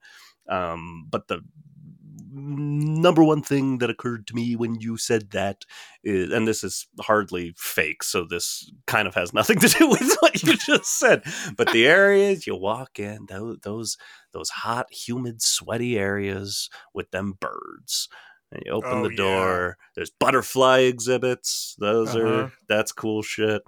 Um, 0.50 1.08
but 1.12 1.28
the 1.28 1.42
number 2.38 3.24
one 3.24 3.42
thing 3.42 3.80
that 3.80 3.90
occurred 3.90 4.28
to 4.28 4.36
me 4.36 4.56
when 4.56 4.76
you 4.80 4.98
said 4.98 5.32
that 5.32 5.66
is, 6.04 6.32
and 6.32 6.48
this 6.48 6.64
is 6.64 6.88
hardly 7.00 7.54
fake, 7.58 8.04
so 8.04 8.26
this 8.26 8.72
kind 8.88 9.08
of 9.08 9.16
has 9.16 9.34
nothing 9.34 9.60
to 9.60 9.68
do 9.68 9.90
with 9.90 10.16
what 10.20 10.42
you 10.44 10.56
just 10.58 10.98
said. 11.00 11.24
But 11.58 11.72
the 11.72 11.88
areas 11.88 12.48
you 12.48 12.56
walk 12.56 13.00
in, 13.00 13.26
those 13.28 13.58
those, 13.64 13.98
those 14.34 14.50
hot, 14.50 14.88
humid, 14.94 15.42
sweaty 15.42 15.98
areas 15.98 16.70
with 16.94 17.12
them 17.12 17.34
birds. 17.40 18.10
And 18.52 18.64
you 18.66 18.72
open 18.72 18.90
Oh, 19.00 19.04
the 19.04 19.10
yeah. 19.10 19.16
door. 19.18 19.78
There's 19.96 20.10
butterfly 20.12 20.80
exhibits. 20.80 21.76
Those 21.80 22.16
Uh-huh. 22.16 22.44
are 22.44 22.52
that's 22.70 22.92
cool 22.94 23.22
shit. 23.22 23.62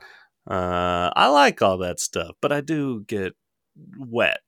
Uh, 0.50 1.12
I 1.16 1.28
like 1.28 1.62
all 1.62 1.78
that 1.80 2.00
stuff, 2.00 2.36
but 2.42 2.52
I 2.52 2.62
do 2.62 3.04
get 3.08 3.36
wet. 3.98 4.40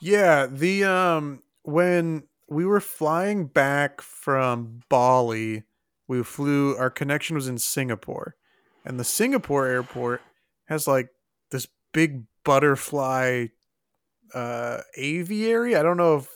Yeah, 0.00 0.46
the 0.46 0.84
um 0.84 1.42
when 1.62 2.24
we 2.48 2.64
were 2.64 2.80
flying 2.80 3.46
back 3.46 4.00
from 4.00 4.80
Bali, 4.88 5.64
we 6.08 6.22
flew 6.22 6.76
our 6.76 6.90
connection 6.90 7.34
was 7.36 7.48
in 7.48 7.58
Singapore. 7.58 8.36
And 8.84 9.00
the 9.00 9.04
Singapore 9.04 9.66
airport 9.66 10.20
has 10.66 10.86
like 10.86 11.08
this 11.50 11.66
big 11.92 12.24
butterfly 12.44 13.46
uh 14.34 14.78
aviary. 14.96 15.76
I 15.76 15.82
don't 15.82 15.96
know 15.96 16.16
if 16.16 16.28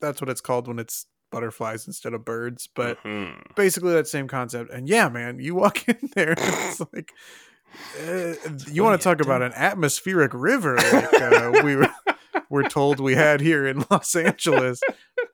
that's 0.00 0.20
what 0.20 0.28
it's 0.30 0.40
called 0.40 0.68
when 0.68 0.78
it's 0.78 1.06
butterflies 1.32 1.86
instead 1.86 2.12
of 2.14 2.24
birds, 2.24 2.68
but 2.74 3.02
Mhm. 3.02 3.54
basically 3.56 3.92
that 3.94 4.06
same 4.06 4.28
concept. 4.28 4.70
And 4.70 4.88
yeah, 4.88 5.08
man, 5.08 5.38
you 5.40 5.54
walk 5.54 5.88
in 5.88 6.10
there, 6.14 6.34
it's 6.38 6.80
like 6.92 7.12
uh, 8.08 8.34
you 8.70 8.82
want 8.84 9.00
to 9.00 9.04
talk 9.04 9.20
about 9.20 9.42
an 9.42 9.52
atmospheric 9.54 10.32
river 10.32 10.76
like 10.76 11.20
uh, 11.20 11.60
we 11.64 11.76
were 11.76 11.88
we're 12.50 12.68
told 12.68 13.00
we 13.00 13.14
had 13.14 13.40
here 13.40 13.66
in 13.66 13.84
Los 13.90 14.14
Angeles. 14.14 14.80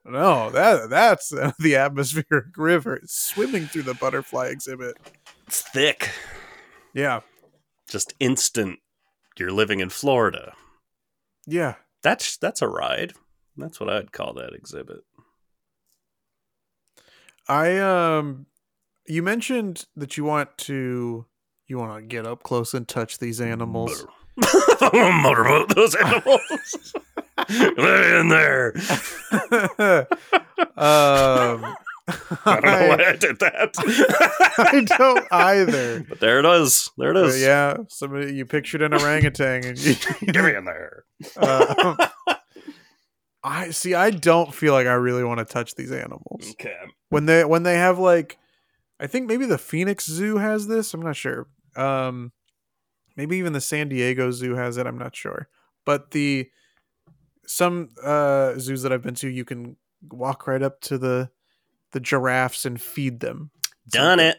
No, 0.05 0.51
that 0.51 0.91
that's 0.91 1.33
uh, 1.33 1.53
the 1.59 1.77
atmospheric 1.77 2.47
river 2.57 2.97
it's 2.97 3.15
swimming 3.15 3.67
through 3.67 3.83
the 3.83 3.95
butterfly 3.95 4.47
exhibit. 4.49 4.97
it's 5.47 5.61
thick, 5.61 6.11
Yeah, 6.93 7.21
just 7.89 8.13
instant. 8.21 8.81
You're 9.39 9.53
living 9.53 9.81
in 9.81 9.89
Florida. 9.91 10.55
yeah. 11.47 11.75
That's 12.03 12.37
that's 12.37 12.61
a 12.63 12.67
ride. 12.69 13.13
That's 13.57 13.79
what 13.79 13.89
I'd 13.89 14.11
call 14.11 14.33
that 14.35 14.55
exhibit. 14.55 15.03
I 17.49 17.79
um, 17.79 18.47
you 19.07 19.23
mentioned 19.23 19.85
that 19.97 20.17
you 20.17 20.25
want 20.25 20.57
to 20.59 21.27
you 21.69 21.79
want 21.79 21.97
to 21.97 22.03
get 22.07 22.27
up 22.27 22.43
close 22.43 22.75
and 22.75 22.89
touch 22.89 23.19
these 23.19 23.41
animals. 23.41 24.05
Motorboat 24.93 25.75
those 25.75 25.95
animals. 25.95 26.95
They're 27.49 28.21
in 28.21 28.29
there. 28.29 28.75
um, 30.77 31.75
I 32.45 32.61
don't 32.61 32.65
know 32.65 32.89
why 32.89 33.05
I 33.09 33.17
did 33.17 33.39
that. 33.41 33.75
I 34.59 34.81
don't 34.99 35.27
either. 35.33 36.05
But 36.09 36.21
there 36.21 36.41
it 36.41 36.47
is. 36.47 36.91
There 36.99 37.11
it 37.13 37.17
is. 37.17 37.35
But 37.35 37.41
yeah, 37.41 37.77
somebody 37.89 38.35
you 38.35 38.45
pictured 38.45 38.83
an 38.83 38.93
orangutan 38.93 39.65
and 39.65 39.79
you, 39.79 39.95
Get 40.33 40.45
me 40.45 40.55
in 40.55 40.65
there. 40.65 41.05
uh, 41.37 42.09
I 43.45 43.71
see. 43.71 43.95
I 43.95 44.11
don't 44.11 44.55
feel 44.55 44.73
like 44.73 44.87
I 44.87 44.95
really 44.95 45.25
want 45.25 45.39
to 45.39 45.45
touch 45.45 45.75
these 45.75 45.91
animals 45.93 46.51
Okay. 46.53 46.77
when 47.09 47.27
they 47.27 47.45
when 47.45 47.63
they 47.63 47.75
have 47.77 47.99
like, 47.99 48.39
I 49.01 49.07
think 49.07 49.27
maybe 49.29 49.47
the 49.47 49.59
Phoenix 49.59 50.07
Zoo 50.07 50.37
has 50.39 50.67
this. 50.69 50.95
I'm 50.95 51.03
not 51.03 51.17
sure. 51.17 51.47
Um, 51.77 52.33
maybe 53.17 53.37
even 53.39 53.53
the 53.53 53.61
San 53.61 53.89
Diego 53.89 54.31
Zoo 54.31 54.55
has 54.57 54.77
it. 54.77 54.87
I'm 54.87 54.99
not 54.99 55.17
sure. 55.17 55.49
But 55.85 56.11
the 56.13 56.49
some 57.53 57.91
uh 58.03 58.59
zoos 58.59 58.83
that 58.83 58.93
I've 58.93 59.03
been 59.03 59.15
to, 59.17 59.29
you 59.29 59.45
can 59.45 59.77
walk 60.11 60.47
right 60.47 60.63
up 60.63 60.81
to 60.83 60.99
the 60.99 61.31
the 61.93 62.01
giraffes 62.01 62.65
and 62.65 62.81
feed 62.81 63.21
them. 63.21 63.51
Done 63.89 64.21
it. 64.21 64.39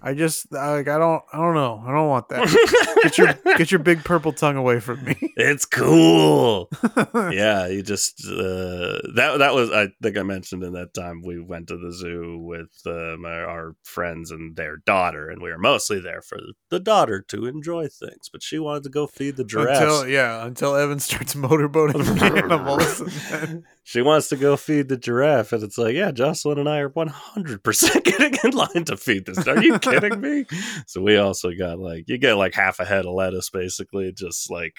I 0.00 0.14
just 0.14 0.52
like 0.52 0.88
I 0.88 0.98
don't 0.98 1.22
I 1.32 1.38
don't 1.38 1.54
know. 1.54 1.82
I 1.84 1.92
don't 1.92 2.08
want 2.08 2.28
that. 2.28 2.98
Get 3.02 3.18
your 3.18 3.56
get 3.56 3.70
your 3.70 3.78
big 3.80 4.04
purple 4.04 4.32
tongue 4.32 4.56
away 4.56 4.80
from 4.80 5.04
me. 5.04 5.16
it's 5.36 5.64
cool. 5.64 6.68
yeah, 7.14 7.66
you 7.66 7.82
just 7.82 8.24
uh, 8.26 8.98
that 9.14 9.36
that 9.38 9.54
was 9.54 9.70
I 9.70 9.88
think 10.02 10.16
I 10.16 10.22
mentioned 10.22 10.62
in 10.64 10.72
that 10.72 10.94
time 10.94 11.22
we 11.24 11.40
went 11.40 11.68
to 11.68 11.76
the 11.76 11.92
zoo 11.92 12.38
with 12.38 12.70
uh, 12.86 13.16
my, 13.18 13.40
our 13.40 13.74
friends 13.84 14.30
and 14.30 14.56
their 14.56 14.78
daughter, 14.78 15.28
and 15.30 15.40
we 15.42 15.50
were 15.50 15.58
mostly 15.58 16.00
there 16.00 16.22
for 16.22 16.38
the 16.70 16.80
daughter 16.80 17.20
to 17.28 17.46
enjoy 17.46 17.88
things, 17.88 18.28
but 18.30 18.42
she 18.42 18.58
wanted 18.58 18.84
to 18.84 18.90
go 18.90 19.06
feed 19.06 19.36
the 19.36 19.44
giraffes. 19.44 19.80
until 19.80 20.08
yeah, 20.08 20.44
until 20.44 20.74
Evan 20.76 20.98
starts 21.00 21.34
motorboating 21.34 22.04
the 22.04 22.42
animals. 22.42 23.00
And 23.00 23.10
then, 23.30 23.64
she 23.88 24.02
wants 24.02 24.28
to 24.28 24.36
go 24.36 24.54
feed 24.58 24.90
the 24.90 24.98
giraffe, 24.98 25.50
and 25.50 25.62
it's 25.62 25.78
like, 25.78 25.94
yeah, 25.94 26.10
Jocelyn 26.10 26.58
and 26.58 26.68
I 26.68 26.80
are 26.80 26.90
one 26.90 27.08
hundred 27.08 27.62
percent 27.62 28.04
getting 28.04 28.34
in 28.44 28.50
line 28.50 28.84
to 28.84 28.98
feed 28.98 29.24
this. 29.24 29.48
Are 29.48 29.62
you 29.62 29.78
kidding 29.78 30.20
me? 30.20 30.44
So 30.86 31.00
we 31.00 31.16
also 31.16 31.52
got 31.58 31.78
like 31.78 32.04
you 32.06 32.18
get 32.18 32.34
like 32.34 32.52
half 32.52 32.80
a 32.80 32.84
head 32.84 33.06
of 33.06 33.14
lettuce, 33.14 33.48
basically, 33.48 34.12
just 34.12 34.50
like 34.50 34.74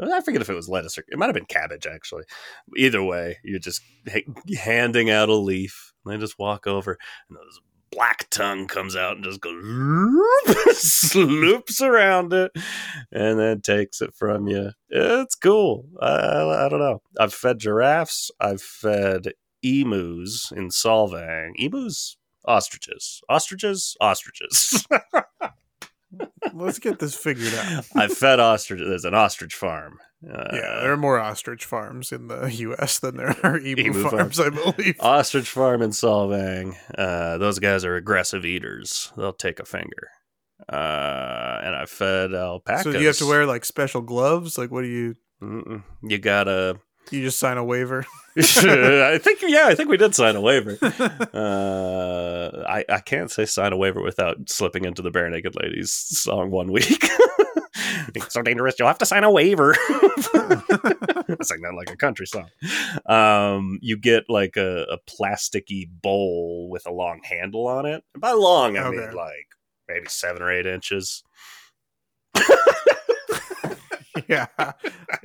I 0.00 0.20
forget 0.20 0.40
if 0.40 0.48
it 0.48 0.54
was 0.54 0.68
lettuce 0.68 0.96
or 0.98 1.04
it 1.08 1.18
might 1.18 1.26
have 1.26 1.34
been 1.34 1.46
cabbage 1.46 1.84
actually. 1.84 2.22
Either 2.76 3.02
way, 3.02 3.38
you're 3.42 3.58
just 3.58 3.82
ha- 4.08 4.20
handing 4.56 5.10
out 5.10 5.28
a 5.28 5.34
leaf. 5.34 5.92
And 6.04 6.14
they 6.14 6.18
just 6.18 6.38
walk 6.38 6.68
over, 6.68 6.96
and 7.28 7.36
this 7.36 7.60
black 7.90 8.28
tongue 8.30 8.66
comes 8.66 8.96
out 8.96 9.16
and 9.16 9.24
just 9.24 9.40
goes 9.40 10.78
sloops 10.78 11.80
around 11.80 12.32
it, 12.32 12.52
and 13.12 13.38
then 13.38 13.60
takes 13.60 14.00
it 14.00 14.14
from 14.14 14.46
you. 14.48 14.70
It's 14.88 15.34
cool. 15.34 15.86
I, 16.00 16.06
I, 16.06 16.66
I 16.66 16.68
don't 16.68 16.80
know. 16.80 17.02
I've 17.18 17.34
fed 17.34 17.58
giraffes. 17.58 18.30
I've 18.40 18.62
fed 18.62 19.32
emus 19.62 20.52
in 20.54 20.68
Solvang. 20.68 21.52
Emus, 21.56 22.16
ostriches, 22.44 23.20
ostriches, 23.28 23.96
ostriches. 24.00 24.86
let's 26.54 26.78
get 26.78 26.98
this 26.98 27.14
figured 27.14 27.54
out. 27.54 27.84
I've 27.94 28.12
fed 28.16 28.40
ostrich. 28.40 28.80
There's 28.84 29.04
an 29.04 29.14
ostrich 29.14 29.54
farm. 29.54 29.98
Uh, 30.26 30.48
yeah, 30.52 30.80
there 30.80 30.92
are 30.92 30.96
more 30.96 31.20
ostrich 31.20 31.64
farms 31.64 32.10
in 32.10 32.26
the 32.26 32.46
U.S. 32.52 32.98
than 32.98 33.16
there 33.16 33.36
are 33.44 33.58
emu, 33.64 33.82
Emu 33.90 34.08
farms, 34.08 34.40
I 34.40 34.50
believe. 34.50 34.96
ostrich 35.00 35.48
farm 35.48 35.80
in 35.80 35.90
Solvang. 35.90 36.74
Uh, 36.96 37.38
those 37.38 37.58
guys 37.60 37.84
are 37.84 37.94
aggressive 37.94 38.44
eaters. 38.44 39.12
They'll 39.16 39.32
take 39.32 39.60
a 39.60 39.64
finger. 39.64 40.08
Uh, 40.68 41.60
and 41.62 41.76
I 41.76 41.84
fed 41.86 42.34
alpacas. 42.34 42.82
so 42.82 42.90
you 42.98 43.06
have 43.06 43.16
to 43.18 43.26
wear 43.28 43.46
like 43.46 43.64
special 43.64 44.00
gloves. 44.00 44.58
Like, 44.58 44.70
what 44.72 44.82
do 44.82 44.88
you? 44.88 45.14
Mm-mm. 45.42 45.84
You 46.02 46.18
gotta. 46.18 46.80
You 47.10 47.22
just 47.22 47.38
sign 47.38 47.56
a 47.58 47.64
waiver. 47.64 48.06
I 48.38 49.18
think 49.20 49.42
yeah, 49.42 49.66
I 49.66 49.74
think 49.74 49.88
we 49.88 49.96
did 49.96 50.14
sign 50.14 50.36
a 50.36 50.40
waiver. 50.40 50.78
Uh, 51.34 52.64
I 52.68 52.84
I 52.88 53.00
can't 53.00 53.30
say 53.30 53.46
sign 53.46 53.72
a 53.72 53.76
waiver 53.76 54.00
without 54.00 54.48
slipping 54.48 54.84
into 54.84 55.02
the 55.02 55.10
Barenaked 55.10 55.60
Ladies 55.60 55.92
song 55.92 56.52
one 56.52 56.70
week. 56.70 57.02
it's 58.14 58.32
so 58.32 58.42
dangerous. 58.42 58.76
You'll 58.78 58.86
have 58.86 58.98
to 58.98 59.06
sign 59.06 59.24
a 59.24 59.30
waiver. 59.30 59.74
I 59.74 61.36
sang 61.42 61.62
that 61.62 61.74
like 61.76 61.90
a 61.90 61.96
country 61.96 62.26
song. 62.26 62.48
Um, 63.06 63.80
you 63.82 63.96
get 63.96 64.24
like 64.28 64.56
a, 64.56 64.84
a 64.84 64.98
plasticky 64.98 65.88
bowl 65.88 66.68
with 66.70 66.86
a 66.86 66.92
long 66.92 67.20
handle 67.24 67.66
on 67.66 67.86
it. 67.86 68.04
And 68.14 68.20
by 68.20 68.32
long, 68.32 68.76
I 68.76 68.88
mean 68.88 69.12
like 69.12 69.48
maybe 69.88 70.06
seven 70.08 70.42
or 70.42 70.52
eight 70.52 70.66
inches. 70.66 71.24
yeah, 74.28 74.46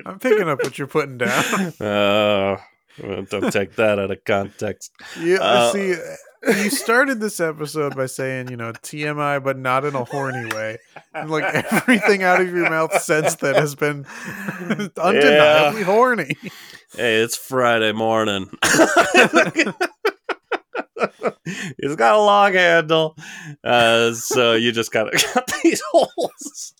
I'm 0.05 0.19
picking 0.19 0.47
up 0.49 0.63
what 0.63 0.77
you're 0.77 0.87
putting 0.87 1.17
down. 1.17 1.73
Uh, 3.01 3.21
don't 3.31 3.51
take 3.51 3.75
that 3.75 3.97
out 3.97 4.11
of 4.11 4.23
context. 4.23 4.91
Yeah, 5.19 5.39
Uh, 5.41 5.71
see, 5.71 5.95
you 6.45 6.69
started 6.69 7.19
this 7.19 7.39
episode 7.39 7.95
by 7.95 8.05
saying, 8.05 8.49
you 8.49 8.55
know, 8.55 8.71
TMI, 8.71 9.43
but 9.43 9.57
not 9.57 9.83
in 9.83 9.95
a 9.95 10.03
horny 10.03 10.45
way. 10.53 10.77
And 11.11 11.27
like 11.31 11.43
everything 11.73 12.21
out 12.21 12.39
of 12.39 12.49
your 12.49 12.69
mouth 12.69 12.93
since 13.01 13.33
then 13.37 13.55
has 13.55 13.73
been 13.73 14.05
undeniably 14.95 15.81
horny. 15.81 16.35
Hey, 16.95 17.15
it's 17.23 17.35
Friday 17.35 17.93
morning. 17.93 18.51
it's 21.79 21.95
got 21.95 22.15
a 22.15 22.21
long 22.21 22.53
handle, 22.53 23.15
uh, 23.63 24.13
so 24.13 24.53
you 24.53 24.71
just 24.71 24.91
gotta 24.91 25.11
got 25.33 25.51
these 25.63 25.81
holes. 25.91 26.73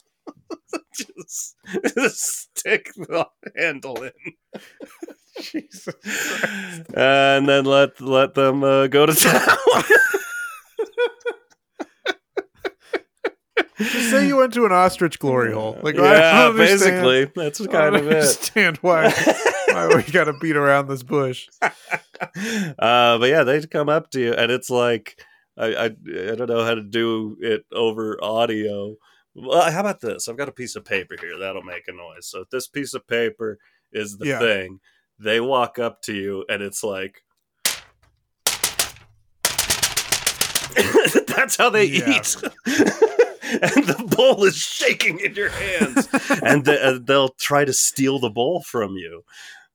Just, 0.96 1.56
just 1.96 2.20
stick 2.56 2.92
the 2.96 3.28
handle 3.56 4.04
in, 4.04 4.12
Jesus. 5.42 5.96
and 6.96 7.48
then 7.48 7.66
let 7.66 8.00
let 8.02 8.34
them 8.34 8.64
uh, 8.64 8.88
go 8.88 9.06
to 9.06 9.14
town. 9.14 9.84
Just 13.78 14.12
say 14.12 14.28
you 14.28 14.38
went 14.38 14.54
to 14.54 14.66
an 14.66 14.72
ostrich 14.72 15.20
glory 15.20 15.54
hole. 15.54 15.78
Like, 15.82 15.96
yeah, 15.96 16.52
basically, 16.56 17.26
that's 17.36 17.66
kind 17.68 17.96
of 17.96 18.08
it. 18.08 18.18
understand 18.18 18.78
why, 18.78 19.10
why 19.70 19.88
we 19.96 20.04
got 20.04 20.26
to 20.26 20.34
beat 20.34 20.56
around 20.56 20.88
this 20.88 21.04
bush. 21.04 21.48
uh, 21.62 21.72
but 22.78 23.30
yeah, 23.30 23.44
they 23.44 23.66
come 23.66 23.90
up 23.90 24.12
to 24.12 24.20
you, 24.20 24.34
and 24.34 24.52
it's 24.52 24.70
like 24.70 25.20
I, 25.58 25.66
I 25.66 25.86
I 25.86 26.36
don't 26.36 26.50
know 26.50 26.64
how 26.64 26.76
to 26.76 26.84
do 26.84 27.38
it 27.42 27.66
over 27.74 28.24
audio. 28.24 28.96
Well, 29.36 29.72
how 29.72 29.80
about 29.80 30.00
this? 30.02 30.28
I've 30.28 30.38
got 30.38 30.50
a 30.50 30.54
piece 30.54 30.76
of 30.76 30.86
paper 30.86 31.16
here 31.20 31.38
that'll 31.40 31.64
make 31.64 31.88
a 31.88 31.92
noise. 31.94 32.28
So 32.28 32.42
if 32.42 32.50
this 32.50 32.68
piece 32.68 32.94
of 32.94 33.08
paper 33.08 33.58
is 33.92 34.18
the 34.18 34.28
Yeah. 34.28 34.40
thing, 34.40 34.80
they 35.20 35.40
walk 35.40 35.80
up 35.80 36.02
to 36.04 36.14
you, 36.14 36.46
and 36.50 36.62
it's 36.62 36.84
like. 36.84 37.24
That's 41.28 41.56
how 41.58 41.70
they 41.70 41.86
Yeah. 41.86 42.10
eat. 42.20 42.36
and 42.66 43.86
the 43.86 44.16
bowl 44.16 44.44
is 44.46 44.56
shaking 44.58 45.20
in 45.20 45.36
your 45.36 45.50
hands. 45.50 46.08
and 46.44 46.66
th- 46.66 46.80
uh, 46.82 47.00
they'll 47.04 47.30
try 47.40 47.66
to 47.66 47.74
steal 47.74 48.20
the 48.20 48.30
bowl 48.30 48.62
from 48.64 48.96
you. 48.96 49.24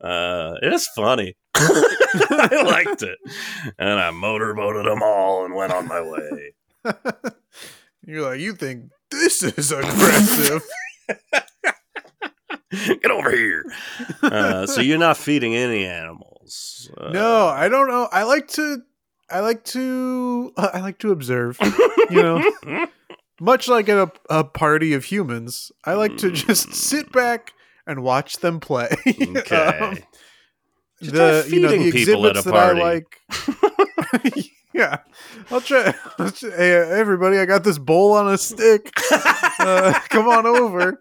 Uh, 0.00 0.54
it 0.62 0.72
is 0.72 0.86
funny. 0.88 1.36
I 1.54 2.62
liked 2.64 3.02
it. 3.02 3.18
And 3.78 3.98
I 4.00 4.10
motorboated 4.10 4.86
them 4.86 5.02
all 5.02 5.44
and 5.44 5.54
went 5.54 5.72
on 5.72 5.86
my 5.88 6.00
way. 6.00 6.54
You're 8.06 8.22
like, 8.30 8.40
you 8.40 8.54
think 8.54 8.90
this 9.10 9.42
is 9.42 9.72
aggressive? 9.72 10.62
Get 12.70 13.10
over 13.10 13.30
here. 13.30 13.64
Uh, 14.22 14.66
so 14.66 14.80
you're 14.80 14.98
not 14.98 15.16
feeding 15.16 15.54
any 15.54 15.86
animals. 15.86 16.90
Uh, 16.96 17.10
no, 17.10 17.46
I 17.46 17.68
don't 17.68 17.88
know. 17.88 18.08
I 18.12 18.24
like 18.24 18.48
to, 18.48 18.82
I 19.30 19.40
like 19.40 19.64
to, 19.64 20.52
I 20.58 20.80
like 20.80 20.98
to 20.98 21.12
observe. 21.12 21.58
You 22.10 22.22
know, 22.22 22.86
much 23.40 23.68
like 23.68 23.88
at 23.88 23.96
a, 23.96 24.12
a 24.28 24.44
party 24.44 24.92
of 24.92 25.04
humans, 25.04 25.72
I 25.84 25.94
like 25.94 26.18
to 26.18 26.30
just 26.30 26.74
sit 26.74 27.10
back 27.10 27.52
and 27.86 28.02
watch 28.02 28.38
them 28.38 28.60
play. 28.60 28.88
Okay. 29.06 29.78
Um, 29.80 29.98
the 31.00 31.46
you 31.48 31.60
know 31.60 31.68
the 31.68 31.76
feeding 31.76 31.92
people 31.92 32.26
at 32.26 32.36
exhibits 32.36 32.46
a 32.46 32.50
that 32.50 32.54
I 32.54 32.72
like. 32.72 33.20
Yeah, 34.78 34.98
I'll 35.50 35.60
try. 35.60 35.92
I'll 36.18 36.30
try- 36.30 36.50
Hey, 36.56 36.72
everybody, 36.72 37.38
I 37.38 37.44
got 37.44 37.64
this 37.64 37.78
bowl 37.78 38.12
on 38.14 38.28
a 38.32 38.38
stick. 38.38 38.90
Uh, 39.60 39.92
come 40.08 40.28
on 40.28 40.46
over. 40.46 41.00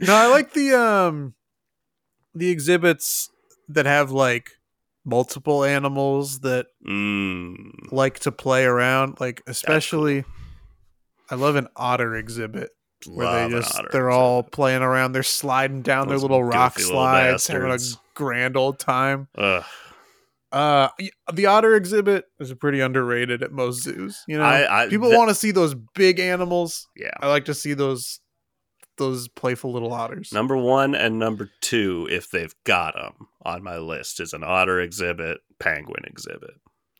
No, 0.00 0.14
I 0.14 0.26
like 0.28 0.54
the 0.54 0.72
um 0.72 1.34
the 2.34 2.48
exhibits 2.50 3.28
that 3.68 3.84
have 3.84 4.10
like 4.10 4.52
multiple 5.04 5.62
animals 5.64 6.40
that 6.40 6.66
Mm, 6.86 7.92
like 7.92 8.20
to 8.20 8.32
play 8.32 8.64
around. 8.64 9.20
Like 9.20 9.42
especially, 9.46 10.24
I 11.30 11.34
love 11.34 11.56
an 11.56 11.68
otter 11.76 12.14
exhibit 12.16 12.70
where 13.06 13.26
love 13.26 13.50
they 13.50 13.56
just 13.58 13.78
they're 13.92 14.10
all 14.10 14.42
playing 14.42 14.82
around. 14.82 15.12
They're 15.12 15.22
sliding 15.22 15.82
down 15.82 16.08
Those 16.08 16.22
their 16.22 16.28
little 16.30 16.44
rock 16.44 16.76
goofy 16.76 16.86
little 16.86 17.02
slides, 17.02 17.46
having 17.48 17.70
a 17.70 17.78
grand 18.14 18.56
old 18.56 18.78
time. 18.78 19.28
Ugh. 19.36 19.62
Uh, 20.52 20.88
the 21.32 21.46
otter 21.46 21.74
exhibit 21.74 22.26
is 22.38 22.52
pretty 22.54 22.80
underrated 22.80 23.42
at 23.42 23.50
most 23.52 23.82
zoos. 23.82 24.22
You 24.28 24.38
know, 24.38 24.44
I- 24.44 24.84
I- 24.84 24.88
people 24.88 25.08
th- 25.08 25.18
want 25.18 25.30
to 25.30 25.34
see 25.34 25.50
those 25.50 25.74
big 25.94 26.20
animals. 26.20 26.86
Yeah. 26.96 27.10
I 27.20 27.28
like 27.28 27.46
to 27.46 27.54
see 27.54 27.74
those 27.74 28.20
those 28.98 29.26
playful 29.28 29.72
little 29.72 29.92
otters. 29.94 30.30
Number 30.32 30.56
one 30.56 30.94
and 30.94 31.18
number 31.18 31.50
two, 31.62 32.06
if 32.10 32.30
they've 32.30 32.54
got 32.64 32.94
them 32.94 33.26
on 33.42 33.62
my 33.62 33.78
list, 33.78 34.20
is 34.20 34.34
an 34.34 34.44
otter 34.44 34.78
exhibit, 34.80 35.40
penguin 35.58 36.04
exhibit. 36.04 36.50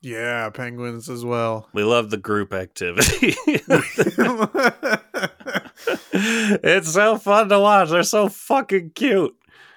Yeah, 0.01 0.49
penguins 0.51 1.09
as 1.11 1.23
well. 1.25 1.69
We 1.75 1.85
love 1.85 2.09
the 2.11 2.17
group 2.17 2.53
activity. 2.55 3.35
it's 6.12 6.93
so 6.93 7.19
fun 7.19 7.49
to 7.51 7.61
watch. 7.61 7.91
They're 7.91 8.03
so 8.03 8.29
fucking 8.29 8.93
cute. 8.95 9.35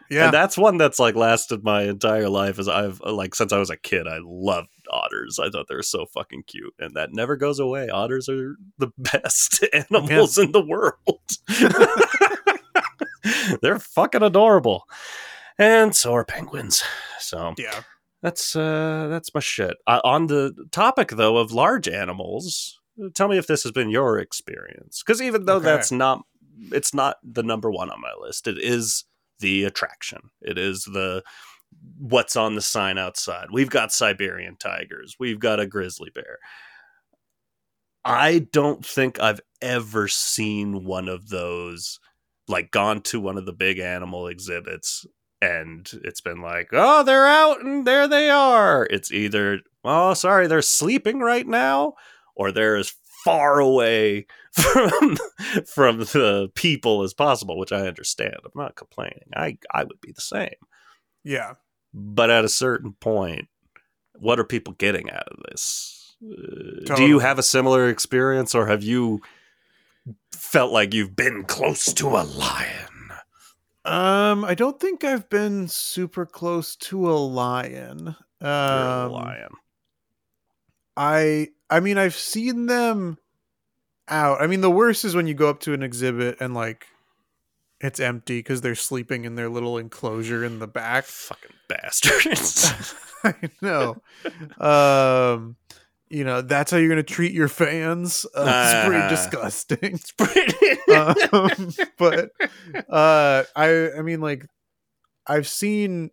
Yeah. 0.10 0.26
And 0.26 0.34
that's 0.34 0.58
one 0.58 0.78
that's 0.78 1.00
like 1.00 1.16
lasted 1.16 1.64
my 1.64 1.84
entire 1.84 2.30
life 2.30 2.60
as 2.60 2.68
I've 2.68 3.00
like 3.02 3.36
since 3.36 3.52
I 3.52 3.58
was 3.58 3.70
a 3.70 3.78
kid. 3.78 4.08
I 4.08 4.20
loved 4.22 4.70
otters. 4.92 5.40
I 5.40 5.50
thought 5.50 5.68
they 5.68 5.76
were 5.76 5.84
so 5.84 6.06
fucking 6.06 6.44
cute. 6.48 6.74
And 6.80 6.96
that 6.96 7.14
never 7.14 7.36
goes 7.36 7.60
away. 7.60 7.90
Otters 7.90 8.30
are 8.30 8.56
the 8.78 8.92
best 8.98 9.64
animals 9.74 10.38
in 10.38 10.52
the 10.52 10.66
world. 10.66 11.20
They're 13.62 13.80
fucking 13.80 14.24
adorable. 14.24 14.88
And 15.58 15.96
so 15.96 16.14
are 16.14 16.26
penguins. 16.26 16.84
So 17.20 17.54
yeah. 17.58 17.82
that's 18.22 18.56
uh 18.56 19.08
that's 19.10 19.34
my 19.34 19.40
shit. 19.40 19.78
Uh, 19.88 20.02
on 20.04 20.28
the 20.28 20.54
topic 20.72 21.10
though 21.10 21.38
of 21.38 21.52
large 21.52 21.88
animals, 21.88 22.80
tell 23.14 23.28
me 23.28 23.38
if 23.38 23.48
this 23.48 23.64
has 23.64 23.72
been 23.72 23.90
your 23.90 24.20
experience. 24.20 25.02
Because 25.06 25.22
even 25.22 25.46
though 25.46 25.58
Okay. 25.58 25.66
that's 25.66 25.92
not, 25.92 26.24
it's 26.72 26.94
not 26.94 27.18
the 27.24 27.44
number 27.44 27.72
one 27.72 27.90
on 27.90 28.02
my 28.02 28.14
list. 28.20 28.48
It 28.48 28.58
is 28.60 29.06
the 29.40 29.64
attraction. 29.66 30.20
It 30.42 30.58
is 30.58 30.84
the 30.84 31.24
what's 31.98 32.36
on 32.36 32.56
the 32.56 32.62
sign 32.62 32.98
outside. 32.98 33.48
We've 33.52 33.70
got 33.70 33.92
Siberian 33.92 34.56
tigers. 34.58 35.16
We've 35.20 35.40
got 35.40 35.60
a 35.60 35.68
grizzly 35.68 36.10
bear. 36.14 36.40
I 38.04 38.40
don't 38.52 38.86
think 38.86 39.20
I've 39.20 39.42
ever 39.62 40.08
seen 40.08 40.86
one 40.86 41.10
of 41.10 41.30
those, 41.30 42.00
like 42.48 42.72
gone 42.72 43.02
to 43.02 43.20
one 43.20 43.38
of 43.38 43.46
the 43.46 43.54
big 43.54 43.80
animal 43.80 44.28
exhibits 44.28 45.06
and 45.42 45.90
it's 46.04 46.22
been 46.22 46.42
like, 46.42 46.70
oh, 46.72 47.04
they're 47.04 47.28
out 47.28 47.62
and 47.62 47.86
there 47.86 48.08
they 48.08 48.30
are. 48.30 48.88
It's 48.90 49.12
either, 49.12 49.60
oh, 49.84 50.14
sorry, 50.14 50.48
they're 50.48 50.62
sleeping 50.62 51.20
right 51.20 51.46
now, 51.46 51.94
or 52.36 52.52
they're 52.52 52.78
as 52.78 52.94
far 53.26 53.60
away 53.60 54.28
from 54.54 55.18
from 55.66 56.00
the 56.00 56.50
people 56.56 57.02
as 57.04 57.14
possible, 57.14 57.58
which 57.60 57.72
I 57.74 57.88
understand. 57.88 58.36
I'm 58.46 58.52
not 58.56 58.76
complaining. 58.76 59.30
I 59.36 59.58
I 59.72 59.84
would 59.84 60.00
be 60.00 60.12
the 60.14 60.22
same. 60.22 60.56
Yeah. 61.24 61.56
But 61.94 62.30
at 62.30 62.46
a 62.46 62.50
certain 62.50 62.94
point, 62.94 63.48
what 64.14 64.40
are 64.40 64.44
people 64.46 64.74
getting 64.74 65.10
out 65.10 65.28
of 65.30 65.40
this? 65.50 66.16
Uh, 66.24 66.96
Do 66.96 67.04
you 67.06 67.20
have 67.20 67.40
a 67.40 67.44
similar 67.44 67.90
experience, 67.90 68.54
or 68.56 68.68
have 68.68 68.84
you 68.84 69.22
felt 70.32 70.72
like 70.72 70.94
you've 70.94 71.16
been 71.16 71.44
close 71.46 71.92
to 71.94 72.08
a 72.10 72.24
lion? 72.24 73.12
Um, 73.86 74.44
I 74.46 74.56
don't 74.56 74.80
think 74.80 75.04
I've 75.04 75.30
been 75.30 75.68
super 75.68 76.26
close 76.26 76.76
to 76.78 77.10
a 77.10 77.14
lion. 77.16 78.16
You're 78.42 78.50
a 78.50 79.06
Um, 79.06 79.12
lion. 79.12 79.50
I 80.98 81.50
I 81.70 81.80
mean 81.80 81.98
I've 81.98 82.16
seen 82.16 82.66
them 82.68 83.18
out. 84.08 84.42
I 84.42 84.48
mean 84.48 84.62
the 84.62 84.72
worst 84.72 85.04
is 85.06 85.16
when 85.16 85.28
you 85.28 85.34
go 85.34 85.50
up 85.50 85.60
to 85.62 85.74
an 85.74 85.84
exhibit 85.84 86.38
and 86.40 86.54
like 86.54 86.88
it's 87.82 88.00
empty 88.00 88.40
because 88.40 88.62
they're 88.62 88.74
sleeping 88.76 89.26
in 89.26 89.36
their 89.36 89.50
little 89.50 89.78
enclosure 89.78 90.44
in 90.44 90.60
the 90.60 90.68
back. 90.68 91.04
Fucking 91.06 91.52
bastards. 91.68 92.94
I 93.24 93.34
know. 93.62 94.02
Um, 94.60 95.56
you 96.10 96.24
know 96.24 96.42
that's 96.42 96.70
how 96.72 96.78
you're 96.78 96.90
gonna 96.90 97.04
treat 97.04 97.34
your 97.34 97.48
fans. 97.48 98.26
Uh, 98.36 98.46
it's 98.74 98.88
pretty 98.88 99.02
Ah. 99.04 99.10
disgusting. 99.10 99.80
It's 99.82 100.12
pretty- 100.12 100.54
um, 100.96 101.74
but 101.98 102.32
uh 102.90 103.44
i 103.56 103.90
i 103.98 104.02
mean 104.04 104.22
like 104.22 104.46
i've 105.28 105.48
seen 105.48 106.12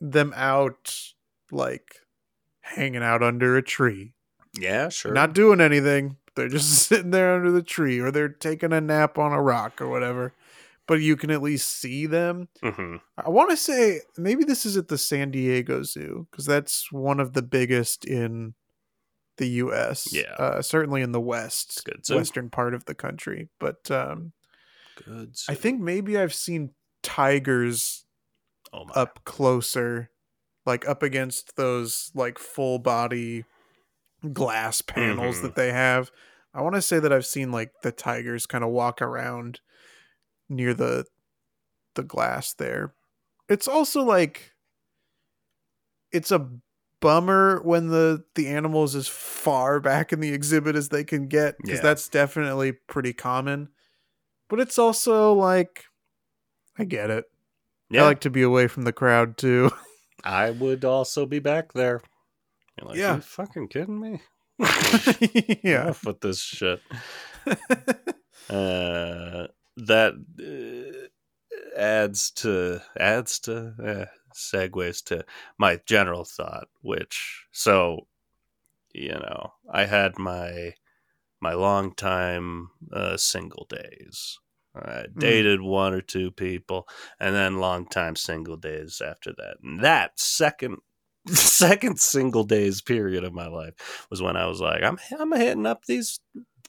them 0.00 0.32
out 0.36 0.96
like 1.50 1.96
hanging 2.74 3.02
out 3.02 3.22
under 3.22 3.56
a 3.56 3.62
tree. 3.62 4.12
Yeah, 4.58 4.88
sure. 4.88 5.12
not 5.12 5.32
doing 5.34 5.60
anything. 5.60 6.16
They're 6.34 6.48
just 6.48 6.70
sitting 6.88 7.10
there 7.10 7.34
under 7.34 7.50
the 7.50 7.62
tree 7.62 7.98
or 8.00 8.10
they're 8.10 8.28
taking 8.28 8.72
a 8.72 8.80
nap 8.80 9.18
on 9.18 9.32
a 9.32 9.42
rock 9.42 9.80
or 9.80 9.88
whatever. 9.88 10.32
But 10.86 11.00
you 11.02 11.16
can 11.16 11.30
at 11.30 11.42
least 11.42 11.68
see 11.68 12.06
them. 12.06 12.48
Hmm 12.62 12.96
i 13.18 13.28
want 13.28 13.50
to 13.50 13.56
say 13.56 14.00
maybe 14.16 14.42
this 14.44 14.64
is 14.64 14.76
at 14.76 14.88
the 14.88 14.96
san 14.96 15.30
diego 15.30 15.82
zoo 15.82 16.26
because 16.30 16.46
that's 16.46 16.90
one 16.92 17.20
of 17.20 17.34
the 17.34 17.42
biggest 17.42 18.04
in 18.06 18.54
the 19.36 19.48
us 19.48 20.06
Yeah. 20.12 20.32
uh, 20.38 20.62
certainly 20.62 21.02
in 21.02 21.12
the 21.12 21.20
west 21.20 21.82
Good 21.84 22.02
western 22.08 22.48
part 22.48 22.72
of 22.74 22.84
the 22.86 22.94
country. 22.94 23.48
But 23.60 23.90
um 23.90 24.32
Good. 25.04 25.36
I 25.48 25.54
think 25.54 25.80
maybe 25.80 26.18
I've 26.18 26.34
seen 26.34 26.70
tigers 27.02 28.04
Oh 28.72 28.86
up 28.94 29.20
closer, 29.24 30.10
like 30.68 30.86
up 30.88 31.02
against 31.02 31.56
those 31.56 32.12
like 32.14 32.38
full 32.38 32.78
body 32.78 33.44
glass 34.32 34.80
panels 34.82 35.38
Mhm. 35.38 35.42
that 35.42 35.54
they 35.56 35.72
have. 35.72 36.10
I 36.54 36.60
want 36.62 36.74
to 36.76 36.82
say 36.82 36.98
that 37.00 37.12
I've 37.12 37.26
seen 37.26 37.50
like 37.50 37.72
the 37.82 37.90
tigers 37.92 38.46
kind 38.46 38.62
of 38.62 38.70
walk 38.70 39.00
around 39.02 39.60
near 40.48 40.74
the 40.74 41.06
the 41.94 42.02
glass 42.04 42.52
there. 42.52 42.94
It's 43.48 43.66
also 43.66 44.02
like 44.02 44.52
it's 46.12 46.30
a 46.30 46.48
bummer 47.00 47.60
when 47.62 47.88
the 47.88 48.24
the 48.34 48.48
animal 48.48 48.84
is 48.84 48.94
as 48.94 49.08
far 49.08 49.78
back 49.80 50.12
in 50.12 50.20
the 50.20 50.32
exhibit 50.32 50.74
as 50.76 50.88
they 50.88 51.04
can 51.04 51.28
get 51.28 51.56
because 51.58 51.78
Yeah. 51.78 51.82
that's 51.82 52.08
definitely 52.08 52.72
pretty 52.72 53.12
common. 53.12 53.68
But 54.48 54.60
it's 54.60 54.78
also 54.78 55.32
like 55.32 55.84
I 56.78 56.84
get 56.84 57.10
it. 57.10 57.24
yeah, 57.90 58.02
I 58.02 58.06
like 58.06 58.20
to 58.20 58.30
be 58.30 58.42
away 58.42 58.66
from 58.68 58.82
the 58.84 58.92
crowd 58.92 59.36
too. 59.36 59.70
I 60.24 60.50
would 60.50 60.84
also 60.84 61.26
be 61.26 61.38
back 61.38 61.72
there. 61.72 62.00
You're 62.78 62.88
like, 62.88 62.98
Yeah. 62.98 63.16
you 63.16 63.20
fucking 63.20 63.68
kidding 63.68 64.00
me? 64.00 64.20
yeah. 65.62 65.82
Enough 65.84 66.04
with 66.04 66.20
this 66.20 66.40
shit. 66.40 66.80
Uh, 68.50 69.46
that 69.76 70.14
uh, 70.40 71.78
adds 71.78 72.30
to 72.30 72.80
adds 72.98 73.38
to 73.40 73.74
uh, 73.84 74.06
segues 74.34 75.04
to 75.04 75.22
my 75.58 75.78
general 75.84 76.24
thought, 76.24 76.68
which 76.80 77.46
so 77.52 78.06
you 78.94 79.10
know 79.12 79.52
I 79.70 79.84
had 79.84 80.18
my 80.18 80.72
my 81.42 81.52
long 81.52 81.94
time 81.94 82.70
uh, 82.90 83.18
single 83.18 83.66
days. 83.68 84.38
I 84.82 85.06
mm-hmm. 85.06 85.18
dated 85.18 85.60
one 85.60 85.94
or 85.94 86.00
two 86.00 86.30
people, 86.30 86.88
and 87.20 87.34
then 87.34 87.60
long 87.60 87.86
time 87.86 88.16
single 88.16 88.56
days 88.56 89.00
after 89.04 89.32
that. 89.36 89.56
And 89.62 89.80
that 89.80 90.18
second 90.18 90.78
second 91.28 91.98
single 92.00 92.44
days 92.44 92.80
period 92.80 93.24
of 93.24 93.32
my 93.32 93.46
life 93.46 94.06
was 94.10 94.22
when 94.22 94.36
I 94.36 94.46
was 94.46 94.60
like, 94.60 94.82
I'm 94.82 94.98
I'm 95.18 95.32
hitting 95.32 95.66
up 95.66 95.84
these 95.84 96.20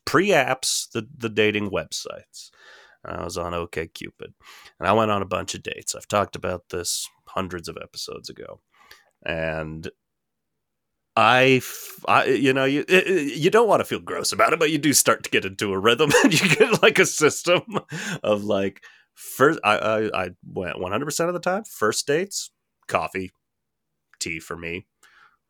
pre-apps, 0.06 0.90
the 0.92 1.08
the 1.18 1.30
dating 1.30 1.72
websites. 1.72 2.50
I 3.06 3.24
was 3.24 3.38
on 3.38 3.54
OKCupid, 3.54 4.34
and 4.80 4.88
I 4.88 4.92
went 4.92 5.12
on 5.12 5.22
a 5.22 5.26
bunch 5.26 5.56
of 5.56 5.64
dates. 5.64 5.96
I've 5.96 6.08
talked 6.08 6.36
about 6.36 6.70
this 6.70 7.08
hundreds 7.28 7.70
of 7.70 7.78
episodes 7.82 8.30
ago, 8.30 8.60
and 9.26 9.90
I, 11.20 11.44
f- 11.58 12.04
I- 12.08 12.26
you 12.26 12.54
know, 12.54 12.66
you 12.66 12.82
it- 12.88 13.08
it- 13.08 13.34
you 13.38 13.50
don't 13.50 13.68
want 13.68 13.82
to 13.82 13.86
feel 13.86 14.00
gross 14.00 14.32
about 14.32 14.54
it, 14.54 14.60
but 14.60 14.72
you 14.72 14.78
do 14.78 14.94
start 14.94 15.24
to 15.24 15.30
get 15.30 15.46
into 15.46 15.74
a 15.74 15.80
rhythm, 15.80 16.12
and 16.24 16.34
you 16.40 16.56
get 16.56 16.82
like 16.82 17.00
a 17.00 17.06
system 17.06 17.62
of 18.24 18.44
like 18.44 18.82
first. 19.16 19.60
I 19.64 19.78
I, 19.78 20.24
I 20.26 20.30
went 20.46 20.80
one 20.80 20.92
hundred 20.92 21.06
percent 21.06 21.28
of 21.30 21.34
the 21.34 21.40
time. 21.40 21.64
First 21.66 22.08
dates, 22.08 22.52
coffee, 22.88 23.32
tea 24.20 24.40
for 24.40 24.56
me. 24.56 24.86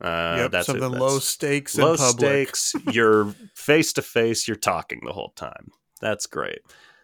Uh, 0.01 0.35
yep, 0.43 0.51
that's 0.51 0.69
it. 0.69 0.71
something 0.71 0.91
That's- 0.91 1.01
low 1.11 1.19
stakes 1.19 1.77
low 1.77 1.91
in 1.91 1.97
public. 1.97 2.55
stakes. 2.55 2.75
you're 2.95 3.33
face 3.53 3.91
to 3.93 4.01
face. 4.01 4.47
You're 4.47 4.55
talking 4.57 5.01
the 5.05 5.11
whole 5.13 5.33
time. 5.35 5.69
That's 6.01 6.25
great. 6.25 6.59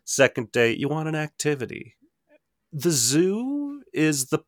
Second 0.06 0.52
date, 0.54 0.78
you 0.78 0.88
want 0.88 1.10
an 1.10 1.16
activity. 1.16 1.96
The 2.72 2.92
zoo 2.92 3.82
is 3.94 4.28
the 4.28 4.40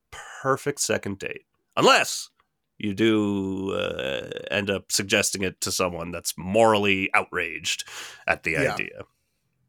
perfect 0.41 0.79
second 0.79 1.19
date, 1.19 1.41
unless 1.75 2.29
you 2.77 2.93
do 2.93 3.71
uh, 3.73 4.29
end 4.51 4.69
up 4.69 4.91
suggesting 4.91 5.43
it 5.43 5.59
to 5.61 5.71
someone 5.71 6.11
that's 6.11 6.33
morally 6.37 7.09
outraged 7.13 7.85
at 8.27 8.43
the 8.43 8.51
Yeah. 8.51 8.73
idea. 8.73 9.01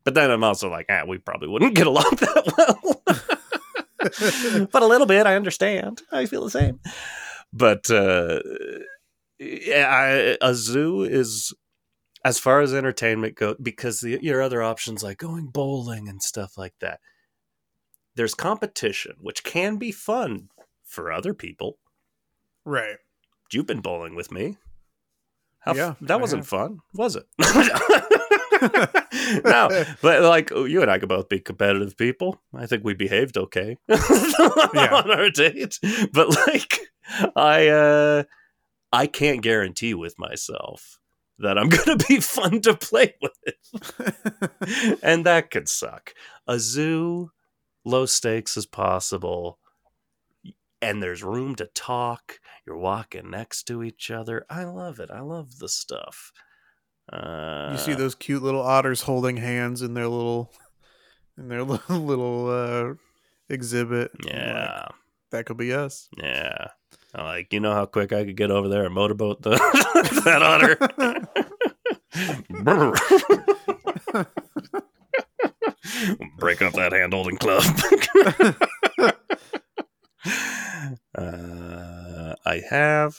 But 0.04 0.14
then 0.14 0.30
I'm 0.30 0.44
also 0.44 0.70
like, 0.70 0.86
ah, 0.90 1.02
we 1.06 1.18
probably 1.18 1.48
wouldn't 1.48 1.74
get 1.74 1.86
along 1.92 2.10
that 2.20 2.52
well. 2.56 3.02
but 4.72 4.82
a 4.82 4.86
little 4.86 5.06
bit, 5.06 5.26
I 5.26 5.36
understand. 5.36 6.02
I 6.12 6.26
feel 6.26 6.44
the 6.44 6.50
same. 6.50 6.80
But 7.52 7.90
uh, 7.90 8.40
I, 9.40 10.36
a 10.40 10.54
zoo 10.54 11.02
is 11.02 11.54
as 12.24 12.38
far 12.38 12.60
as 12.60 12.74
entertainment 12.74 13.36
goes 13.36 13.56
because 13.62 14.00
the, 14.00 14.18
your 14.22 14.42
other 14.42 14.62
options 14.62 15.02
like 15.02 15.18
going 15.18 15.46
bowling 15.46 16.08
and 16.08 16.22
stuff 16.22 16.58
like 16.58 16.74
that. 16.80 17.00
There's 18.16 18.34
competition, 18.34 19.14
which 19.20 19.44
can 19.44 19.76
be 19.76 19.92
fun 19.92 20.48
for 20.84 21.12
other 21.12 21.34
people. 21.34 21.78
Right. 22.68 22.96
You've 23.52 23.66
been 23.66 23.80
bowling 23.80 24.14
with 24.14 24.30
me. 24.30 24.56
How 25.60 25.72
f- 25.72 25.76
Yeah, 25.76 25.94
that 26.02 26.14
I 26.14 26.16
wasn't 26.16 26.40
have. 26.40 26.48
fun, 26.48 26.80
was 26.94 27.16
it? 27.16 27.24
no, 29.44 29.84
but 30.02 30.22
like 30.22 30.50
you 30.50 30.82
and 30.82 30.90
I 30.90 30.98
could 30.98 31.08
both 31.08 31.28
be 31.28 31.40
competitive 31.40 31.96
people. 31.96 32.40
I 32.54 32.66
think 32.66 32.84
we 32.84 32.94
behaved 32.94 33.36
okay 33.36 33.76
on 33.88 35.10
our 35.10 35.30
date. 35.30 35.78
But 36.12 36.28
like, 36.46 36.80
I, 37.36 37.68
uh, 37.68 38.22
I 38.92 39.06
can't 39.06 39.42
guarantee 39.42 39.94
with 39.94 40.18
myself 40.18 40.98
that 41.38 41.58
I'm 41.58 41.68
going 41.68 41.98
to 41.98 42.06
be 42.08 42.20
fun 42.20 42.60
to 42.62 42.74
play 42.74 43.14
with. 43.22 44.98
and 45.02 45.24
that 45.26 45.50
could 45.50 45.68
suck. 45.68 46.14
A 46.46 46.58
zoo, 46.58 47.30
low 47.84 48.06
stakes 48.06 48.56
as 48.56 48.66
possible, 48.66 49.58
and 50.80 51.02
there's 51.02 51.22
room 51.22 51.54
to 51.56 51.66
talk. 51.66 52.40
You're 52.66 52.78
walking 52.78 53.30
next 53.30 53.64
to 53.64 53.82
each 53.82 54.10
other. 54.10 54.46
I 54.50 54.64
love 54.64 54.98
it. 55.00 55.10
I 55.10 55.20
love 55.20 55.58
the 55.58 55.68
stuff. 55.68 56.32
Uh, 57.12 57.70
you 57.72 57.78
see 57.78 57.94
those 57.94 58.14
cute 58.14 58.42
little 58.42 58.60
otters 58.62 59.02
holding 59.02 59.36
hands 59.38 59.82
in 59.82 59.94
their 59.94 60.08
little 60.08 60.52
in 61.38 61.48
their 61.48 61.64
little, 61.64 61.96
little 62.04 62.50
uh, 62.50 62.94
exhibit. 63.48 64.10
I'm 64.20 64.26
like, 64.26 64.34
Yeah. 64.34 64.84
that 65.30 65.46
could 65.46 65.56
be 65.56 65.72
us. 65.72 66.08
Yeah. 66.18 66.68
I'm 67.14 67.24
like, 67.24 67.52
you 67.52 67.60
know 67.60 67.72
how 67.72 67.86
quick 67.86 68.12
I 68.12 68.24
could 68.24 68.36
get 68.36 68.50
over 68.50 68.68
there 68.68 68.84
and 68.84 68.94
motorboat 68.94 69.40
the 69.42 69.50
that 70.24 70.42
otter? 70.42 70.76
Break 76.38 76.60
up 76.62 76.72
that 76.74 76.92
hand 76.92 77.12
holding 77.14 77.36
club. 77.38 77.62
Uh, 81.16 82.34
I 82.44 82.62
have 82.70 83.16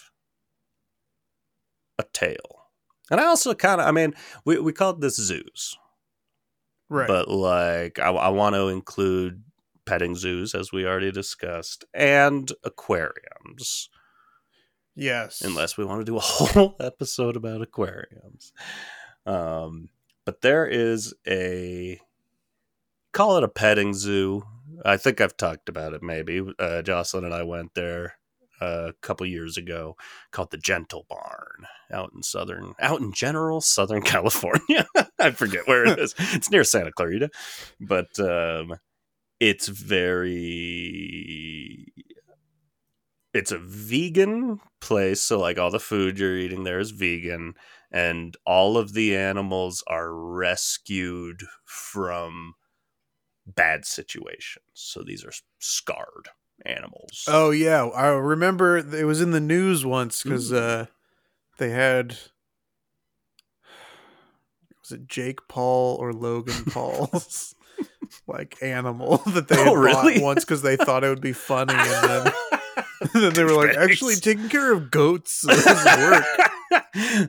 a 1.97 2.03
tail. 2.13 2.67
And 3.11 3.19
I 3.19 3.25
also 3.25 3.53
kind 3.55 3.81
of, 3.81 3.87
I 3.87 3.91
mean, 3.91 4.13
we, 4.45 4.59
we 4.59 4.71
called 4.73 5.01
this 5.01 5.15
zoos, 5.15 5.77
Right. 6.89 7.07
but 7.07 7.27
like, 7.27 7.99
I, 7.99 8.09
I 8.11 8.29
want 8.29 8.55
to 8.55 8.67
include 8.67 9.43
petting 9.85 10.15
zoos, 10.15 10.53
as 10.53 10.71
we 10.71 10.85
already 10.85 11.11
discussed, 11.11 11.83
and 11.93 12.51
aquariums. 12.63 13.89
yes. 14.95 15.41
unless 15.41 15.77
we 15.77 15.85
want 15.85 16.01
to 16.01 16.05
do 16.05 16.17
a 16.17 16.19
whole 16.23 16.75
episode 16.79 17.35
about 17.35 17.61
aquariums. 17.61 18.53
Um, 19.25 19.89
but 20.25 20.41
there 20.41 20.67
is 20.67 21.13
a 21.27 21.99
call 23.11 23.37
it 23.37 23.43
a 23.43 23.47
petting 23.47 23.93
zoo. 23.95 24.43
I 24.85 24.97
think 24.97 25.21
I've 25.21 25.37
talked 25.37 25.69
about 25.69 25.93
it. 25.93 26.03
Maybe 26.03 26.41
uh, 26.57 26.81
Jocelyn 26.81 27.25
and 27.25 27.33
I 27.33 27.43
went 27.43 27.73
there 27.75 28.15
uh, 28.61 28.89
a 28.89 28.93
couple 29.01 29.25
years 29.25 29.57
ago, 29.57 29.95
called 30.31 30.51
the 30.51 30.57
Gentle 30.57 31.05
Barn 31.09 31.65
out 31.91 32.11
in 32.13 32.23
southern, 32.23 32.73
out 32.79 32.99
in 32.99 33.13
general 33.13 33.61
Southern 33.61 34.01
California. 34.03 34.87
I 35.19 35.31
forget 35.31 35.67
where 35.67 35.85
it 35.85 35.99
is. 35.99 36.15
It's 36.33 36.51
near 36.51 36.63
Santa 36.63 36.91
Clarita, 36.91 37.29
but 37.79 38.19
um, 38.19 38.75
it's 39.39 39.67
very 39.67 41.85
it's 43.33 43.51
a 43.51 43.59
vegan 43.59 44.59
place 44.81 45.21
so 45.21 45.39
like 45.39 45.59
all 45.59 45.69
the 45.69 45.79
food 45.79 46.17
you're 46.17 46.35
eating 46.35 46.63
there 46.63 46.79
is 46.79 46.91
vegan 46.91 47.53
and 47.91 48.35
all 48.45 48.77
of 48.77 48.93
the 48.93 49.15
animals 49.15 49.83
are 49.87 50.13
rescued 50.13 51.43
from 51.63 52.53
bad 53.55 53.85
situations. 53.85 54.65
So 54.73 55.01
these 55.03 55.23
are 55.23 55.31
scarred 55.59 56.29
animals. 56.65 57.25
Oh 57.27 57.51
yeah, 57.51 57.83
I 57.85 58.07
remember 58.07 58.77
it 58.77 59.05
was 59.05 59.21
in 59.21 59.31
the 59.31 59.39
news 59.39 59.85
once 59.85 60.23
because 60.23 60.51
uh, 60.53 60.85
they 61.57 61.69
had 61.69 62.17
was 64.81 64.91
it 64.91 65.07
Jake 65.07 65.39
Paul 65.47 65.97
or 65.99 66.13
Logan 66.13 66.65
Paul's 66.71 67.53
like 68.27 68.57
animal 68.61 69.17
that 69.27 69.47
they 69.47 69.55
had 69.55 69.67
Oh, 69.67 69.73
really? 69.75 70.15
bought 70.15 70.23
once 70.23 70.45
because 70.45 70.61
they 70.61 70.77
thought 70.77 71.03
it 71.03 71.09
would 71.09 71.21
be 71.21 71.33
funny, 71.33 71.73
and 71.75 72.09
then, 72.09 72.33
and 73.01 73.23
then 73.23 73.33
they 73.33 73.43
were 73.43 73.53
like, 73.53 73.75
actually 73.77 74.15
taking 74.15 74.49
care 74.49 74.71
of 74.73 74.91
goats 74.91 75.45
doesn't 75.45 75.99
work. 76.11 76.25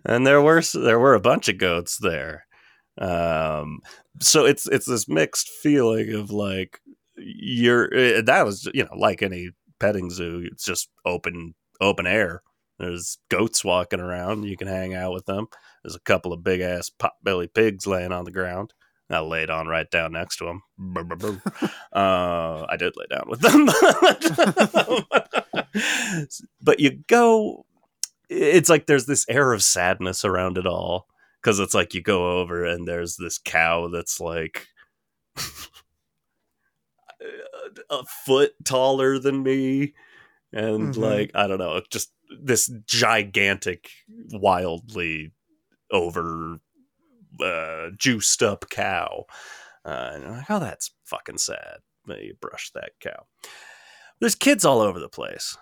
and 0.05 0.27
there 0.27 0.41
were 0.43 0.63
there 0.75 0.99
were 0.99 1.15
a 1.15 1.21
bunch 1.21 1.49
of 1.49 1.59
goats 1.59 1.99
there 1.99 2.47
um 3.01 3.81
so 4.21 4.45
it's 4.45 4.67
it's 4.69 4.87
this 4.87 5.09
mixed 5.09 5.49
feeling 5.49 6.15
of 6.15 6.31
like 6.31 6.81
you're 7.17 7.93
eh, 7.95 8.21
that 8.21 8.45
was 8.45 8.69
you 8.75 8.85
know 8.85 8.97
like 8.97 9.23
any 9.23 9.51
petting 9.79 10.11
zoo 10.11 10.47
it's 10.51 10.65
just 10.65 10.89
open 11.05 11.55
open 11.81 12.07
air. 12.07 12.43
There's 12.79 13.19
goats 13.29 13.65
walking 13.65 14.01
around 14.01 14.45
you 14.45 14.57
can 14.57 14.69
hang 14.69 14.95
out 14.95 15.13
with 15.13 15.27
them. 15.27 15.49
There's 15.83 15.97
a 15.97 16.01
couple 16.01 16.33
of 16.33 16.45
big 16.45 16.61
ass 16.61 16.91
pot-belly 16.91 17.49
pigs 17.49 17.87
laying 17.87 18.13
on 18.13 18.25
the 18.25 18.31
ground. 18.31 18.73
I 19.11 19.19
laid 19.21 19.51
on 19.51 19.67
right 19.67 19.91
down 19.91 20.13
next 20.13 20.37
to 20.37 20.45
them. 20.45 20.63
uh, 21.93 22.67
I 22.69 22.77
did 22.79 22.95
lay 22.97 23.07
down 23.11 23.25
with 23.27 23.41
them, 23.41 23.67
but 26.63 26.79
you 26.79 27.03
go. 27.09 27.67
It's 28.29 28.69
like 28.69 28.87
there's 28.87 29.07
this 29.07 29.27
air 29.29 29.53
of 29.53 29.65
sadness 29.65 30.25
around 30.25 30.57
it 30.57 30.67
all 30.67 31.09
because 31.43 31.59
it's 31.61 31.75
like 31.75 31.95
you 31.95 32.03
go 32.03 32.39
over 32.41 32.65
and 32.65 32.87
there's 32.87 33.17
this 33.17 33.39
cow 33.39 33.89
that's 33.89 34.21
like 34.21 34.67
a 37.91 38.05
foot 38.25 38.53
taller 38.65 39.19
than 39.19 39.43
me, 39.43 39.95
and 40.53 40.95
Mhm. 40.95 40.97
like 40.97 41.31
I 41.35 41.47
don't 41.47 41.59
know, 41.59 41.81
just 41.91 42.13
this 42.41 42.71
gigantic, 42.87 43.91
wildly 44.33 45.33
over 45.91 46.59
uh, 47.43 47.91
juiced 47.97 48.43
up 48.43 48.69
cow. 48.71 49.25
Uh, 49.85 50.11
and 50.15 50.25
I'm 50.25 50.31
like, 50.37 50.51
oh, 50.51 50.59
that's 50.59 50.91
fucking 51.05 51.39
sad. 51.39 51.79
But 52.07 52.23
you 52.23 52.35
brush 52.41 52.71
that 52.75 52.93
cow. 53.01 53.27
There's 54.21 54.35
kids 54.35 54.65
all 54.65 54.81
over 54.81 54.99
the 55.01 55.09
place. 55.09 55.57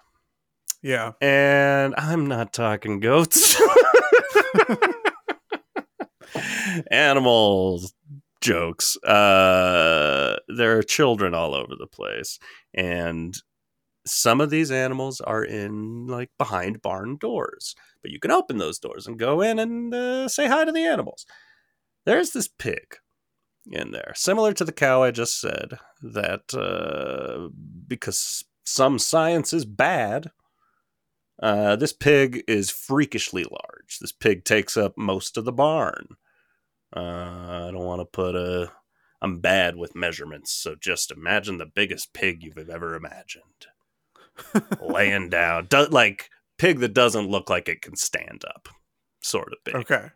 Yeah, 0.82 1.12
And 1.20 1.94
I'm 1.96 2.26
not 2.26 2.52
talking 2.52 3.00
goats. 3.00 3.60
Animals 6.90 7.94
jokes. 8.40 8.96
Uh, 9.02 10.36
there 10.48 10.78
are 10.78 10.82
children 10.82 11.34
all 11.34 11.54
over 11.54 11.74
the 11.76 11.86
place. 11.86 12.38
And 12.74 13.36
some 14.06 14.40
of 14.40 14.50
these 14.50 14.70
animals 14.70 15.20
are 15.20 15.44
in 15.44 16.06
like 16.06 16.30
behind 16.38 16.82
barn 16.82 17.16
doors, 17.16 17.74
but 18.02 18.10
you 18.10 18.18
can 18.18 18.30
open 18.30 18.58
those 18.58 18.78
doors 18.78 19.06
and 19.06 19.18
go 19.18 19.40
in 19.40 19.58
and 19.58 19.94
uh, 19.94 20.28
say 20.28 20.46
hi 20.46 20.64
to 20.64 20.72
the 20.72 20.86
animals. 20.86 21.26
There's 22.06 22.30
this 22.30 22.48
pig 22.48 22.96
in 23.70 23.90
there, 23.90 24.12
similar 24.14 24.54
to 24.54 24.64
the 24.64 24.72
cow 24.72 25.02
I 25.02 25.10
just 25.10 25.40
said, 25.40 25.78
that 26.00 26.54
uh, 26.54 27.50
because 27.86 28.44
some 28.64 28.98
science 28.98 29.52
is 29.52 29.66
bad, 29.66 30.30
uh, 31.42 31.76
this 31.76 31.92
pig 31.92 32.44
is 32.48 32.70
freakishly 32.70 33.44
large. 33.44 33.77
This 33.96 34.12
pig 34.12 34.44
takes 34.44 34.76
up 34.76 34.98
most 34.98 35.36
of 35.36 35.44
the 35.44 35.52
barn. 35.52 36.16
Uh, 36.94 37.00
I 37.00 37.70
don't 37.72 37.84
want 37.84 38.00
to 38.00 38.04
put 38.04 38.34
a. 38.34 38.72
I'm 39.20 39.40
bad 39.40 39.76
with 39.76 39.96
measurements, 39.96 40.52
so 40.52 40.76
just 40.78 41.10
imagine 41.10 41.58
the 41.58 41.66
biggest 41.66 42.12
pig 42.12 42.42
you've 42.42 42.70
ever 42.70 42.94
imagined. 42.94 43.66
Laying 44.80 45.28
down. 45.28 45.66
Do, 45.66 45.86
like, 45.86 46.30
pig 46.56 46.78
that 46.80 46.94
doesn't 46.94 47.28
look 47.28 47.50
like 47.50 47.68
it 47.68 47.82
can 47.82 47.96
stand 47.96 48.44
up, 48.46 48.68
sort 49.20 49.52
of 49.52 49.58
big 49.64 49.74
okay. 49.74 50.10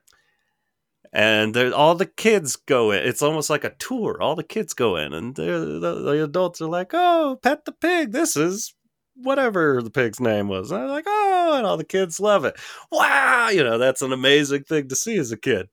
and 1.12 1.52
there, 1.52 1.74
all 1.74 1.96
the 1.96 2.06
kids 2.06 2.54
go 2.54 2.92
in. 2.92 3.04
It's 3.04 3.22
almost 3.22 3.50
like 3.50 3.64
a 3.64 3.74
tour. 3.74 4.18
All 4.20 4.36
the 4.36 4.44
kids 4.44 4.72
go 4.72 4.96
in, 4.96 5.12
and 5.12 5.34
the, 5.34 5.80
the 5.80 6.22
adults 6.22 6.60
are 6.60 6.68
like, 6.68 6.90
"Oh, 6.92 7.40
pet 7.42 7.64
the 7.64 7.72
pig. 7.72 8.12
This 8.12 8.36
is 8.36 8.74
whatever 9.14 9.82
the 9.82 9.90
pig's 9.90 10.20
name 10.20 10.48
was." 10.48 10.70
And 10.70 10.80
they're 10.80 10.88
like, 10.88 11.04
"Oh," 11.06 11.54
and 11.56 11.66
all 11.66 11.76
the 11.76 11.84
kids 11.84 12.20
love 12.20 12.44
it. 12.44 12.56
Wow, 12.90 13.48
you 13.50 13.62
know 13.64 13.78
that's 13.78 14.02
an 14.02 14.12
amazing 14.12 14.64
thing 14.64 14.88
to 14.88 14.96
see 14.96 15.16
as 15.18 15.32
a 15.32 15.36
kid. 15.36 15.68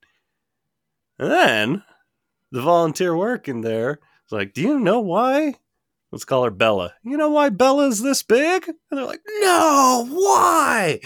And 1.18 1.32
then 1.32 1.84
the 2.52 2.62
volunteer 2.62 3.16
working 3.16 3.62
there 3.62 4.00
is 4.26 4.32
like, 4.32 4.54
"Do 4.54 4.62
you 4.62 4.80
know 4.80 5.00
why?" 5.00 5.56
Let's 6.12 6.26
call 6.26 6.44
her 6.44 6.52
Bella. 6.52 6.94
You 7.04 7.18
know 7.18 7.30
why 7.30 7.50
Bella's 7.50 8.02
this 8.02 8.24
big? 8.24 8.68
And 8.68 8.78
they're 8.92 9.06
like, 9.06 9.22
"No, 9.42 10.08
why?" 10.10 11.00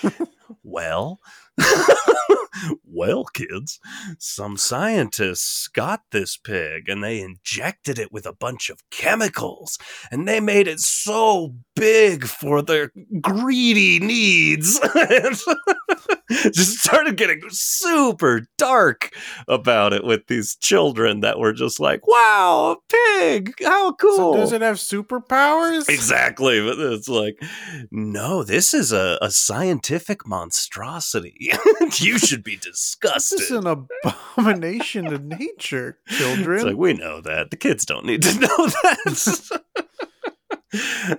well, 0.62 1.20
well, 2.84 3.24
kids, 3.24 3.80
some 4.18 4.56
scientists 4.56 5.68
got 5.68 6.02
this 6.10 6.36
pig 6.36 6.88
and 6.88 7.02
they 7.02 7.20
injected 7.20 7.98
it 7.98 8.12
with 8.12 8.26
a 8.26 8.32
bunch 8.32 8.70
of 8.70 8.78
chemicals 8.90 9.78
and 10.10 10.26
they 10.26 10.40
made 10.40 10.68
it 10.68 10.80
so 10.80 11.54
big 11.74 12.24
for 12.26 12.62
their 12.62 12.92
greedy 13.20 13.98
needs. 13.98 14.80
just 16.30 16.78
started 16.78 17.16
getting 17.16 17.40
super 17.50 18.46
dark 18.56 19.10
about 19.48 19.92
it 19.92 20.04
with 20.04 20.26
these 20.28 20.56
children 20.56 21.20
that 21.20 21.38
were 21.38 21.52
just 21.52 21.80
like, 21.80 22.06
wow, 22.06 22.76
a 22.76 22.94
pig, 23.18 23.54
how 23.62 23.92
cool. 23.92 24.16
So 24.16 24.36
does 24.36 24.52
it 24.52 24.62
have 24.62 24.76
superpowers? 24.76 25.88
Exactly. 25.88 26.60
But 26.60 26.78
it's 26.78 27.08
like, 27.08 27.42
no, 27.90 28.42
this 28.42 28.74
is 28.74 28.92
a, 28.92 29.18
a 29.20 29.30
scientific 29.30 30.26
monstrosity. 30.26 31.50
you 31.98 32.18
should 32.18 32.42
be 32.42 32.56
disgusted. 32.56 33.38
This 33.38 33.50
is 33.50 33.56
an 33.56 33.66
abomination 33.66 35.06
to 35.06 35.18
nature, 35.18 35.98
children. 36.08 36.56
It's 36.58 36.66
like, 36.66 36.76
we 36.76 36.94
know 36.94 37.20
that. 37.20 37.50
The 37.50 37.56
kids 37.56 37.84
don't 37.84 38.06
need 38.06 38.22
to 38.22 38.38
know 38.38 38.66
that. 38.66 39.60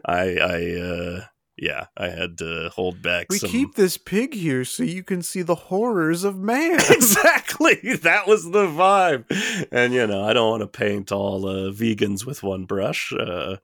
I, 0.05 0.37
I, 0.37 0.79
uh, 0.79 1.25
yeah, 1.61 1.85
I 1.95 2.07
had 2.07 2.39
to 2.39 2.71
hold 2.73 3.03
back. 3.03 3.27
We 3.29 3.37
some... 3.37 3.51
keep 3.51 3.75
this 3.75 3.95
pig 3.95 4.33
here 4.33 4.65
so 4.65 4.81
you 4.81 5.03
can 5.03 5.21
see 5.21 5.43
the 5.43 5.53
horrors 5.53 6.23
of 6.23 6.35
man. 6.35 6.73
exactly. 6.89 7.75
That 8.01 8.25
was 8.25 8.45
the 8.45 8.65
vibe. 8.65 9.25
And 9.71 9.93
you 9.93 10.07
know, 10.07 10.23
I 10.23 10.33
don't 10.33 10.49
want 10.49 10.61
to 10.61 10.67
paint 10.67 11.11
all 11.11 11.47
uh, 11.47 11.71
vegans 11.71 12.25
with 12.25 12.41
one 12.41 12.65
brush, 12.65 13.13
uh, 13.13 13.57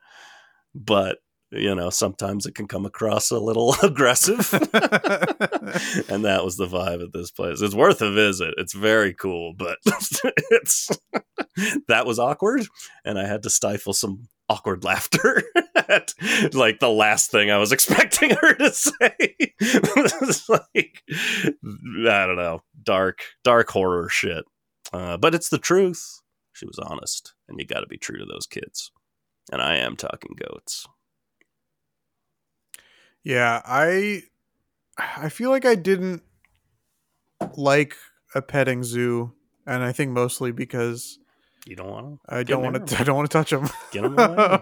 but 0.75 1.17
you 1.49 1.73
know, 1.73 1.89
sometimes 1.89 2.45
it 2.45 2.53
can 2.53 2.67
come 2.67 2.85
across 2.85 3.31
a 3.31 3.39
little 3.39 3.75
aggressive. 3.83 4.53
and 4.53 6.23
that 6.23 6.41
was 6.43 6.57
the 6.57 6.67
vibe 6.67 7.01
at 7.01 7.13
this 7.13 7.31
place. 7.31 7.61
It's 7.61 7.73
worth 7.73 8.03
a 8.03 8.11
visit. 8.11 8.53
It's 8.57 8.73
very 8.73 9.15
cool, 9.15 9.53
but 9.57 9.79
it's 10.51 10.89
that 11.87 12.05
was 12.05 12.19
awkward, 12.19 12.67
and 13.03 13.17
I 13.17 13.25
had 13.25 13.41
to 13.41 13.49
stifle 13.49 13.93
some 13.93 14.27
awkward 14.49 14.83
laughter 14.83 15.43
at 15.75 16.13
like 16.53 16.79
the 16.79 16.89
last 16.89 17.31
thing 17.31 17.51
I 17.51 17.57
was 17.57 17.71
expecting 17.73 18.31
her 18.31 18.53
to 18.55 18.71
say. 18.71 19.35
like 20.49 21.03
I 21.09 22.25
don't 22.25 22.37
know, 22.37 22.61
dark, 22.83 23.21
dark 23.43 23.69
horror 23.69 24.09
shit. 24.09 24.45
Uh, 24.93 25.17
but 25.17 25.35
it's 25.35 25.49
the 25.49 25.57
truth. 25.57 26.21
She 26.53 26.65
was 26.65 26.79
honest, 26.79 27.33
and 27.47 27.59
you 27.59 27.67
got 27.67 27.81
to 27.81 27.87
be 27.87 27.97
true 27.97 28.17
to 28.17 28.25
those 28.25 28.47
kids. 28.47 28.91
And 29.51 29.61
I 29.61 29.77
am 29.77 29.95
talking 29.95 30.35
goats. 30.35 30.87
Yeah, 33.23 33.61
I 33.65 34.23
I 34.97 35.29
feel 35.29 35.49
like 35.49 35.65
I 35.65 35.75
didn't 35.75 36.23
like 37.55 37.95
a 38.33 38.41
petting 38.41 38.83
zoo, 38.83 39.33
and 39.65 39.83
I 39.83 39.91
think 39.91 40.11
mostly 40.11 40.51
because 40.51 41.19
you 41.67 41.75
don't 41.75 41.89
want 41.89 42.19
to. 42.19 42.19
I 42.35 42.43
don't 42.43 42.63
want 42.63 42.87
to. 42.87 42.99
I 42.99 43.03
don't 43.03 43.15
want 43.15 43.29
to 43.29 43.37
touch 43.37 43.49
them. 43.51 43.69
Get 43.91 44.03
them 44.03 44.17
away. 44.17 44.59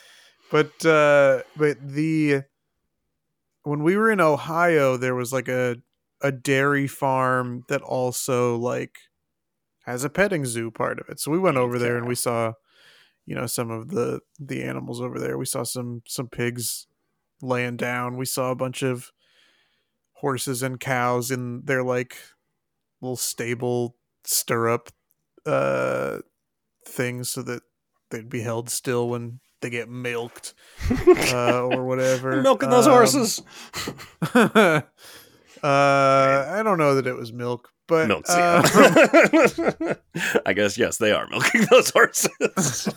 but 0.50 0.86
uh, 0.86 1.42
but 1.56 1.76
the 1.80 2.42
when 3.64 3.82
we 3.82 3.96
were 3.96 4.10
in 4.10 4.20
Ohio, 4.20 4.96
there 4.96 5.14
was 5.14 5.32
like 5.32 5.48
a 5.48 5.76
a 6.22 6.32
dairy 6.32 6.86
farm 6.86 7.64
that 7.68 7.82
also 7.82 8.56
like 8.56 8.96
has 9.84 10.04
a 10.04 10.10
petting 10.10 10.46
zoo 10.46 10.70
part 10.70 10.98
of 10.98 11.08
it. 11.08 11.20
So 11.20 11.30
we 11.30 11.38
went 11.38 11.58
over 11.58 11.78
there 11.78 11.98
and 11.98 12.08
we 12.08 12.14
saw, 12.14 12.54
you 13.26 13.34
know, 13.34 13.46
some 13.46 13.70
of 13.70 13.88
the 13.88 14.20
the 14.38 14.62
animals 14.62 15.00
over 15.00 15.18
there. 15.18 15.36
We 15.36 15.46
saw 15.46 15.62
some 15.64 16.02
some 16.06 16.28
pigs 16.28 16.86
laying 17.42 17.76
down. 17.76 18.16
We 18.16 18.24
saw 18.24 18.50
a 18.50 18.56
bunch 18.56 18.82
of 18.82 19.10
horses 20.14 20.62
and 20.62 20.80
cows 20.80 21.30
in 21.30 21.62
their 21.64 21.82
like 21.82 22.16
little 23.02 23.16
stable 23.16 23.96
stirrup 24.24 24.90
uh 25.44 26.20
things 26.84 27.30
so 27.30 27.42
that 27.42 27.62
they'd 28.10 28.28
be 28.28 28.40
held 28.40 28.70
still 28.70 29.08
when 29.08 29.40
they 29.60 29.70
get 29.70 29.88
milked 29.88 30.54
uh, 31.32 31.62
or 31.62 31.84
whatever. 31.84 32.42
Milking 32.42 32.70
those 32.70 32.86
um, 32.86 32.92
horses. 32.92 33.42
uh, 34.34 34.82
I 35.62 36.60
don't 36.62 36.78
know 36.78 36.94
that 36.96 37.06
it 37.06 37.16
was 37.16 37.32
milk, 37.32 37.70
but 37.88 38.06
milk. 38.06 38.26
Uh, 38.28 38.62
I 40.46 40.52
guess 40.52 40.76
yes, 40.76 40.98
they 40.98 41.12
are 41.12 41.26
milking 41.28 41.66
those 41.70 41.90
horses. 41.90 42.88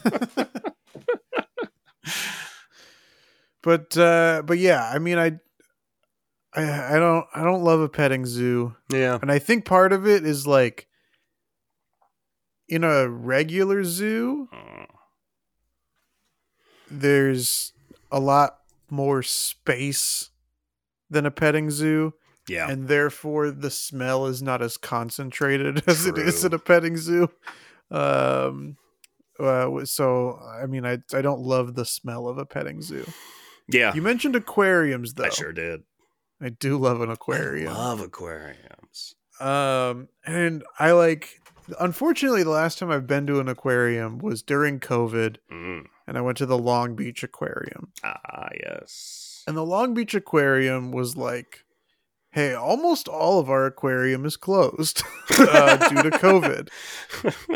but 3.64 3.98
uh, 3.98 4.44
but 4.46 4.58
yeah, 4.58 4.90
I 4.94 5.00
mean, 5.00 5.18
I, 5.18 5.40
I 6.54 6.96
I 6.96 7.00
don't 7.00 7.26
I 7.34 7.44
don't 7.44 7.64
love 7.64 7.80
a 7.80 7.90
petting 7.90 8.26
zoo. 8.26 8.76
Yeah, 8.92 9.18
and 9.22 9.32
I 9.32 9.40
think 9.40 9.64
part 9.64 9.94
of 9.94 10.06
it 10.06 10.26
is 10.26 10.46
like 10.46 10.87
in 12.68 12.84
a 12.84 13.08
regular 13.08 13.84
zoo, 13.84 14.50
there's 16.90 17.74
a 18.12 18.20
lot 18.20 18.60
more 18.90 19.22
space 19.24 20.30
than 21.10 21.26
a 21.26 21.32
petting 21.32 21.70
zoo. 21.70 22.14
Yeah. 22.48 22.70
And 22.70 22.88
therefore 22.88 23.52
the 23.52 23.70
smell 23.70 24.26
is 24.26 24.42
not 24.42 24.62
as 24.62 24.78
concentrated 24.78 25.84
as 25.88 26.04
True. 26.04 26.12
it 26.12 26.18
is 26.20 26.46
in 26.46 26.54
a 26.54 26.60
petting 26.60 26.98
zoo. 26.98 27.30
Um 27.92 28.78
uh, 29.40 29.86
so 29.86 30.40
I 30.42 30.66
mean 30.66 30.86
I 30.86 31.00
I 31.14 31.22
don't 31.22 31.42
love 31.42 31.76
the 31.76 31.86
smell 31.86 32.28
of 32.28 32.38
a 32.38 32.46
petting 32.46 32.82
zoo. 32.82 33.06
Yeah. 33.68 33.94
You 33.94 34.02
mentioned 34.02 34.36
aquariums 34.36 35.14
though. 35.14 35.26
I 35.26 35.30
sure 35.30 35.54
did. 35.54 35.82
I 36.42 36.50
do 36.50 36.78
love 36.78 37.02
an 37.02 37.10
aquarium. 37.10 37.74
I 37.74 37.78
love 37.78 38.02
aquariums. 38.02 39.16
Um 39.40 40.08
and 40.26 40.64
I 40.80 40.92
like 40.94 41.42
unfortunately 41.80 42.44
the 42.44 42.50
last 42.50 42.80
time 42.80 42.92
I've 42.92 43.08
been 43.08 43.28
to 43.28 43.40
an 43.40 43.48
aquarium 43.48 44.20
was 44.20 44.42
during 44.42 44.80
COVID 44.80 45.38
mm. 45.52 45.86
and 46.08 46.18
I 46.18 46.22
went 46.22 46.38
to 46.40 46.46
the 46.46 46.58
Long 46.58 46.96
Beach 46.96 47.24
Aquarium. 47.24 47.92
Ah, 48.04 48.50
yes. 48.60 49.44
And 49.48 49.56
the 49.56 49.66
Long 49.66 49.94
Beach 49.94 50.14
Aquarium 50.14 50.92
was 50.92 51.16
like 51.16 51.64
hey, 52.38 52.54
almost 52.54 53.08
all 53.08 53.40
of 53.40 53.50
our 53.50 53.66
aquarium 53.66 54.24
is 54.24 54.38
closed 54.38 55.02
uh, 55.40 55.90
due 55.90 56.04
to 56.04 56.12
COVID, 56.20 56.70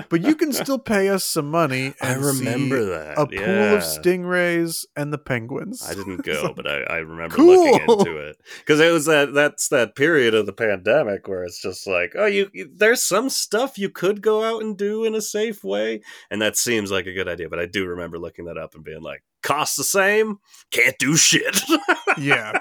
but 0.09 0.21
you 0.21 0.34
can 0.34 0.51
still 0.51 0.79
pay 0.79 1.07
us 1.09 1.23
some 1.23 1.51
money. 1.51 1.93
I 2.01 2.15
remember 2.15 2.84
that 2.86 3.19
a 3.19 3.27
yeah. 3.29 3.45
pool 3.45 3.75
of 3.75 3.84
stingrays 3.84 4.88
and 4.95 5.13
the 5.13 5.19
penguins. 5.19 5.88
I 5.88 5.93
didn't 5.93 6.17
go, 6.25 6.51
but 6.55 6.65
I, 6.65 6.82
I 6.82 6.97
remember 6.97 7.36
cool. 7.36 7.73
looking 7.73 7.89
into 7.91 8.17
it 8.17 8.38
because 8.57 8.79
it 8.79 8.91
was 8.91 9.05
that 9.05 9.36
that's 9.36 9.67
that 9.67 9.95
period 9.95 10.34
of 10.34 10.47
the 10.47 10.53
pandemic 10.53 11.27
where 11.27 11.43
it's 11.43 11.61
just 11.61 11.86
like, 11.86 12.13
oh, 12.17 12.25
you, 12.25 12.49
you 12.51 12.67
there's 12.73 13.03
some 13.03 13.29
stuff 13.29 13.77
you 13.77 13.91
could 13.91 14.23
go 14.23 14.43
out 14.43 14.63
and 14.63 14.75
do 14.75 15.03
in 15.03 15.13
a 15.13 15.21
safe 15.21 15.63
way, 15.63 16.01
and 16.32 16.41
that 16.41 16.57
seems 16.57 16.89
like 16.89 17.05
a 17.05 17.13
good 17.13 17.27
idea. 17.27 17.49
But 17.49 17.59
I 17.59 17.67
do 17.67 17.86
remember 17.86 18.17
looking 18.17 18.45
that 18.45 18.57
up 18.57 18.73
and 18.73 18.84
being 18.84 19.03
like, 19.03 19.21
cost 19.41 19.77
the 19.77 19.83
same, 19.83 20.39
can't 20.71 20.97
do 20.99 21.15
shit. 21.15 21.61
yeah. 22.17 22.59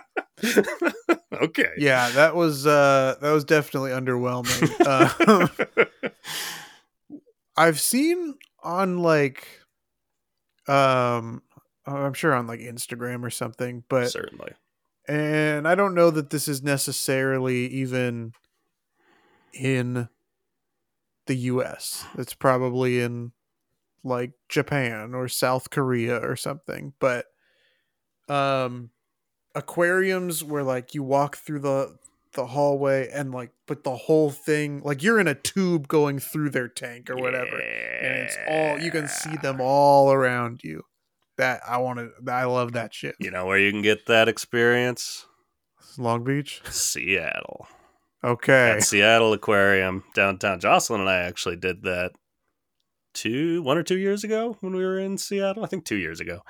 okay. 1.43 1.71
Yeah, 1.77 2.11
that 2.11 2.35
was 2.35 2.67
uh 2.67 3.17
that 3.21 3.31
was 3.33 3.45
definitely 3.45 3.91
underwhelming. 3.91 4.71
Uh, 4.85 5.49
I've 7.57 7.81
seen 7.81 8.35
on 8.63 8.99
like 8.99 9.47
um 10.67 11.43
I'm 11.87 12.15
sure 12.15 12.35
on 12.35 12.47
like 12.47 12.61
Instagram 12.61 13.25
or 13.25 13.31
something, 13.31 13.85
but 13.89 14.11
certainly. 14.11 14.53
And 15.09 15.67
I 15.67 15.75
don't 15.75 15.95
know 15.95 16.11
that 16.11 16.31
this 16.31 16.47
is 16.47 16.63
necessarily 16.63 17.67
even 17.67 18.33
in 19.53 20.09
the 21.27 21.35
US. 21.35 22.05
It's 22.17 22.35
probably 22.35 23.01
in 23.01 23.33
like 24.03 24.33
Japan 24.49 25.15
or 25.15 25.29
South 25.29 25.71
Korea 25.71 26.19
or 26.19 26.37
something, 26.37 26.95
but 26.99 27.27
um 28.29 28.91
aquariums 29.55 30.45
where 30.45 30.63
like 30.63 30.95
you 30.95 31.03
walk 31.03 31.37
through 31.37 31.61
the 31.61 31.97
the 32.35 32.47
hallway 32.47 33.09
and 33.13 33.33
like 33.33 33.51
but 33.67 33.83
the 33.83 33.97
whole 33.97 34.31
thing 34.31 34.81
like 34.85 35.03
you're 35.03 35.19
in 35.19 35.27
a 35.27 35.35
tube 35.35 35.89
going 35.89 36.19
through 36.19 36.49
their 36.49 36.69
tank 36.69 37.11
or 37.11 37.17
whatever 37.17 37.59
yeah. 37.59 38.07
and 38.07 38.17
it's 38.19 38.37
all 38.49 38.79
you 38.79 38.91
can 38.91 39.09
see 39.09 39.37
them 39.37 39.61
all 39.61 40.13
around 40.13 40.61
you. 40.63 40.83
That 41.39 41.63
i 41.67 41.79
want 41.79 41.99
to 41.99 42.31
i 42.31 42.45
love 42.45 42.73
that 42.73 42.95
shit. 42.95 43.17
You 43.19 43.31
know 43.31 43.47
where 43.47 43.59
you 43.59 43.71
can 43.73 43.83
get 43.83 44.07
that 44.07 44.29
experience? 44.29 45.27
Long 45.99 46.23
beach? 46.23 46.63
Seattle. 46.71 47.67
Okay. 48.23 48.73
At 48.73 48.85
seattle 48.85 49.33
aquarium 49.33 50.05
downtown. 50.15 50.61
Jocelyn 50.61 51.01
and 51.01 51.11
i 51.11 51.17
actually 51.17 51.57
did 51.57 51.83
that 51.83 52.13
two 53.15 53.63
one 53.63 53.77
or 53.77 53.83
two 53.83 53.99
years 53.99 54.25
ago 54.25 54.57
when 54.61 54.75
we 54.75 54.83
were 54.83 54.99
in 54.99 55.19
seattle 55.19 55.65
i 55.65 55.67
think 55.67 55.85
two 55.85 55.97
years 55.97 56.21
ago 56.21 56.41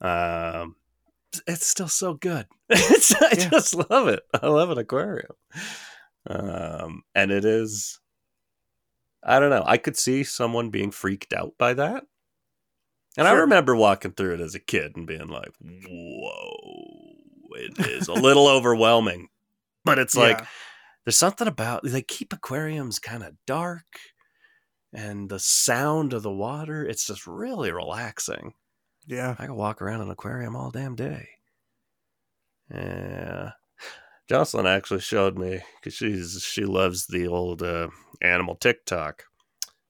um 0.00 0.76
it's 1.46 1.66
still 1.66 1.88
so 1.88 2.14
good. 2.14 2.46
It's, 2.70 3.14
I 3.14 3.34
yeah. 3.36 3.50
just 3.50 3.74
love 3.90 4.08
it. 4.08 4.22
I 4.42 4.48
love 4.48 4.70
an 4.70 4.78
aquarium. 4.78 5.32
Um, 6.28 7.02
and 7.14 7.30
it 7.30 7.44
is, 7.44 8.00
I 9.22 9.38
don't 9.38 9.50
know. 9.50 9.62
I 9.66 9.76
could 9.76 9.96
see 9.96 10.24
someone 10.24 10.70
being 10.70 10.90
freaked 10.90 11.32
out 11.32 11.52
by 11.58 11.74
that. 11.74 12.04
And 13.16 13.26
sure. 13.26 13.36
I 13.36 13.40
remember 13.40 13.76
walking 13.76 14.12
through 14.12 14.34
it 14.34 14.40
as 14.40 14.54
a 14.54 14.60
kid 14.60 14.96
and 14.96 15.06
being 15.06 15.28
like, 15.28 15.52
whoa, 15.60 17.14
it 17.50 17.86
is 17.86 18.08
a 18.08 18.14
little 18.14 18.48
overwhelming. 18.56 19.28
But 19.84 19.98
it's 19.98 20.16
like, 20.16 20.44
there's 21.04 21.18
something 21.18 21.46
about, 21.46 21.82
they 21.84 22.02
keep 22.02 22.32
aquariums 22.32 22.98
kind 22.98 23.22
of 23.22 23.34
dark 23.46 23.84
and 24.94 25.28
the 25.28 25.40
sound 25.40 26.12
of 26.12 26.22
the 26.22 26.30
water, 26.30 26.84
it's 26.84 27.06
just 27.06 27.26
really 27.26 27.72
relaxing. 27.72 28.54
Yeah. 29.06 29.34
I 29.38 29.46
could 29.46 29.56
walk 29.56 29.82
around 29.82 30.00
an 30.00 30.10
aquarium 30.10 30.54
all 30.56 30.70
damn 30.70 30.94
day. 30.94 31.28
Yeah. 32.72 33.52
Jocelyn 34.28 34.66
actually 34.66 35.00
showed 35.00 35.36
me 35.36 35.60
because 35.76 35.94
she's 35.94 36.42
she 36.42 36.64
loves 36.64 37.06
the 37.06 37.26
old 37.26 37.62
uh, 37.62 37.88
animal 38.22 38.54
TikTok, 38.54 39.24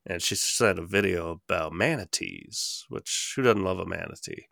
and 0.04 0.20
she 0.20 0.34
sent 0.34 0.78
a 0.78 0.84
video 0.84 1.40
about 1.46 1.72
manatees. 1.72 2.84
Which 2.88 3.34
who 3.36 3.42
doesn't 3.42 3.62
love 3.62 3.78
a 3.78 3.86
manatee? 3.86 4.46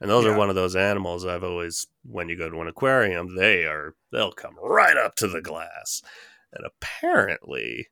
And 0.00 0.10
those 0.10 0.24
yeah. 0.24 0.32
are 0.32 0.38
one 0.38 0.48
of 0.48 0.54
those 0.54 0.76
animals 0.76 1.26
I've 1.26 1.42
always 1.42 1.88
when 2.04 2.28
you 2.28 2.36
go 2.36 2.48
to 2.48 2.60
an 2.60 2.68
aquarium, 2.68 3.34
they 3.34 3.64
are 3.64 3.96
they'll 4.12 4.30
come 4.30 4.54
right 4.62 4.96
up 4.96 5.16
to 5.16 5.26
the 5.26 5.42
glass, 5.42 6.02
and 6.52 6.64
apparently 6.64 7.88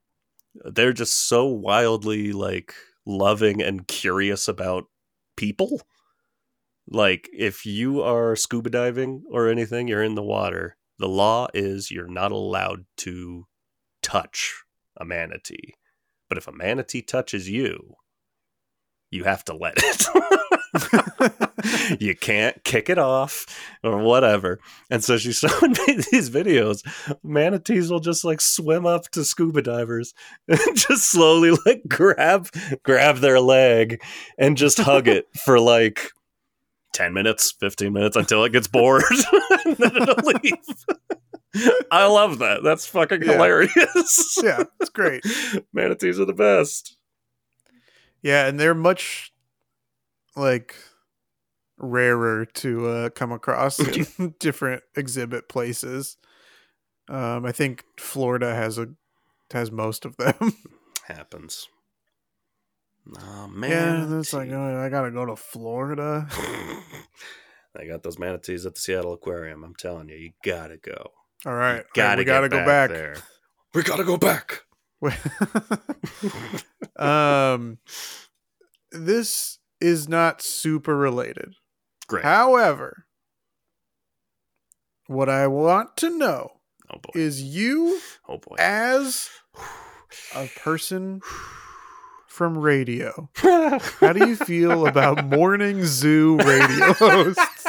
they're 0.55 0.93
just 0.93 1.29
so 1.29 1.47
wildly 1.47 2.33
like 2.33 2.75
loving 3.07 3.63
and 3.63 3.87
curious 3.87 4.49
about 4.49 4.85
people 5.37 5.81
like 6.87 7.31
if 7.33 7.65
you 7.65 8.03
are 8.03 8.37
scuba 8.37 8.71
diving 8.71 9.25
or 9.31 9.49
anything, 9.49 9.89
you're 9.89 10.03
in 10.03 10.15
the 10.15 10.23
water. 10.23 10.77
The 10.99 11.09
law 11.09 11.49
is 11.55 11.91
you're 11.91 12.09
not 12.09 12.33
allowed 12.33 12.85
to 12.99 13.47
touch 14.03 14.65
a 14.97 15.05
manatee. 15.05 15.75
But 16.29 16.39
if 16.39 16.47
a 16.47 16.53
manatee 16.53 17.03
touches 17.03 17.49
you, 17.49 17.95
you 19.11 19.25
have 19.25 19.45
to 19.45 19.55
let 19.55 19.75
it. 19.77 21.41
you 22.01 22.15
can't 22.17 22.63
kick 22.65 22.89
it 22.91 22.99
off 22.99 23.47
or 23.83 23.99
whatever. 23.99 24.61
And 24.91 25.03
so 25.03 25.17
she's 25.17 25.39
showing 25.39 25.73
me 25.73 25.99
these 26.11 26.31
videos. 26.31 26.83
Manatees 27.23 27.91
will 27.91 28.01
just 28.01 28.25
like 28.25 28.41
swim 28.41 28.87
up 28.87 29.09
to 29.11 29.25
scuba 29.25 29.63
divers 29.63 30.15
and 30.49 30.59
just 30.77 31.11
slowly 31.11 31.53
like 31.67 31.83
grab 31.89 32.49
grab 32.83 33.19
their 33.19 33.41
leg 33.41 34.03
and 34.39 34.57
just 34.57 34.79
hug 34.79 35.09
it 35.09 35.27
for 35.45 35.59
like 35.61 36.11
10 36.93 37.13
minutes, 37.13 37.53
15 37.59 37.93
minutes 37.93 38.17
until 38.17 38.45
it 38.45 38.53
gets 38.53 38.69
bored 38.69 39.03
and 39.65 39.77
then 39.77 39.97
it'll 39.97 40.25
leave. 40.43 40.55
I 41.91 42.07
love 42.07 42.39
that. 42.41 42.63
That's 42.65 42.87
fucking 42.87 43.23
Yeah. 43.23 43.33
hilarious. 43.35 44.41
yeah, 44.43 44.65
it's 44.81 44.91
great. 44.91 45.25
Manatees 45.73 46.19
are 46.19 46.25
the 46.25 46.33
best. 46.33 46.97
Yeah, 48.23 48.47
and 48.47 48.59
they're 48.59 48.75
much 48.75 49.33
like 50.35 50.75
rarer 51.85 52.45
to 52.47 52.87
uh, 52.89 53.09
come 53.11 53.33
across 53.33 53.79
in 53.81 54.35
different 54.39 54.83
exhibit 54.97 55.49
places. 55.49 56.17
Um, 57.09 57.45
I 57.45 57.53
think 57.53 57.85
Florida 57.99 58.55
has 58.55 58.79
a 58.79 58.89
has 59.53 59.71
most 59.71 60.05
of 60.05 60.17
them. 60.17 60.35
Happens. 61.07 61.69
Oh 63.21 63.47
man. 63.49 64.11
yeah, 64.11 64.19
it's 64.19 64.33
like 64.33 64.51
oh, 64.51 64.81
I 64.83 64.89
gotta 64.89 65.11
go 65.11 65.27
to 65.27 65.37
Florida. 65.37 66.27
I 67.79 67.87
got 67.87 68.03
those 68.03 68.19
manatees 68.19 68.65
at 68.67 68.75
the 68.77 68.81
Seattle 68.81 69.13
Aquarium. 69.13 69.65
I'm 69.65 69.75
telling 69.75 70.09
you, 70.09 70.17
you 70.17 70.31
gotta 70.45 70.79
go. 70.79 71.11
All 71.45 71.55
right, 71.55 71.85
Gotta 71.95 72.21
we 72.21 72.25
gotta 72.25 72.49
go 72.49 72.65
back. 72.65 72.91
there. 72.91 73.17
We 73.75 73.83
gotta 73.83 74.05
go 74.05 74.17
back. 74.17 74.63
um, 76.97 77.79
this 78.93 79.59
is 79.81 80.09
not 80.09 80.41
super 80.41 80.97
related. 80.97 81.55
Great. 82.07 82.25
However, 82.25 83.07
what 85.07 85.29
I 85.29 85.47
want 85.47 85.97
to 85.99 86.11
know 86.17 86.51
oh 86.93 86.99
is 87.15 87.43
you 87.43 88.01
oh 88.29 88.39
boy. 88.39 88.57
as 88.59 89.31
a 90.35 90.49
person 90.57 91.21
from 92.29 92.59
radio. 92.59 93.29
How 93.37 94.13
do 94.13 94.27
you 94.27 94.37
feel 94.37 94.87
about 94.87 95.25
morning 95.27 95.85
zoo 95.85 96.37
radio 96.39 96.93
hosts? 96.95 97.67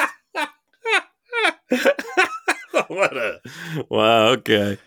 what 2.87 3.17
a 3.17 3.39
wow. 3.89 4.27
Okay, 4.29 4.77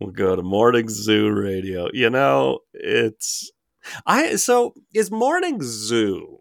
we'll 0.00 0.10
go 0.10 0.36
to 0.36 0.42
morning 0.42 0.88
zoo 0.88 1.30
radio. 1.30 1.88
You 1.92 2.10
know, 2.10 2.60
it's 2.72 3.50
I. 4.06 4.36
So 4.36 4.74
is 4.94 5.10
morning 5.10 5.60
zoo. 5.62 6.38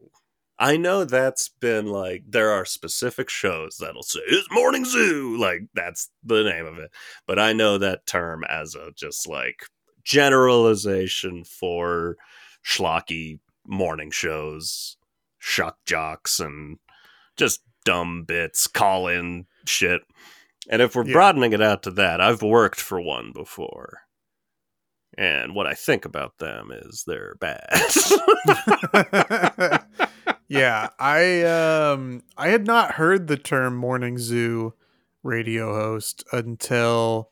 I 0.64 0.78
know 0.78 1.04
that's 1.04 1.50
been 1.50 1.88
like 1.88 2.24
there 2.26 2.52
are 2.52 2.64
specific 2.64 3.30
shows 3.30 3.76
that'll 3.82 4.02
say 4.02 4.22
it's 4.26 4.48
morning 4.50 4.86
zoo, 4.86 5.36
like 5.38 5.64
that's 5.74 6.10
the 6.24 6.42
name 6.44 6.66
of 6.66 6.78
it. 6.78 6.90
But 7.28 7.38
I 7.38 7.52
know 7.52 7.78
that 7.78 8.06
term 8.06 8.46
as 8.46 8.74
a 8.74 8.92
just 8.96 9.28
like 9.28 9.66
generalization 10.06 11.44
for 11.44 12.16
schlocky 12.66 13.40
morning 13.68 14.10
shows, 14.10 14.96
shock 15.38 15.80
jocks, 15.86 16.40
and 16.40 16.80
just 17.36 17.60
dumb 17.84 18.24
bits, 18.24 18.66
call 18.68 19.10
in 19.10 19.48
shit. 19.66 20.02
And 20.70 20.82
if 20.82 20.96
we're 20.96 21.06
Yeah. 21.06 21.12
broadening 21.12 21.52
it 21.52 21.62
out 21.62 21.84
to 21.84 21.92
that, 21.92 22.22
I've 22.22 22.42
worked 22.42 22.80
for 22.80 23.02
one 23.02 23.34
before. 23.34 24.00
And 25.18 25.54
what 25.54 25.68
I 25.68 25.74
think 25.74 26.06
about 26.06 26.38
them 26.40 26.72
is 26.72 27.04
they're 27.06 27.36
bad. 27.42 27.68
yeah, 30.48 30.90
I 31.00 31.44
um 31.44 32.24
I 32.38 32.50
had 32.50 32.66
not 32.68 32.94
heard 32.94 33.28
the 33.28 33.38
term 33.38 33.76
morning 33.76 34.18
zoo 34.18 34.74
radio 35.24 35.74
host 35.74 36.24
until 36.32 37.32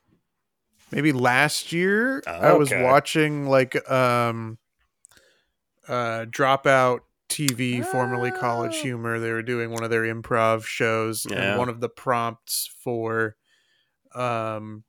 maybe 0.91 1.12
last 1.12 1.72
year. 1.72 2.22
I 2.26 2.53
was 2.53 2.72
watching 2.72 3.45
like 3.47 3.89
um 3.89 4.57
uh 5.88 6.26
dropout 6.26 6.99
TV, 7.30 7.84
formerly 7.86 8.32
College 8.32 8.76
Oh. 8.80 8.82
Humor. 8.84 9.20
They 9.20 9.32
were 9.32 9.41
doing 9.43 9.72
one 9.72 9.84
of 9.84 9.89
their 9.89 10.03
improv 10.03 10.66
shows, 10.66 11.26
Yeah. 11.30 11.51
and 11.51 11.59
one 11.59 11.70
of 11.70 11.80
the 11.80 11.89
prompts 11.89 12.70
for 12.84 13.36
um 14.14 14.84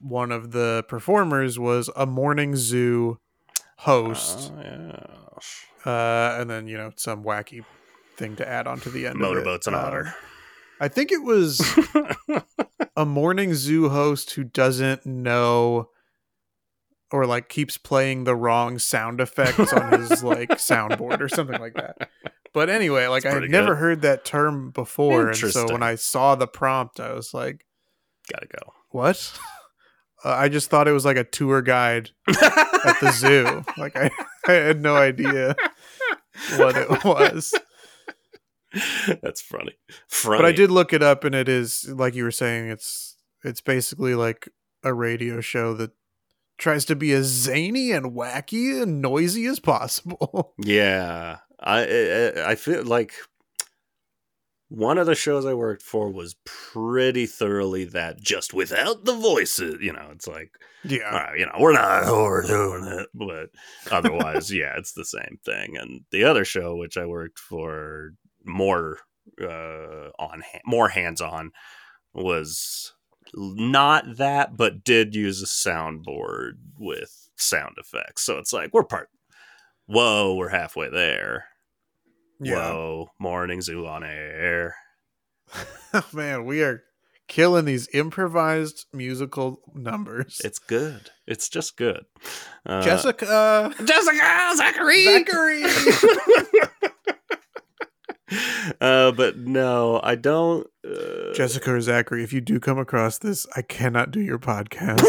one 0.00 0.32
of 0.32 0.52
the 0.52 0.84
performers 0.88 1.58
was 1.58 1.90
a 1.94 2.06
morning 2.06 2.56
zoo 2.56 3.18
host 3.78 4.52
Oh, 4.56 4.60
yeah. 4.62 5.06
Uh, 5.86 6.36
and 6.40 6.48
then 6.50 6.66
you 6.66 6.76
know 6.76 6.92
some 6.96 7.24
wacky 7.24 7.64
thing 8.16 8.36
to 8.36 8.48
add 8.48 8.66
on 8.66 8.80
to 8.80 8.90
the 8.90 9.06
end. 9.06 9.18
Motorboats 9.18 9.66
and 9.66 9.76
Um, 9.76 9.84
otter. 9.84 10.14
I 10.80 10.88
think 10.88 11.12
it 11.12 11.22
was 11.22 11.60
a 12.96 13.04
morning 13.04 13.54
zoo 13.54 13.88
host 13.90 14.32
who 14.32 14.44
doesn't 14.44 15.04
know 15.04 15.90
or 17.12 17.26
like 17.26 17.48
keeps 17.48 17.76
playing 17.76 18.24
the 18.24 18.36
wrong 18.36 18.78
sound 18.78 19.20
effects 19.20 19.72
on 19.72 20.00
his 20.00 20.22
like 20.22 20.50
soundboard 20.50 21.20
or 21.20 21.28
something 21.28 21.60
like 21.60 21.74
that. 21.74 22.08
But 22.52 22.70
anyway, 22.70 23.06
like 23.08 23.26
I 23.26 23.32
had 23.34 23.50
never 23.50 23.74
heard 23.76 24.02
that 24.02 24.24
term 24.24 24.70
before, 24.70 25.28
and 25.28 25.36
so 25.36 25.70
when 25.72 25.82
I 25.82 25.94
saw 25.96 26.34
the 26.34 26.46
prompt, 26.48 26.98
I 27.00 27.12
was 27.12 27.32
like, 27.34 27.64
Gotta 28.32 28.46
go. 28.46 28.72
"What?" 28.90 29.38
Uh, 30.22 30.28
I 30.32 30.50
just 30.50 30.68
thought 30.68 30.86
it 30.86 30.92
was 30.92 31.06
like 31.06 31.16
a 31.16 31.24
tour 31.24 31.62
guide 31.62 32.10
at 32.28 33.00
the 33.00 33.10
zoo. 33.10 33.64
Like 33.78 33.96
I, 33.96 34.10
I 34.48 34.52
had 34.52 34.80
no 34.80 34.96
idea 34.96 35.54
what 36.56 36.76
it 36.76 37.04
was. 37.04 37.54
That's 39.22 39.40
funny. 39.40 39.76
Funny. 40.08 40.38
But 40.38 40.46
I 40.46 40.52
did 40.52 40.70
look 40.70 40.92
it 40.92 41.02
up, 41.02 41.24
and 41.24 41.34
it 41.34 41.48
is 41.48 41.88
like 41.88 42.14
you 42.14 42.24
were 42.24 42.30
saying. 42.30 42.70
It's 42.70 43.16
it's 43.44 43.60
basically 43.60 44.14
like 44.14 44.48
a 44.82 44.94
radio 44.94 45.40
show 45.40 45.74
that 45.74 45.90
tries 46.58 46.84
to 46.84 46.96
be 46.96 47.12
as 47.12 47.26
zany 47.26 47.90
and 47.90 48.12
wacky 48.12 48.80
and 48.82 49.00
noisy 49.00 49.46
as 49.46 49.58
possible. 49.60 50.54
Yeah, 50.62 51.38
I 51.58 51.80
I, 51.80 52.50
I 52.50 52.54
feel 52.54 52.84
like 52.84 53.14
one 54.70 54.98
of 54.98 55.06
the 55.06 55.16
shows 55.16 55.44
I 55.44 55.52
worked 55.52 55.82
for 55.82 56.08
was 56.10 56.36
pretty 56.44 57.26
thoroughly 57.26 57.84
that, 57.86 58.20
just 58.20 58.54
without 58.54 59.04
the 59.04 59.16
voices. 59.16 59.78
You 59.80 59.92
know, 59.92 60.10
it's 60.12 60.28
like, 60.28 60.52
yeah, 60.84 61.12
right, 61.12 61.38
you 61.38 61.46
know, 61.46 61.56
we're 61.58 61.72
not 61.72 62.06
we're 62.06 62.46
doing 62.46 62.84
it, 62.84 63.08
but 63.12 63.50
otherwise, 63.90 64.50
yeah, 64.54 64.74
it's 64.76 64.92
the 64.92 65.04
same 65.04 65.40
thing. 65.44 65.76
And 65.76 66.02
the 66.12 66.22
other 66.22 66.44
show, 66.44 66.76
which 66.76 66.96
I 66.96 67.04
worked 67.04 67.40
for 67.40 68.12
more 68.44 68.98
uh, 69.42 70.10
on 70.20 70.44
more 70.64 70.88
hands 70.88 71.20
on, 71.20 71.50
was 72.14 72.92
not 73.34 74.18
that, 74.18 74.56
but 74.56 74.84
did 74.84 75.16
use 75.16 75.42
a 75.42 75.46
soundboard 75.46 76.52
with 76.78 77.28
sound 77.36 77.74
effects. 77.76 78.22
So 78.22 78.38
it's 78.38 78.52
like 78.52 78.72
we're 78.72 78.84
part. 78.84 79.08
Whoa, 79.86 80.36
we're 80.36 80.50
halfway 80.50 80.88
there. 80.88 81.46
Yeah. 82.40 82.72
Whoa, 82.72 83.08
morning 83.18 83.60
zoo 83.60 83.86
on 83.86 84.02
air. 84.04 84.74
Man, 86.12 86.44
we 86.44 86.62
are 86.62 86.82
killing 87.28 87.64
these 87.64 87.88
improvised 87.94 88.86
musical 88.92 89.62
numbers. 89.74 90.40
It's 90.44 90.58
good. 90.58 91.10
It's 91.26 91.48
just 91.48 91.76
good. 91.76 92.04
Uh, 92.66 92.82
Jessica 92.82 93.72
Jessica 93.84 94.52
Zachary. 94.56 95.04
Zachary. 95.04 95.62
uh, 98.80 99.12
but 99.12 99.38
no, 99.38 100.00
I 100.02 100.16
don't. 100.16 100.66
Uh, 100.84 101.32
Jessica 101.34 101.74
or 101.74 101.80
Zachary, 101.80 102.24
if 102.24 102.32
you 102.32 102.40
do 102.40 102.58
come 102.58 102.78
across 102.78 103.18
this, 103.18 103.46
I 103.54 103.62
cannot 103.62 104.10
do 104.10 104.20
your 104.20 104.38
podcast. 104.38 105.04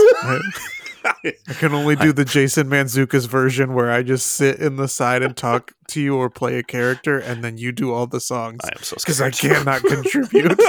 I, 1.04 1.34
can 1.54 1.74
only 1.74 1.96
do 1.96 2.14
the 2.14 2.26
Jason 2.26 2.68
Mantzoukas 2.68 3.28
version 3.28 3.74
where 3.74 3.92
I 3.92 4.04
just 4.04 4.28
sit 4.28 4.60
in 4.60 4.76
the 4.76 4.88
side 4.88 5.24
and 5.24 5.36
talk 5.36 5.74
to 5.90 6.02
you 6.02 6.16
or 6.16 6.30
play 6.30 6.58
a 6.58 6.64
character, 6.64 7.18
and 7.18 7.44
then 7.44 7.58
you 7.58 7.72
do 7.72 7.94
all 7.94 8.08
the 8.08 8.20
songs. 8.20 8.60
I 8.64 8.70
am 8.76 8.84
so 8.84 8.96
because 8.96 9.22
I 9.22 9.32
cannot 9.32 9.82
contribute. 9.84 10.60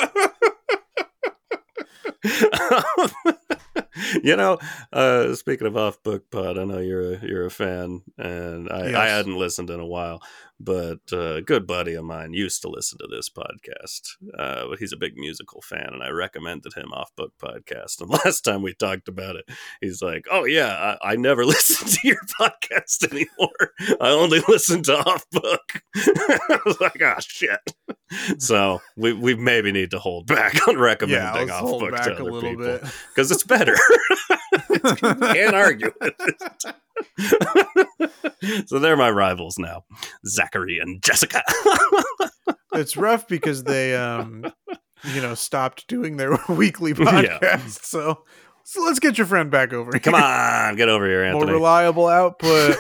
you 4.23 4.37
know, 4.37 4.59
uh, 4.93 5.35
speaking 5.35 5.67
of 5.67 5.77
off 5.77 6.03
book 6.03 6.31
pod, 6.31 6.59
I 6.59 6.65
know 6.65 6.79
you're 6.79 7.15
a 7.15 7.19
you're 7.21 7.47
a 7.47 7.51
fan, 7.51 8.03
and 8.19 8.69
I, 8.71 9.03
I 9.03 9.09
hadn't 9.09 9.37
listened 9.37 9.71
in 9.71 9.81
a 9.81 9.87
while, 9.87 10.23
but 10.65 11.01
uh, 11.13 11.35
a 11.35 11.43
good 11.43 11.67
buddy 11.67 11.95
of 11.95 12.05
mine 12.05 12.33
used 12.33 12.63
to 12.63 12.69
listen 12.69 12.99
to 12.99 13.09
this 13.11 13.29
podcast. 13.29 14.17
Uh, 14.39 14.69
but 14.69 14.79
he's 14.79 14.93
a 14.93 14.97
big 14.97 15.17
musical 15.17 15.61
fan, 15.63 15.91
and 15.93 16.03
I 16.03 16.11
recommended 16.11 16.75
him 16.75 16.93
Off 16.93 17.11
Book 17.17 17.33
Podcast. 17.43 18.01
And 18.01 18.11
last 18.25 18.43
time 18.43 18.63
we 18.63 18.75
talked 18.75 19.09
about 19.09 19.37
it, 19.37 19.45
he's 19.81 20.03
like, 20.03 20.27
"Oh 20.31 20.45
yeah, 20.45 20.97
I, 21.03 21.13
I 21.13 21.17
never 21.17 21.45
listen 21.47 21.89
to 21.89 22.09
your 22.09 22.21
podcast 22.41 23.11
anymore. 23.11 23.99
I 24.01 24.11
only 24.11 24.41
listen 24.49 24.83
to 24.85 24.99
Off 24.99 25.25
Book." 25.31 25.83
I 25.97 26.59
was 26.65 26.81
like, 26.81 27.01
"Oh 27.03 27.21
shit." 27.21 27.61
So 28.39 28.81
we 28.97 29.13
we 29.13 29.35
maybe 29.35 29.73
need 29.73 29.91
to 29.93 29.99
hold 29.99 30.27
back 30.27 30.69
on 30.69 30.79
recommending 30.79 31.49
let's 31.49 31.51
Off 31.51 31.81
Book 31.81 31.97
to 31.97 32.11
a 32.11 32.15
other 32.15 32.25
little 32.25 32.41
people 32.41 32.91
because 33.15 33.31
it's 33.31 33.45
better. 33.45 33.77
Can't 34.97 35.55
argue 35.55 35.93
with 36.01 36.15
it. 38.43 38.69
so 38.69 38.79
they're 38.79 38.97
my 38.97 39.11
rivals 39.11 39.59
now, 39.59 39.85
Zachary 40.27 40.79
and 40.81 41.03
Jessica. 41.03 41.43
It's 42.75 42.97
rough 42.97 43.29
because 43.29 43.65
they, 43.65 43.95
um, 43.95 44.51
you 45.05 45.21
know, 45.21 45.35
stopped 45.35 45.87
doing 45.89 46.17
their 46.17 46.39
weekly 46.49 46.93
Yeah. 46.93 47.39
podcast. 47.39 47.85
So, 47.85 48.25
so 48.65 48.83
let's 48.83 48.99
get 48.99 49.19
your 49.19 49.27
friend 49.27 49.51
back 49.51 49.75
over 49.75 49.91
here. 49.93 50.01
Come 50.01 50.15
on, 50.15 50.77
get 50.77 50.89
over 50.89 51.05
here, 51.07 51.23
Anthony. 51.23 51.45
more 51.45 51.55
reliable 51.55 52.09
output. 52.09 52.77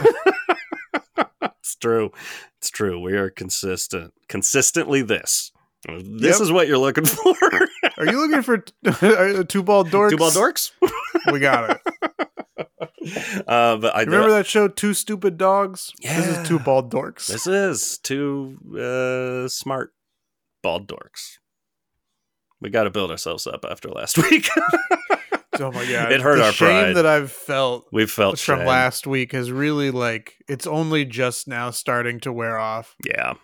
it's 1.58 1.74
true. 1.76 2.10
It's 2.56 2.70
true. 2.70 2.98
We 3.00 3.12
are 3.18 3.28
consistent. 3.28 4.14
Consistently 4.28 5.02
this. 5.02 5.52
This 5.88 6.38
Yep. 6.38 6.40
is 6.42 6.52
what 6.52 6.68
you're 6.68 6.78
looking 6.78 7.04
for. 7.06 7.34
Are 7.98 8.06
you 8.06 8.20
looking 8.26 8.42
for 8.42 8.58
t- 8.58 8.72
two 9.48 9.62
ball 9.62 9.84
dorks? 9.84 10.10
Two 10.10 10.16
ball 10.16 10.30
dorks. 10.30 10.70
We 11.32 11.38
got 11.38 11.70
it. 11.70 11.80
Uh, 13.46 13.76
but 13.76 13.94
I 13.94 14.02
Remember 14.02 14.30
that 14.30 14.46
show, 14.46 14.66
Two 14.66 14.92
Stupid 14.94 15.36
Dogs? 15.38 15.92
This 16.02 16.26
is 16.26 16.48
two 16.48 16.58
bald 16.58 16.92
dorks. 16.92 17.28
This 17.28 17.46
is 17.46 17.98
two 17.98 18.58
uh, 18.76 19.48
smart 19.48 19.92
bald 20.62 20.88
dorks. 20.88 21.38
We 22.60 22.70
got 22.70 22.84
to 22.84 22.90
build 22.90 23.10
ourselves 23.12 23.46
up 23.46 23.64
after 23.68 23.88
last 23.88 24.18
week. 24.18 24.48
oh 25.60 25.70
my 25.72 25.84
god! 25.88 26.10
It 26.12 26.20
hurt 26.20 26.38
the 26.38 26.44
our 26.46 26.52
shame 26.52 26.84
pride. 26.84 26.96
that 26.96 27.06
I've 27.06 27.30
felt 27.30 27.86
We've 27.92 28.10
felt 28.10 28.38
from 28.40 28.58
shame. 28.60 28.66
last 28.68 29.06
week 29.06 29.30
has 29.32 29.52
really 29.52 29.90
like 29.92 30.34
it's 30.48 30.66
only 30.66 31.04
just 31.04 31.46
now 31.46 31.70
starting 31.70 32.18
to 32.20 32.32
wear 32.32 32.58
off. 32.58 32.96
Yeah. 33.04 33.34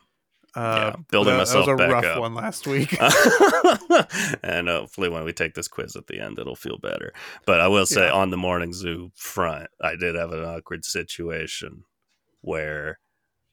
Uh, 0.58 0.92
Yeah, 0.96 1.02
building 1.10 1.32
that, 1.34 1.38
myself 1.38 1.66
that 1.66 1.72
was 1.76 1.80
a 1.80 1.88
rough 1.92 2.04
up. 2.04 2.20
one 2.20 2.34
last 2.34 2.66
week. 2.66 2.96
and 4.42 4.68
hopefully, 4.68 5.08
when 5.08 5.24
we 5.24 5.32
take 5.32 5.54
this 5.54 5.68
quiz 5.68 5.96
at 5.96 6.06
the 6.06 6.20
end, 6.20 6.38
it'll 6.38 6.56
feel 6.56 6.78
better. 6.78 7.12
But 7.46 7.60
I 7.60 7.68
will 7.68 7.86
say, 7.86 8.06
Yeah. 8.06 8.12
on 8.12 8.30
the 8.30 8.36
morning 8.36 8.72
zoo 8.72 9.10
front, 9.14 9.68
I 9.80 9.96
did 9.96 10.14
have 10.14 10.32
an 10.32 10.44
awkward 10.44 10.84
situation 10.84 11.84
where 12.40 12.98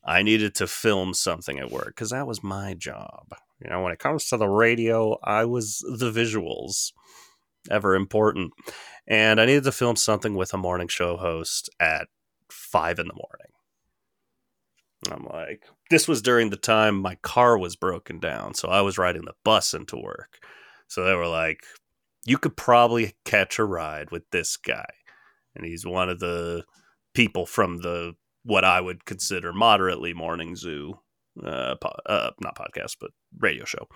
I 0.03 0.22
needed 0.24 0.56
to 0.56 0.68
film 0.68 1.14
something 1.14 1.60
at 1.60 1.72
work 1.72 1.88
because 1.88 2.12
that 2.12 2.28
was 2.28 2.43
my 2.43 2.74
job. 2.76 3.28
You 3.64 3.70
know, 3.70 3.82
when 3.82 3.91
it 3.93 3.99
comes 3.99 4.28
to 4.30 4.38
the 4.38 4.47
radio, 4.49 5.18
I 5.24 5.45
was 5.45 5.80
the 5.80 6.12
visuals, 6.12 6.91
ever 7.72 7.95
important. 7.95 8.51
And 9.08 9.39
I 9.39 9.45
needed 9.45 9.64
to 9.66 9.72
film 9.72 9.95
something 9.95 10.36
with 10.36 10.53
a 10.53 10.58
morning 10.58 10.88
show 10.88 11.18
host 11.18 11.70
at 11.80 12.08
five 12.49 12.99
in 12.99 13.08
the 13.08 13.14
morning. 13.14 13.53
I'm 15.14 15.26
like, 15.26 15.64
this 15.89 16.08
was 16.08 16.22
during 16.22 16.49
the 16.49 16.58
time 16.58 16.99
my 16.99 17.16
car 17.16 17.58
was 17.58 17.76
broken 17.76 18.20
down. 18.20 18.53
So 18.53 18.70
I 18.70 18.82
was 18.82 18.97
riding 18.97 19.26
the 19.26 19.34
bus 19.43 19.74
into 19.74 19.97
work. 19.97 20.39
So 20.88 21.03
they 21.03 21.14
were 21.14 21.28
like, 21.28 21.62
you 22.26 22.38
could 22.38 22.58
probably 22.58 23.16
catch 23.24 23.60
a 23.60 23.64
ride 23.66 24.12
with 24.12 24.24
this 24.32 24.58
guy. 24.58 24.89
And 25.56 25.66
he's 25.66 25.86
one 25.86 26.10
of 26.10 26.20
the 26.20 26.64
people 27.14 27.45
from 27.45 27.82
the 27.82 28.14
what 28.43 28.64
I 28.64 28.82
would 28.82 29.06
consider 29.06 29.53
moderately 29.53 30.14
morning 30.14 30.56
zoo, 30.56 30.99
uh, 31.43 31.76
po- 31.82 31.97
uh, 32.06 32.32
not 32.39 32.58
podcast, 32.58 32.97
but 32.99 33.12
radio 33.39 33.66
show. 33.66 33.88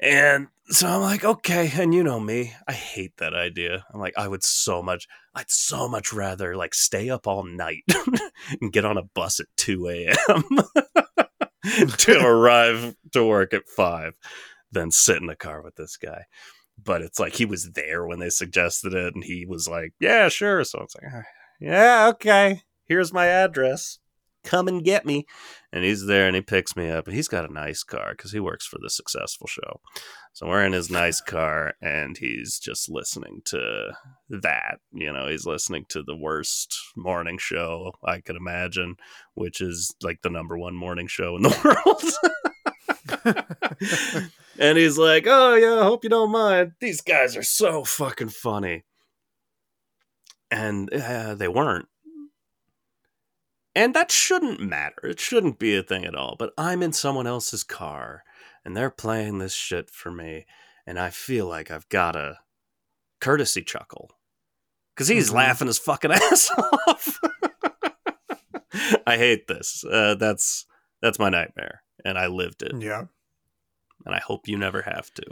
And 0.00 0.48
so 0.68 0.86
I'm 0.86 1.00
like, 1.00 1.24
okay. 1.24 1.70
And 1.74 1.94
you 1.94 2.02
know 2.02 2.20
me, 2.20 2.54
I 2.66 2.72
hate 2.72 3.16
that 3.18 3.34
idea. 3.34 3.84
I'm 3.92 4.00
like, 4.00 4.14
I 4.16 4.28
would 4.28 4.44
so 4.44 4.82
much, 4.82 5.08
I'd 5.34 5.50
so 5.50 5.88
much 5.88 6.12
rather 6.12 6.56
like 6.56 6.74
stay 6.74 7.10
up 7.10 7.26
all 7.26 7.44
night 7.44 7.84
and 8.60 8.72
get 8.72 8.84
on 8.84 8.96
a 8.98 9.02
bus 9.02 9.40
at 9.40 9.46
2 9.56 9.88
a.m. 9.88 10.44
to 11.98 12.24
arrive 12.24 12.94
to 13.12 13.24
work 13.24 13.54
at 13.54 13.68
5 13.68 14.14
than 14.70 14.90
sit 14.90 15.16
in 15.16 15.26
the 15.26 15.36
car 15.36 15.62
with 15.62 15.76
this 15.76 15.96
guy. 15.96 16.24
But 16.82 17.02
it's 17.02 17.18
like 17.18 17.34
he 17.34 17.44
was 17.44 17.72
there 17.72 18.06
when 18.06 18.20
they 18.20 18.30
suggested 18.30 18.94
it, 18.94 19.14
and 19.14 19.24
he 19.24 19.46
was 19.46 19.66
like, 19.66 19.94
yeah, 19.98 20.28
sure. 20.28 20.62
So 20.62 20.80
it's 20.82 20.94
like, 20.94 21.12
"Ah, 21.12 21.22
yeah, 21.60 22.06
okay. 22.10 22.62
Here's 22.84 23.12
my 23.12 23.26
address. 23.26 23.98
Come 24.44 24.68
and 24.68 24.84
get 24.84 25.04
me. 25.04 25.26
And 25.72 25.84
he's 25.84 26.06
there 26.06 26.26
and 26.26 26.34
he 26.34 26.42
picks 26.42 26.76
me 26.76 26.90
up. 26.90 27.06
And 27.06 27.14
he's 27.14 27.28
got 27.28 27.48
a 27.48 27.52
nice 27.52 27.82
car 27.82 28.12
because 28.12 28.32
he 28.32 28.40
works 28.40 28.66
for 28.66 28.78
the 28.80 28.90
successful 28.90 29.46
show. 29.46 29.80
So 30.32 30.46
we're 30.46 30.64
in 30.64 30.72
his 30.72 30.90
nice 30.90 31.20
car 31.26 31.74
and 31.82 32.16
he's 32.16 32.58
just 32.58 32.88
listening 32.88 33.42
to 33.46 33.92
that. 34.30 34.78
You 34.92 35.12
know, 35.12 35.28
he's 35.28 35.46
listening 35.46 35.84
to 35.90 36.02
the 36.02 36.16
worst 36.16 36.78
morning 36.96 37.38
show 37.38 37.92
I 38.04 38.20
could 38.20 38.36
imagine, 38.36 38.96
which 39.34 39.60
is 39.60 39.94
like 40.02 40.22
the 40.22 40.30
number 40.30 40.56
one 40.56 40.74
morning 40.74 41.08
show 41.08 41.36
in 41.36 41.42
the 41.42 41.58
world. 41.64 42.12
and 44.58 44.78
he's 44.78 44.98
like, 44.98 45.24
Oh, 45.26 45.54
yeah, 45.54 45.80
I 45.80 45.84
hope 45.84 46.04
you 46.04 46.10
don't 46.10 46.30
mind. 46.30 46.72
These 46.80 47.00
guys 47.00 47.36
are 47.36 47.42
so 47.42 47.84
fucking 47.84 48.30
funny. 48.30 48.84
And 50.50 50.92
uh, 50.92 51.34
they 51.34 51.48
weren't. 51.48 51.88
And 53.78 53.94
that 53.94 54.10
shouldn't 54.10 54.60
matter. 54.60 55.06
It 55.06 55.20
shouldn't 55.20 55.58
be 55.58 55.76
a 55.76 55.82
thing 55.82 56.04
at 56.04 56.14
all. 56.16 56.34
But 56.38 56.52
I'm 56.58 56.82
in 56.82 56.92
someone 56.92 57.26
else's 57.28 57.62
car 57.62 58.24
and 58.64 58.76
they're 58.76 58.90
playing 58.90 59.38
this 59.38 59.54
shit 59.54 59.88
for 59.90 60.10
me. 60.10 60.46
And 60.86 60.98
I 60.98 61.10
feel 61.10 61.46
like 61.46 61.70
I've 61.70 61.88
got 61.88 62.16
a 62.16 62.38
courtesy 63.20 63.62
chuckle. 63.62 64.10
Because 64.94 65.08
he's 65.08 65.30
Mhm. 65.30 65.34
laughing 65.34 65.66
his 65.68 65.78
fucking 65.78 66.10
ass 66.12 66.50
off. 66.88 67.20
I 69.06 69.16
hate 69.16 69.46
this. 69.46 69.84
Uh, 69.84 70.14
that's 70.16 70.66
that's 71.00 71.18
my 71.18 71.28
nightmare. 71.28 71.82
And 72.04 72.18
I 72.18 72.26
lived 72.26 72.62
it. 72.62 72.72
yeah. 72.80 73.04
And 74.04 74.14
I 74.14 74.18
hope 74.18 74.48
you 74.48 74.56
never 74.56 74.82
have 74.82 75.12
to. 75.14 75.24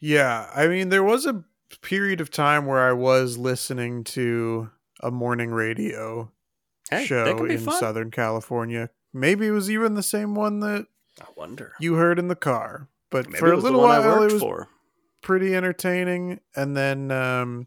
Yeah. 0.00 0.50
I 0.54 0.68
mean, 0.68 0.88
there 0.90 1.02
was 1.04 1.26
a 1.26 1.44
period 1.82 2.20
of 2.20 2.30
time 2.30 2.66
where 2.66 2.80
I 2.88 2.92
was 2.92 3.38
listening 3.38 4.04
to 4.04 4.70
a 5.00 5.10
morning 5.10 5.50
radio 5.50 6.30
Hey, 6.90 7.04
show 7.06 7.44
in 7.44 7.58
fun. 7.60 7.78
Southern 7.78 8.10
California. 8.10 8.90
Maybe 9.12 9.46
it 9.46 9.50
was 9.52 9.70
even 9.70 9.94
the 9.94 10.02
same 10.02 10.34
one 10.34 10.60
that 10.60 10.86
I 11.20 11.26
wonder. 11.36 11.74
you 11.80 11.94
heard 11.94 12.18
in 12.18 12.28
the 12.28 12.36
car. 12.36 12.88
But 13.10 13.26
Maybe 13.28 13.38
for 13.38 13.52
a 13.52 13.56
little 13.56 13.80
while, 13.80 14.22
it 14.22 14.32
was 14.32 14.40
for. 14.40 14.68
pretty 15.22 15.54
entertaining. 15.56 16.40
And 16.54 16.76
then, 16.76 17.10
um, 17.10 17.66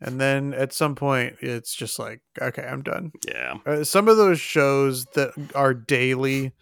and 0.00 0.20
then 0.20 0.52
at 0.52 0.72
some 0.72 0.94
point, 0.94 1.36
it's 1.40 1.74
just 1.74 1.98
like, 1.98 2.20
okay, 2.40 2.62
I'm 2.64 2.82
done. 2.82 3.12
Yeah. 3.26 3.54
Uh, 3.64 3.84
some 3.84 4.08
of 4.08 4.16
those 4.16 4.40
shows 4.40 5.04
that 5.14 5.32
are 5.54 5.72
daily, 5.74 6.52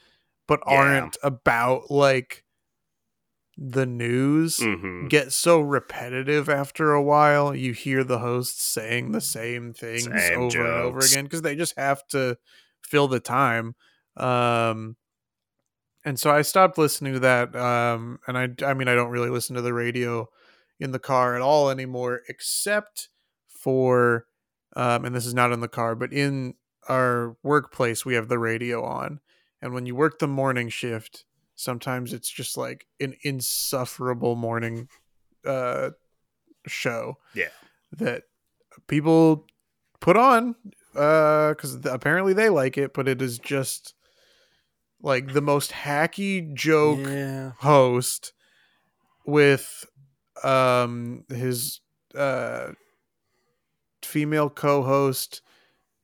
but 0.46 0.60
Yeah. 0.66 0.74
aren't 0.74 1.16
about 1.22 1.90
like 1.90 2.44
the 3.70 3.86
news. 3.86 4.58
hmm 4.58 5.08
Get 5.08 5.32
so 5.32 5.60
repetitive 5.60 6.48
after 6.48 6.92
a 6.92 7.02
while. 7.02 7.54
You 7.54 7.72
hear 7.72 8.04
the 8.04 8.18
hosts 8.20 8.62
saying 8.64 9.12
the 9.12 9.20
same 9.20 9.72
things 9.72 10.04
Same 10.28 10.38
over 10.38 10.68
and 10.68 10.78
over 10.78 11.04
again 11.04 11.24
because 11.24 11.42
they 11.42 11.56
just 11.56 11.76
have 11.76 12.06
to 12.08 12.38
fill 12.82 13.08
the 13.08 13.20
time. 13.20 13.74
Um, 14.16 14.96
and 16.04 16.18
so 16.18 16.30
I 16.30 16.42
stopped 16.42 16.78
listening 16.78 17.12
to 17.14 17.20
that. 17.20 17.54
Um, 17.54 18.18
and 18.26 18.36
I, 18.36 18.48
I 18.64 18.74
mean, 18.74 18.88
I 18.88 18.94
don't 18.94 19.10
really 19.10 19.30
listen 19.30 19.54
to 19.56 19.62
the 19.62 19.72
radio 19.74 20.28
in 20.80 20.90
the 20.90 20.98
car 20.98 21.36
at 21.36 21.42
all 21.42 21.70
anymore, 21.70 22.22
except 22.28 23.08
for, 23.48 24.26
um, 24.74 25.04
and 25.04 25.14
this 25.14 25.26
is 25.26 25.34
not 25.34 25.52
in 25.52 25.60
the 25.60 25.68
car, 25.68 25.94
but 25.94 26.12
in 26.12 26.54
our 26.88 27.36
workplace, 27.42 28.04
we 28.04 28.14
have 28.14 28.28
the 28.28 28.38
radio 28.38 28.84
on. 28.84 29.20
And 29.60 29.72
when 29.72 29.86
you 29.86 29.94
work 29.94 30.18
the 30.18 30.26
morning 30.26 30.68
shift, 30.68 31.24
sometimes 31.62 32.12
it's 32.12 32.28
just 32.28 32.56
like 32.56 32.86
an 33.00 33.14
insufferable 33.22 34.36
morning 34.36 34.88
uh, 35.46 35.90
show. 36.66 37.18
Yeah. 37.34 37.48
That 37.92 38.24
people 38.86 39.46
put 40.00 40.16
on 40.16 40.54
because 40.92 41.78
apparently 41.84 42.32
they 42.32 42.48
like 42.48 42.76
it, 42.76 42.94
but 42.94 43.08
it 43.08 43.22
is 43.22 43.38
just 43.38 43.94
like 45.00 45.32
the 45.32 45.42
most 45.42 45.70
hacky 45.72 46.52
joke 46.54 47.00
Yeah. 47.06 47.52
host 47.58 48.32
with 49.26 49.84
um 50.42 51.24
his 51.28 51.80
uh 52.14 52.72
female 54.02 54.50
co-host 54.50 55.42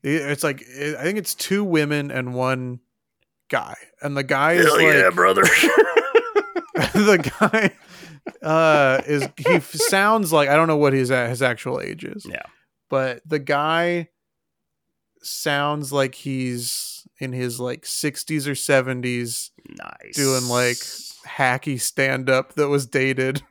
it's 0.02 0.44
like 0.44 0.62
i 0.62 1.02
think 1.02 1.18
it's 1.18 1.34
two 1.34 1.64
women 1.64 2.10
and 2.10 2.32
one 2.34 2.80
guy 3.48 3.74
and 4.02 4.16
the 4.16 4.22
guy 4.22 4.52
is 4.54 4.66
Hell 4.66 4.74
like 4.76 4.82
yeah, 4.94 5.10
brother. 5.10 5.42
the 6.74 7.32
guy 7.40 7.70
uh 8.42 9.00
is 9.06 9.26
he 9.38 9.58
sounds 9.60 10.32
like 10.32 10.48
i 10.50 10.54
don't 10.54 10.68
know 10.68 10.76
what 10.76 10.92
his 10.92 11.08
his 11.08 11.40
actual 11.42 11.80
age 11.80 12.04
is 12.04 12.26
Yeah. 12.28 12.42
but 12.90 13.22
the 13.26 13.38
guy 13.38 14.08
sounds 15.22 15.92
like 15.92 16.14
he's 16.14 17.06
in 17.18 17.32
his 17.32 17.58
like 17.58 17.82
60s 17.82 18.46
or 18.46 18.52
70s 18.52 19.50
Nice. 19.68 20.14
doing 20.14 20.44
like 20.48 20.76
hacky 21.26 21.80
stand 21.80 22.30
up 22.30 22.54
that 22.54 22.68
was 22.68 22.86
dated, 22.86 23.42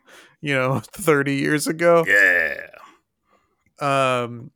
you 0.42 0.54
know, 0.54 0.80
30 0.80 1.36
years 1.36 1.68
ago. 1.68 2.06
Yeah. 2.08 2.68
Um 3.80 4.52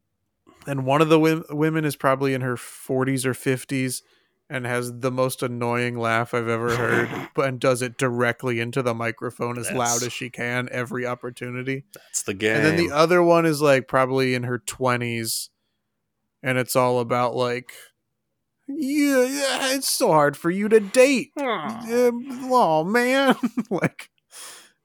and 0.67 0.85
one 0.85 1.01
of 1.01 1.09
the 1.09 1.19
wom- 1.19 1.43
women 1.49 1.83
is 1.85 1.95
probably 1.95 2.33
in 2.33 2.41
her 2.41 2.55
40s 2.55 3.25
or 3.25 3.33
50s 3.33 4.01
and 4.51 4.65
has 4.65 4.99
the 4.99 5.09
most 5.09 5.41
annoying 5.41 5.97
laugh 5.97 6.33
I've 6.33 6.49
ever 6.49 6.75
heard, 6.75 7.29
but 7.35 7.47
and 7.47 7.59
does 7.59 7.81
it 7.81 7.97
directly 7.97 8.59
into 8.59 8.83
the 8.83 8.93
microphone 8.93 9.57
as 9.57 9.71
loud 9.71 10.03
as 10.03 10.11
she 10.11 10.29
can 10.29 10.67
every 10.71 11.05
opportunity. 11.05 11.85
That's 11.93 12.23
the 12.23 12.33
game. 12.33 12.57
And 12.57 12.65
then 12.65 12.75
the 12.75 12.91
other 12.91 13.23
one 13.23 13.45
is 13.45 13.61
like 13.61 13.87
probably 13.87 14.33
in 14.33 14.43
her 14.43 14.59
20s 14.59 15.47
and 16.43 16.57
it's 16.57 16.75
all 16.75 16.99
about 16.99 17.33
like 17.33 17.71
yeah, 18.67 19.23
yeah 19.23 19.73
it's 19.73 19.89
so 19.89 20.09
hard 20.09 20.35
for 20.35 20.51
you 20.51 20.67
to 20.67 20.81
date. 20.81 21.31
Oh 21.37 22.83
man, 22.83 23.35
like 23.69 24.09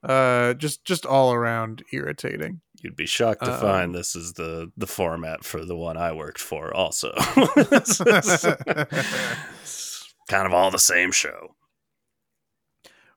uh 0.04 0.54
just 0.54 0.84
just 0.84 1.04
all 1.04 1.32
around 1.32 1.82
irritating. 1.92 2.60
You'd 2.82 2.96
be 2.96 3.06
shocked 3.06 3.44
to 3.44 3.54
Um, 3.54 3.60
find 3.60 3.94
this 3.94 4.14
is 4.14 4.34
the 4.34 4.70
the 4.76 4.86
format 4.86 5.44
for 5.44 5.64
the 5.64 5.76
one 5.76 5.96
I 5.96 6.12
worked 6.12 6.40
for. 6.40 6.74
Also, 6.74 7.12
kind 10.28 10.46
of 10.46 10.52
all 10.52 10.70
the 10.70 10.78
same 10.78 11.12
show. 11.12 11.54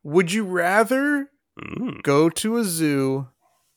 Would 0.03 0.31
you 0.31 0.45
rather 0.45 1.29
Mm. 1.59 2.01
go 2.03 2.29
to 2.29 2.55
a 2.55 2.63
zoo 2.63 3.27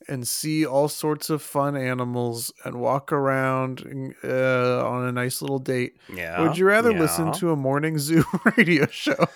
and 0.09 0.29
see 0.29 0.65
all 0.65 0.87
sorts 0.87 1.31
of 1.31 1.43
fun 1.43 1.77
animals 1.77 2.53
and 2.65 2.77
walk 2.81 3.11
around 3.13 4.15
uh, 4.23 4.87
on 4.87 5.09
a 5.09 5.11
nice 5.11 5.43
little 5.43 5.59
date? 5.59 5.95
Yeah. 6.15 6.41
or 6.41 6.47
would 6.49 6.59
you 6.59 6.65
rather 6.65 6.93
yeah. 6.93 7.01
listen 7.01 7.33
to 7.33 7.51
a 7.51 7.57
morning 7.57 7.99
zoo 7.99 8.25
radio 8.57 8.87
show? 8.87 9.27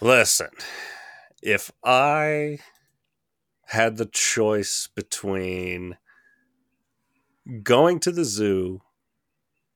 Listen, 0.00 0.48
if 1.42 1.70
I 1.84 2.60
had 3.72 3.96
the 3.96 4.06
choice 4.06 4.88
between 4.94 5.96
going 7.62 7.98
to 8.00 8.12
the 8.12 8.24
zoo, 8.24 8.80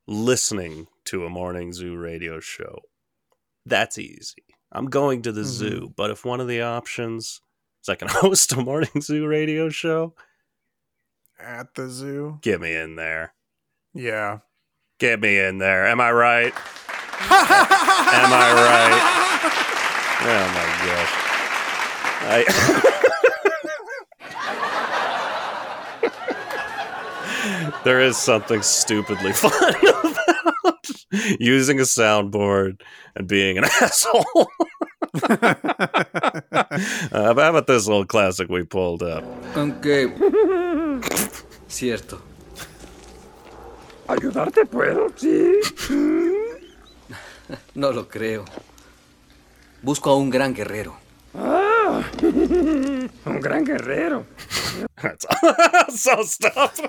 listening 0.07 0.87
to 1.07 1.25
a 1.25 1.31
morning 1.31 1.73
zoo 1.73 1.97
radio 1.97 2.39
show, 2.41 2.81
that's 3.65 3.99
easy. 3.99 4.45
I'm 4.73 4.87
going 4.87 5.23
to 5.23 5.33
the 5.33 5.43
Mhm. 5.43 5.45
zoo. 5.45 5.93
But 5.97 6.11
if 6.11 6.25
one 6.25 6.41
of 6.41 6.49
the 6.49 6.63
options 6.63 7.41
is 7.83 7.89
I 7.89 7.95
can 7.95 8.09
host 8.11 8.53
a 8.53 8.57
morning 8.63 9.01
zoo 9.01 9.27
radio 9.27 9.69
show, 9.69 10.15
At 11.39 11.75
the 11.75 11.89
zoo? 11.89 12.39
get 12.43 12.61
me 12.61 12.75
in 12.75 12.97
there. 12.97 13.35
Yeah. 13.95 14.39
Get 14.99 15.21
me 15.21 15.39
in 15.39 15.59
there. 15.59 15.87
Am 15.87 16.01
I 16.01 16.11
right? 16.13 16.53
Am 17.21 18.33
I 18.33 18.49
right? 18.53 19.03
Oh 20.23 20.47
my 20.55 20.67
gosh. 20.87 21.13
I 22.29 22.83
there 27.87 28.01
is 28.01 28.17
something 28.17 28.63
stupidly 28.63 29.33
fun 29.45 29.53
about 29.81 30.91
using 31.39 31.79
a 31.79 31.85
soundboard 31.85 32.81
and 33.15 33.29
being 33.29 33.59
an 33.59 33.65
asshole. 33.81 34.49
uh, 35.23 35.53
but 37.33 37.39
how 37.39 37.51
about 37.51 37.69
this 37.69 37.87
little 37.87 38.05
classic 38.05 38.49
we 38.49 38.65
pulled 38.65 39.05
up? 39.05 39.23
Aunque... 39.55 40.11
Cierto. 41.69 42.21
¿Ayudarte 44.09 44.67
puedo? 44.67 45.09
Sí. 45.17 45.61
No 47.77 47.93
lo 47.93 48.09
creo. 48.09 48.45
Busco 49.81 50.11
a 50.11 50.17
un 50.17 50.31
gran 50.31 50.53
guerrero. 50.53 50.97
Ah, 51.33 52.03
un 52.21 53.41
gran 53.41 53.63
guerrero. 53.63 54.27
That's 55.01 56.03
so 56.03 56.25
stuff. 56.25 56.81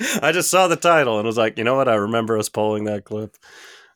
I 0.22 0.32
just 0.32 0.50
saw 0.50 0.68
the 0.68 0.76
title 0.76 1.18
and 1.18 1.26
was 1.26 1.38
like, 1.38 1.58
you 1.58 1.64
know 1.64 1.76
what? 1.76 1.88
I 1.88 1.94
remember 1.94 2.38
us 2.38 2.48
pulling 2.48 2.84
that 2.84 3.04
clip. 3.04 3.36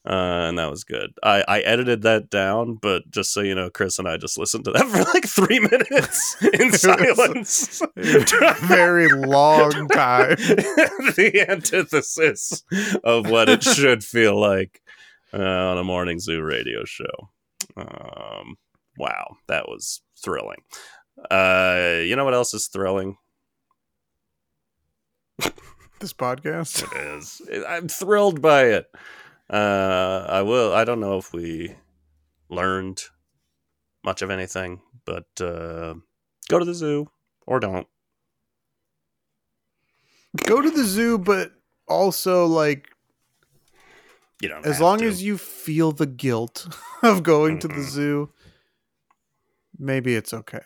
Uh, 0.07 0.49
and 0.49 0.59
that 0.59 0.71
was 0.71 0.85
good. 0.85 1.15
I, 1.23 1.43
I 1.49 1.61
edited 1.61 2.03
that 2.03 2.29
down, 2.29 2.75
but 2.75 3.11
just 3.11 3.33
so 3.33 3.41
you 3.41 3.55
know, 3.55 3.71
Chris 3.71 3.99
and 3.99 4.07
I 4.07 4.19
just 4.19 4.39
listened 4.39 4.65
to 4.67 4.73
that 4.73 4.87
for 4.87 5.03
like 5.15 5.27
three 5.27 5.61
minutes 5.61 6.37
in 6.53 6.73
silence. 6.73 7.81
A 7.81 8.55
very 8.67 9.09
long 9.09 9.89
time. 9.89 10.37
the 10.37 11.47
antithesis 11.49 12.65
of 13.03 13.31
what 13.31 13.49
it 13.49 13.63
should 13.63 14.05
feel 14.05 14.39
like 14.39 14.83
uh, 15.33 15.39
on 15.39 15.79
a 15.79 15.85
morning 15.85 16.21
zoo 16.21 16.43
radio 16.43 16.85
show. 16.85 17.31
Um, 17.75 18.57
wow, 18.99 19.37
that 19.49 19.69
was 19.69 20.03
thrilling. 20.23 20.63
Uh, 21.31 22.01
you 22.03 22.15
know 22.15 22.27
what 22.27 22.35
else 22.35 22.53
is 22.53 22.67
thrilling? 22.67 23.17
This 26.05 26.13
podcast. 26.13 26.83
It 26.83 27.17
is. 27.17 27.41
I'm 27.67 27.89
thrilled 27.89 28.43
by 28.43 28.65
it. 28.65 28.91
Uh, 29.49 30.27
I 30.29 30.43
will. 30.43 30.75
I 30.75 30.85
don't 30.85 31.01
know 31.01 31.17
if 31.17 31.33
we 31.33 31.77
learned 32.51 33.03
much 34.05 34.21
of 34.21 34.29
anything, 34.29 34.83
but 35.07 35.25
uh, 35.41 35.95
go 36.51 36.59
to 36.59 36.65
the 36.67 36.75
zoo 36.75 37.09
or 37.47 37.59
don't. 37.59 37.87
Go 40.45 40.61
to 40.61 40.71
the 40.71 40.85
zoo, 40.85 41.17
but 41.17 41.53
also 41.89 42.45
like 42.45 42.91
You 44.43 44.51
don't. 44.51 44.67
as 44.67 44.79
long 44.79 44.99
to. 44.99 45.07
as 45.09 45.23
you 45.23 45.39
feel 45.39 45.91
the 45.93 46.05
guilt 46.05 46.69
of 47.03 47.23
going 47.23 47.61
to 47.61 47.69
the 47.69 47.81
zoo, 47.83 48.29
maybe 49.79 50.15
it's 50.15 50.35
okay. 50.35 50.65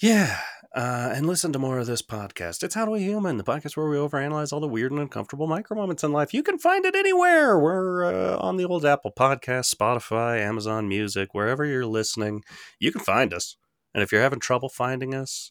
Yeah. 0.00 0.40
Uh, 0.72 1.10
and 1.12 1.26
listen 1.26 1.52
to 1.52 1.58
more 1.58 1.78
of 1.78 1.86
this 1.86 2.02
podcast. 2.02 2.62
It's 2.62 2.76
How 2.76 2.84
Do 2.84 2.92
We 2.92 3.00
Human, 3.00 3.38
the 3.38 3.44
podcast 3.44 3.76
where 3.76 3.88
we 3.88 3.96
overanalyze 3.96 4.52
all 4.52 4.60
the 4.60 4.68
weird 4.68 4.92
and 4.92 5.00
uncomfortable 5.00 5.48
micro 5.48 5.76
moments 5.76 6.04
in 6.04 6.12
life. 6.12 6.32
You 6.32 6.44
can 6.44 6.58
find 6.58 6.84
it 6.84 6.94
anywhere. 6.94 7.58
We're 7.58 8.04
uh, 8.04 8.38
on 8.38 8.56
the 8.56 8.64
old 8.64 8.84
Apple 8.84 9.12
Podcast, 9.18 9.74
Spotify, 9.74 10.38
Amazon 10.38 10.88
Music, 10.88 11.34
wherever 11.34 11.64
you're 11.64 11.86
listening. 11.86 12.44
You 12.78 12.92
can 12.92 13.00
find 13.00 13.34
us. 13.34 13.56
And 13.92 14.02
if 14.04 14.12
you're 14.12 14.22
having 14.22 14.38
trouble 14.38 14.68
finding 14.68 15.12
us, 15.12 15.50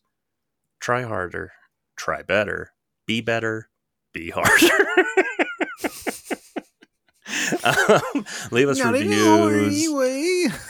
try 0.80 1.04
harder, 1.04 1.52
try 1.98 2.22
better, 2.22 2.72
be 3.06 3.20
better, 3.20 3.70
be 4.14 4.30
harder. 4.30 4.86
um, 7.64 8.26
leave 8.52 8.70
us 8.70 8.80
reviews. 8.94 9.74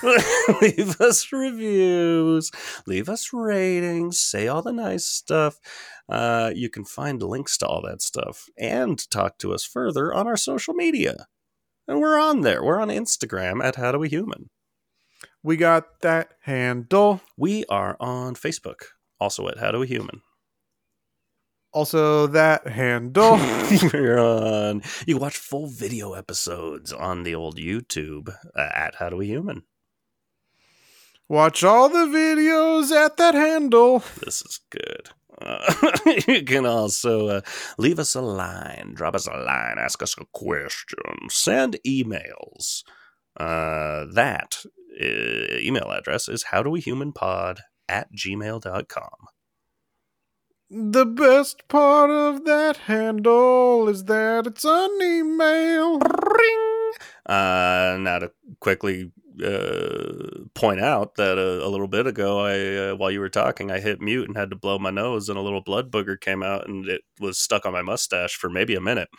leave 0.62 0.99
us 1.01 1.32
reviews, 1.32 2.51
leave 2.86 3.10
us 3.10 3.32
ratings, 3.34 4.20
say 4.20 4.47
all 4.47 4.62
the 4.62 4.74
nice 4.74 5.05
stuff. 5.05 5.60
Uh, 6.07 6.51
you 6.55 6.70
can 6.70 6.84
find 6.84 7.22
links 7.22 7.57
to 7.57 7.68
all 7.68 7.82
that 7.82 8.01
stuff 8.01 8.49
and 8.57 9.10
talk 9.12 9.38
to 9.38 9.53
us 9.53 9.64
further 9.64 10.14
on 10.14 10.28
our 10.28 10.38
social 10.38 10.74
media. 10.74 11.28
And 11.88 11.99
we're 11.99 12.20
on 12.20 12.41
there. 12.41 12.64
We're 12.64 12.82
on 12.82 12.89
Instagram 12.89 13.64
at 13.64 13.76
How 13.76 13.91
Do 13.91 13.99
We 13.99 14.10
Human. 14.10 14.49
We 15.43 15.57
got 15.57 16.01
that 16.01 16.34
handle. 16.41 17.22
We 17.38 17.66
are 17.66 17.95
on 17.99 18.36
Facebook, 18.36 18.82
also 19.20 19.47
at 19.47 19.57
How 19.57 19.72
Do 19.72 19.80
We 19.80 19.88
Human. 19.88 20.22
Also, 21.72 22.26
that 22.28 22.67
handle. 22.67 23.38
We're 23.93 24.17
on. 24.17 24.82
You 25.05 25.17
watch 25.17 25.38
full 25.38 25.67
video 25.67 26.13
episodes 26.13 26.91
on 26.91 27.24
the 27.24 27.36
old 27.36 27.57
YouTube 27.57 28.30
uh, 28.55 28.70
at 28.74 28.95
How 28.95 29.09
Do 29.09 29.17
We 29.17 29.28
Human. 29.28 29.63
Watch 31.28 31.63
all 31.63 31.89
the 31.89 32.07
videos 32.07 32.91
at 32.91 33.17
that 33.17 33.36
handle. 33.36 34.03
This 34.20 34.41
is 34.41 34.59
good. 34.72 35.09
Uh, 35.39 35.91
you 36.28 36.43
can 36.43 36.65
also 36.65 37.28
uh, 37.28 37.41
leave 37.78 37.99
us 37.99 38.15
a 38.15 38.22
line, 38.22 38.93
drop 38.95 39.13
us 39.13 39.28
a 39.28 39.38
line, 39.38 39.78
ask 39.78 40.01
us 40.01 40.15
a 40.17 40.26
question, 40.34 41.30
send 41.30 41.78
emails. 41.86 42.84
Uh, 43.38 44.05
that 44.11 44.57
uh, 44.99 45.57
email 45.57 45.91
address 45.91 46.28
is 46.28 46.45
howdowehumanpod 46.51 47.59
at 47.88 48.11
gmail.com. 48.13 49.09
The 50.72 51.05
best 51.05 51.67
part 51.67 52.11
of 52.11 52.45
that 52.45 52.78
handle 52.86 53.89
is 53.89 54.03
that 54.05 54.45
it's 54.45 54.63
an 54.65 54.89
email. 55.01 55.97
Ring! 55.99 56.91
Uh, 57.26 57.97
now 57.99 58.20
to 58.20 58.32
quickly 58.59 59.11
uh, 59.43 60.43
point 60.53 60.80
out 60.80 61.15
that 61.15 61.38
a, 61.39 61.65
a 61.65 61.70
little 61.70 61.88
bit 61.88 62.05
ago, 62.05 62.39
I 62.45 62.89
uh, 62.91 62.95
while 62.95 63.09
you 63.09 63.20
were 63.20 63.30
talking, 63.30 63.72
I 63.72 63.80
hit 63.80 63.99
mute 64.01 64.28
and 64.28 64.38
had 64.38 64.51
to 64.51 64.55
blow 64.55 64.78
my 64.78 64.91
nose, 64.91 65.28
and 65.28 65.39
a 65.39 65.41
little 65.41 65.61
blood 65.61 65.89
booger 65.91 66.20
came 66.20 66.43
out, 66.43 66.67
and 66.67 66.88
it 66.88 67.01
was 67.20 67.39
stuck 67.39 67.65
on 67.65 67.74
my 67.74 67.82
mustache 67.82 68.36
for 68.36 68.49
maybe 68.49 68.76
a 68.76 68.82
minute. 68.82 69.09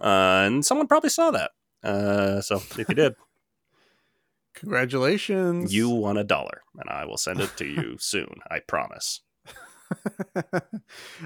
Uh, 0.00 0.42
and 0.46 0.64
someone 0.66 0.88
probably 0.88 1.10
saw 1.10 1.30
that. 1.30 1.52
Uh, 1.84 2.40
so 2.40 2.56
if 2.56 2.88
you 2.88 2.94
did, 2.94 3.14
Congratulations. 4.54 5.72
you 5.72 5.90
won 5.90 6.16
a 6.16 6.24
dollar, 6.24 6.62
and 6.76 6.90
I 6.90 7.04
will 7.04 7.18
send 7.18 7.40
it 7.40 7.56
to 7.58 7.64
you 7.66 7.96
soon. 8.00 8.34
I 8.50 8.58
promise. 8.60 9.20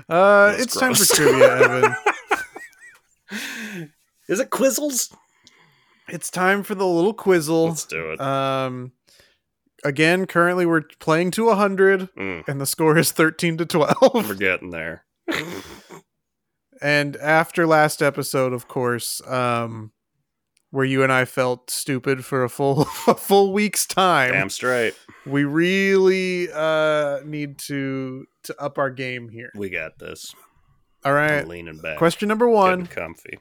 uh, 0.09 0.55
it's 0.59 0.79
time 0.79 0.95
for 0.95 1.05
trivia, 1.05 1.57
Evan. 1.57 1.95
Is 4.29 4.41
it 4.41 4.51
Quizzles? 4.51 5.15
It's 6.09 6.31
time 6.31 6.63
for 6.63 6.75
the 6.75 6.87
little 6.87 7.15
quizzle. 7.15 7.69
Let's 7.69 7.87
do 7.87 8.13
it. 8.13 8.21
Um, 8.21 8.93
again, 9.85 10.27
currently 10.27 10.67
we're 10.67 10.83
playing 11.01 11.31
to 11.33 11.47
100, 11.47 12.09
Mm, 12.15 12.47
and 12.49 12.61
the 12.61 12.67
score 12.67 12.99
is 12.99 13.13
13 13.13 13.57
to 13.59 13.67
12. 13.67 14.29
we're 14.29 14.35
getting 14.35 14.71
there. 14.71 15.05
and 16.83 17.17
after 17.17 17.67
last 17.67 18.03
episode, 18.03 18.53
of 18.53 18.69
course, 18.69 19.21
um, 19.27 19.93
where 20.73 20.85
you 20.85 21.05
and 21.05 21.13
I 21.13 21.25
felt 21.27 21.71
stupid 21.71 22.25
for 22.25 22.43
a 22.43 22.49
full 22.49 22.81
a 23.07 23.15
full 23.15 23.53
week's 23.53 23.87
time, 23.87 24.33
Damn 24.33 24.51
straight. 24.51 24.95
we 25.25 25.45
really 25.45 26.49
uh 26.53 27.21
need 27.25 27.59
to 27.69 28.27
to 28.45 28.61
up 28.61 28.79
our 28.79 28.91
game 28.91 29.29
here. 29.29 29.53
We 29.55 29.71
got 29.71 30.01
this. 30.01 30.35
All 31.05 31.13
right. 31.13 31.47
Leaning 31.47 31.79
back. 31.79 31.99
Question 31.99 32.29
number 32.29 32.49
one: 32.49 32.87
comfy. 32.87 33.39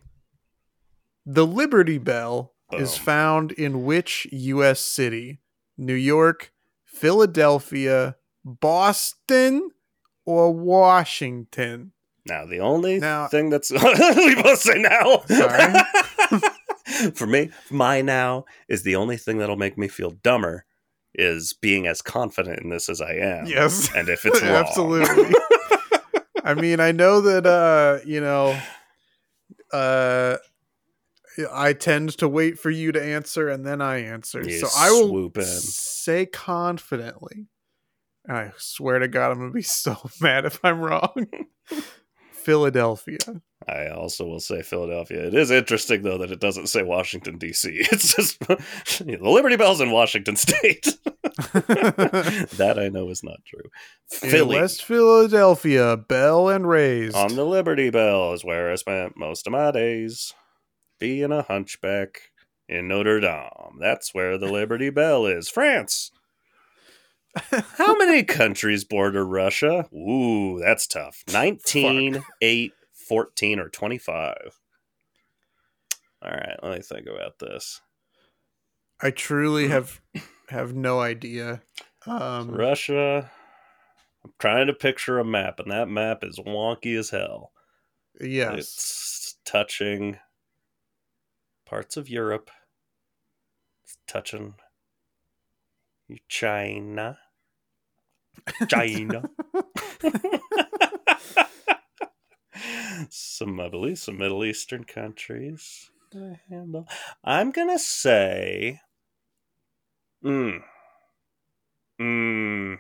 The 1.25 1.45
Liberty 1.47 1.97
Bell 1.97 2.53
is 2.73 2.97
found 2.97 3.51
in 3.53 3.83
which 3.85 4.27
U.S. 4.31 4.79
city? 4.79 5.39
New 5.77 5.93
York, 5.93 6.51
Philadelphia, 6.85 8.15
Boston, 8.45 9.69
or 10.25 10.51
Washington? 10.51 11.91
Now 12.27 12.45
the 12.45 12.59
only 12.59 12.99
Now- 12.99 13.27
thing 13.27 13.49
that's 13.49 13.71
we 13.71 14.35
both 14.35 14.59
say 14.59 14.79
now. 14.79 15.21
Sorry. 15.27 15.73
For 17.15 17.27
me, 17.27 17.49
my 17.69 18.01
now 18.01 18.45
is 18.67 18.83
the 18.83 18.95
only 18.95 19.17
thing 19.17 19.37
that'll 19.37 19.55
make 19.55 19.77
me 19.77 19.87
feel 19.87 20.11
dumber 20.11 20.65
is 21.13 21.53
being 21.53 21.87
as 21.87 22.01
confident 22.01 22.59
in 22.61 22.69
this 22.69 22.87
as 22.89 23.01
I 23.01 23.13
am. 23.13 23.45
Yes. 23.45 23.89
And 23.95 24.09
if 24.09 24.25
it's 24.25 24.41
wrong. 24.41 24.51
Absolutely. 24.51 25.35
I 26.43 26.53
mean, 26.53 26.79
I 26.79 26.91
know 26.91 27.21
that 27.21 27.45
uh, 27.45 27.99
you 28.05 28.21
know, 28.21 28.59
uh 29.71 30.37
I 31.51 31.73
tend 31.73 32.17
to 32.17 32.27
wait 32.27 32.59
for 32.59 32.69
you 32.69 32.91
to 32.91 33.01
answer 33.01 33.47
and 33.47 33.65
then 33.65 33.81
I 33.81 34.03
answer. 34.03 34.41
You 34.43 34.59
so 34.59 34.67
I 34.75 34.91
will 34.91 35.07
swoop 35.07 35.37
in. 35.37 35.43
say 35.45 36.25
confidently. 36.25 37.47
And 38.25 38.37
I 38.37 38.51
swear 38.57 38.99
to 38.99 39.07
God, 39.07 39.31
I'm 39.31 39.39
gonna 39.39 39.51
be 39.51 39.61
so 39.61 39.97
mad 40.19 40.45
if 40.45 40.59
I'm 40.63 40.79
wrong. 40.81 41.27
Philadelphia. 42.41 43.17
I 43.67 43.87
also 43.89 44.25
will 44.25 44.39
say 44.39 44.63
Philadelphia. 44.63 45.27
It 45.27 45.33
is 45.35 45.51
interesting 45.51 46.01
though 46.01 46.17
that 46.17 46.31
it 46.31 46.39
doesn't 46.39 46.67
say 46.67 46.83
Washington 46.83 47.37
D.C. 47.37 47.69
It's 47.91 48.15
just 48.15 48.39
the 48.39 49.17
Liberty 49.21 49.55
Bell's 49.55 49.81
in 49.81 49.91
Washington 49.91 50.35
State. 50.35 50.97
that 51.23 52.75
I 52.77 52.89
know 52.89 53.09
is 53.09 53.23
not 53.23 53.39
true. 53.45 53.69
In 54.39 54.47
West 54.47 54.83
Philadelphia, 54.83 55.97
Bell 55.97 56.49
and 56.49 56.67
raised. 56.67 57.15
on 57.15 57.35
the 57.35 57.45
Liberty 57.45 57.89
Bell 57.89 58.33
is 58.33 58.43
where 58.43 58.71
I 58.71 58.75
spent 58.75 59.17
most 59.17 59.47
of 59.47 59.53
my 59.53 59.71
days. 59.71 60.33
Being 60.99 61.31
a 61.31 61.41
hunchback 61.41 62.31
in 62.69 62.87
Notre 62.87 63.19
Dame. 63.19 63.79
That's 63.79 64.13
where 64.13 64.37
the 64.37 64.51
Liberty 64.51 64.89
Bell 64.89 65.25
is. 65.25 65.49
France. 65.49 66.11
How 67.77 67.95
many 67.97 68.23
countries 68.23 68.83
border 68.83 69.25
Russia? 69.25 69.87
Ooh, 69.93 70.59
that's 70.59 70.87
tough. 70.87 71.23
19, 71.31 72.23
8, 72.41 72.73
14, 72.93 73.59
or 73.59 73.69
25. 73.69 74.59
All 76.23 76.31
right, 76.31 76.59
let 76.61 76.77
me 76.77 76.81
think 76.81 77.07
about 77.07 77.39
this. 77.39 77.81
I 79.01 79.11
truly 79.11 79.69
have 79.69 80.01
have 80.49 80.75
no 80.75 80.99
idea. 80.99 81.61
Um, 82.05 82.51
Russia. 82.51 83.31
I'm 84.23 84.33
trying 84.37 84.67
to 84.67 84.73
picture 84.73 85.17
a 85.17 85.25
map, 85.25 85.59
and 85.59 85.71
that 85.71 85.87
map 85.89 86.23
is 86.23 86.37
wonky 86.39 86.97
as 86.97 87.09
hell. 87.09 87.51
yes. 88.19 88.53
It's 88.59 89.35
touching 89.45 90.17
parts 91.65 91.97
of 91.97 92.09
Europe. 92.09 92.51
It's 93.83 93.97
touching 94.05 94.53
China. 96.27 97.17
China. 98.67 99.23
some 103.09 103.55
Middle 103.55 103.87
East, 103.87 104.03
some 104.03 104.17
Middle 104.17 104.45
Eastern 104.45 104.83
countries. 104.83 105.89
I 106.15 106.39
handle. 106.49 106.87
I'm 107.23 107.51
gonna 107.51 107.79
say. 107.79 108.79
Mm. 110.23 110.61
Mm. 111.99 112.77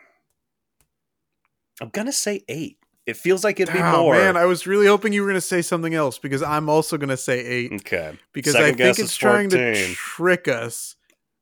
I'm 1.81 1.89
gonna 1.89 2.11
say 2.11 2.43
eight. 2.49 2.77
It 3.07 3.17
feels 3.17 3.43
like 3.43 3.59
it'd 3.59 3.73
be 3.73 3.81
Oh, 3.81 4.03
more. 4.03 4.13
man, 4.13 4.37
I 4.37 4.45
was 4.45 4.67
really 4.67 4.85
hoping 4.85 5.11
you 5.11 5.21
were 5.21 5.27
going 5.27 5.35
to 5.35 5.41
say 5.41 5.63
something 5.63 5.95
else 5.95 6.19
because 6.19 6.43
I'm 6.43 6.69
also 6.69 6.97
going 6.97 7.09
to 7.09 7.17
say 7.17 7.43
eight 7.43 7.73
okay. 7.73 8.15
because 8.31 8.53
Second 8.53 8.75
I 8.75 8.77
think 8.77 8.99
it's 8.99 8.99
is 8.99 9.17
trying 9.17 9.49
to 9.49 9.93
trick 9.95 10.47
us 10.47 10.95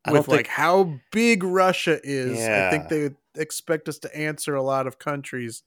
I 0.06 0.12
with 0.14 0.28
like 0.28 0.38
think- 0.38 0.48
how 0.48 1.00
big 1.12 1.44
Russia 1.44 2.00
is. 2.04 2.40
I 2.40 2.70
think 2.70 2.90
they 2.90 3.10
expect 3.42 3.88
us 3.90 4.00
to 4.00 4.16
answer 4.18 4.56
a 4.56 4.64
lot 4.64 4.88
of 4.88 5.00
countries. 5.00 5.64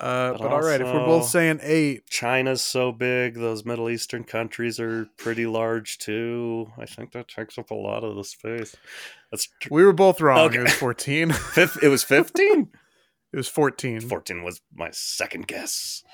Uh, 0.00 0.30
But 0.32 0.38
but 0.42 0.52
all 0.52 0.60
right, 0.62 0.80
if 0.80 0.86
we're 0.86 1.04
both 1.06 1.26
saying 1.28 1.58
eight, 1.62 2.06
China's 2.08 2.62
so 2.62 2.92
big; 2.92 3.34
those 3.34 3.64
Middle 3.64 3.90
Eastern 3.90 4.22
countries 4.22 4.78
are 4.78 5.08
pretty 5.16 5.44
large 5.44 5.98
too. 5.98 6.70
I 6.78 6.86
think 6.86 7.10
that 7.12 7.26
takes 7.26 7.58
up 7.58 7.72
a 7.72 7.74
lot 7.74 8.04
of 8.04 8.14
the 8.14 8.22
space. 8.22 8.76
That's 9.32 9.48
tr- 9.60 9.68
we 9.72 9.84
were 9.84 9.92
both 9.92 10.20
wrong. 10.20 10.38
Okay. 10.50 10.58
It 10.58 10.62
was 10.62 10.72
14. 10.74 11.32
fif- 11.32 11.82
it 11.82 11.88
was 11.88 12.04
fifteen. 12.04 12.68
it 13.32 13.36
was 13.36 13.48
14. 13.48 14.02
Fourteen 14.02 14.44
was 14.44 14.60
my 14.72 14.90
second 14.92 15.48
guess. 15.48 16.04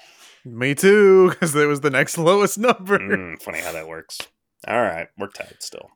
Me 0.47 0.74
too, 0.74 1.28
because 1.30 1.55
it 1.55 1.66
was 1.66 1.82
the 1.82 1.90
next 1.90 2.16
lowest 2.30 2.57
number. 2.57 2.99
Mm, 2.99 3.42
funny 3.42 3.61
how 3.61 3.72
that 3.72 3.86
works. 3.86 4.18
All 4.66 4.80
right, 4.80 5.09
we're 5.18 5.28
tied 5.28 5.57
still. 5.61 5.90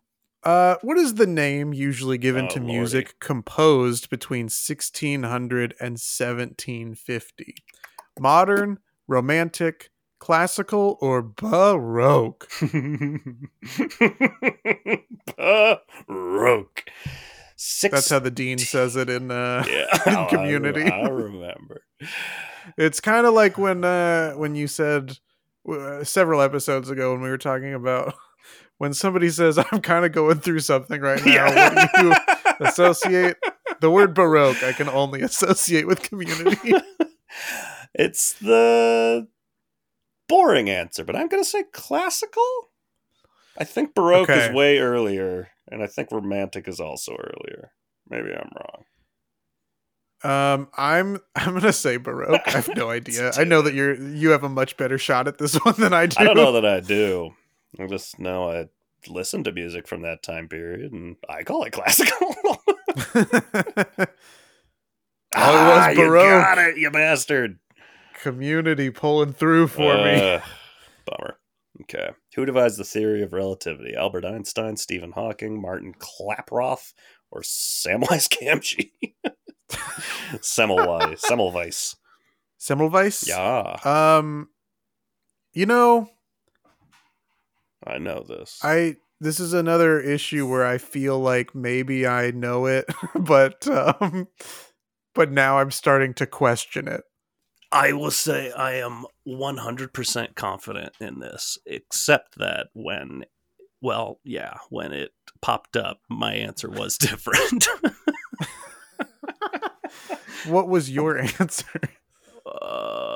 Uh, 0.44 0.76
what 0.82 0.96
is 0.96 1.14
the 1.14 1.26
name 1.26 1.72
usually 1.72 2.16
given 2.18 2.44
Oh, 2.46 2.48
to 2.48 2.58
lordy. 2.60 2.72
music 2.72 3.14
composed 3.20 4.08
between 4.08 4.44
1600 4.44 5.74
and 5.80 5.92
1750? 5.98 7.54
Modern, 8.20 8.78
romantic, 9.06 9.90
classical, 10.20 10.96
or 11.00 11.22
baroque? 11.22 12.48
Baroque. 16.06 16.84
Six. 17.60 17.92
That's 17.92 18.08
how 18.08 18.20
the 18.20 18.30
dean 18.30 18.58
says 18.58 18.94
it 18.94 19.10
in 19.10 19.30
uh, 19.32 19.64
yeah, 19.68 19.86
in 20.06 20.14
I- 20.16 20.28
Community. 20.28 20.84
I, 20.90 21.08
remember. 21.08 21.82
It's 22.76 23.00
kind 23.00 23.26
of 23.26 23.34
like 23.34 23.58
when 23.58 23.84
uh, 23.84 24.32
when 24.34 24.54
you 24.54 24.68
said 24.68 25.18
uh, 25.68 26.04
several 26.04 26.40
episodes 26.40 26.88
ago 26.90 27.12
when 27.12 27.22
we 27.22 27.28
were 27.28 27.38
talking 27.38 27.74
about 27.74 28.14
when 28.78 28.94
somebody 28.94 29.28
says 29.30 29.58
I'm 29.72 29.80
kind 29.80 30.04
of 30.04 30.12
going 30.12 30.40
through 30.40 30.60
something 30.60 31.00
right 31.00 31.24
now. 31.24 31.46
What 31.54 31.90
do 31.94 32.02
you 32.02 32.14
associate 32.66 33.36
the 33.80 33.90
word 33.90 34.14
baroque? 34.14 34.62
I 34.62 34.72
can 34.72 34.88
only 34.88 35.20
associate 35.22 35.86
with 35.86 36.02
community. 36.02 36.72
it's 37.94 38.32
the 38.34 39.28
boring 40.28 40.68
answer, 40.70 41.04
but 41.04 41.16
I'm 41.16 41.28
going 41.28 41.42
to 41.42 41.48
say 41.48 41.64
classical. 41.72 42.42
I 43.60 43.64
think 43.64 43.94
Baroque 43.94 44.30
Okay. 44.30 44.46
is 44.50 44.54
way 44.54 44.78
earlier, 44.78 45.48
and 45.68 45.82
I 45.82 45.88
think 45.88 46.12
Romantic 46.12 46.68
is 46.68 46.78
also 46.78 47.12
earlier. 47.16 47.72
Maybe 48.08 48.28
I'm 48.32 48.50
wrong. 48.54 48.84
Um, 50.22 50.68
I'm 50.76 51.18
I'm 51.36 51.54
gonna 51.54 51.72
say 51.72 51.96
baroque. 51.96 52.40
I 52.46 52.50
have 52.50 52.74
no 52.76 52.90
idea. 52.90 53.32
I 53.36 53.44
know 53.44 53.62
that 53.62 53.74
you're 53.74 53.94
you 53.94 54.30
have 54.30 54.42
a 54.44 54.48
much 54.48 54.76
better 54.76 54.98
shot 54.98 55.26
at 55.28 55.38
this 55.38 55.54
one 55.64 55.74
than 55.78 55.92
I 55.92 56.06
do. 56.06 56.16
I 56.18 56.24
don't 56.24 56.36
know 56.36 56.52
that 56.52 56.64
I 56.66 56.80
do. 56.80 57.32
I 57.78 57.86
just 57.86 58.18
know 58.18 58.50
I 58.50 58.66
listened 59.08 59.44
to 59.46 59.52
music 59.52 59.86
from 59.88 60.02
that 60.02 60.22
time 60.22 60.48
period, 60.48 60.92
and 60.92 61.16
I 61.28 61.42
call 61.42 61.64
it 61.64 61.72
classical. 61.72 62.36
Oh, 65.36 65.90
it 65.90 65.96
was 65.96 65.96
Baroque. 65.96 66.24
You 66.24 66.30
got 66.30 66.58
it, 66.58 66.78
you 66.78 66.90
bastard. 66.90 67.58
Community 68.22 68.90
pulling 68.90 69.32
through 69.34 69.68
for 69.68 69.94
me. 70.02 70.38
Bummer. 71.06 71.36
Okay. 71.82 72.10
Who 72.34 72.46
devised 72.46 72.78
the 72.78 72.84
theory 72.84 73.22
of 73.22 73.32
relativity? 73.34 73.94
Albert 73.94 74.24
Einstein, 74.24 74.76
Stephen 74.76 75.12
Hawking, 75.12 75.60
Martin 75.60 75.94
Klaproth, 75.94 76.92
or 77.30 77.42
Samwise 77.42 78.28
Gamgee? 78.30 78.90
Semmelweis. 80.40 81.20
Semmelweis. 81.20 81.96
Semmelweis. 82.58 83.28
Yeah, 83.28 83.76
Um, 83.84 84.48
you 85.52 85.66
know, 85.66 86.08
I 87.88 87.98
know 87.98 88.24
this. 88.28 88.58
I 88.62 88.96
this 89.20 89.40
is 89.40 89.52
another 89.52 90.00
issue 90.00 90.46
where 90.46 90.64
I 90.64 90.78
feel 90.78 91.18
like 91.18 91.54
maybe 91.54 92.06
I 92.06 92.30
know 92.30 92.66
it, 92.66 92.86
but 93.14 93.66
um, 93.68 94.28
but 95.14 95.32
now 95.32 95.58
I'm 95.58 95.70
starting 95.70 96.14
to 96.14 96.26
question 96.26 96.88
it. 96.88 97.02
I 97.70 97.92
will 97.92 98.10
say 98.10 98.50
I 98.50 98.74
am 98.76 99.04
100% 99.26 100.34
confident 100.34 100.94
in 101.00 101.18
this, 101.18 101.58
except 101.66 102.38
that 102.38 102.68
when, 102.72 103.26
well, 103.82 104.20
yeah, 104.24 104.54
when 104.70 104.92
it 104.92 105.10
popped 105.42 105.76
up, 105.76 106.00
my 106.08 106.32
answer 106.32 106.70
was 106.70 106.96
different. 106.98 107.68
What 110.46 110.68
was 110.68 110.90
your 110.90 111.18
answer? 111.40 111.80
uh, 112.46 113.07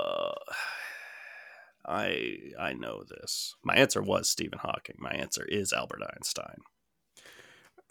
I 1.92 2.38
I 2.58 2.72
know 2.72 3.04
this. 3.04 3.54
My 3.62 3.74
answer 3.74 4.02
was 4.02 4.30
Stephen 4.30 4.58
Hawking. 4.58 4.96
My 4.98 5.10
answer 5.10 5.44
is 5.44 5.72
Albert 5.72 6.02
Einstein. 6.14 6.62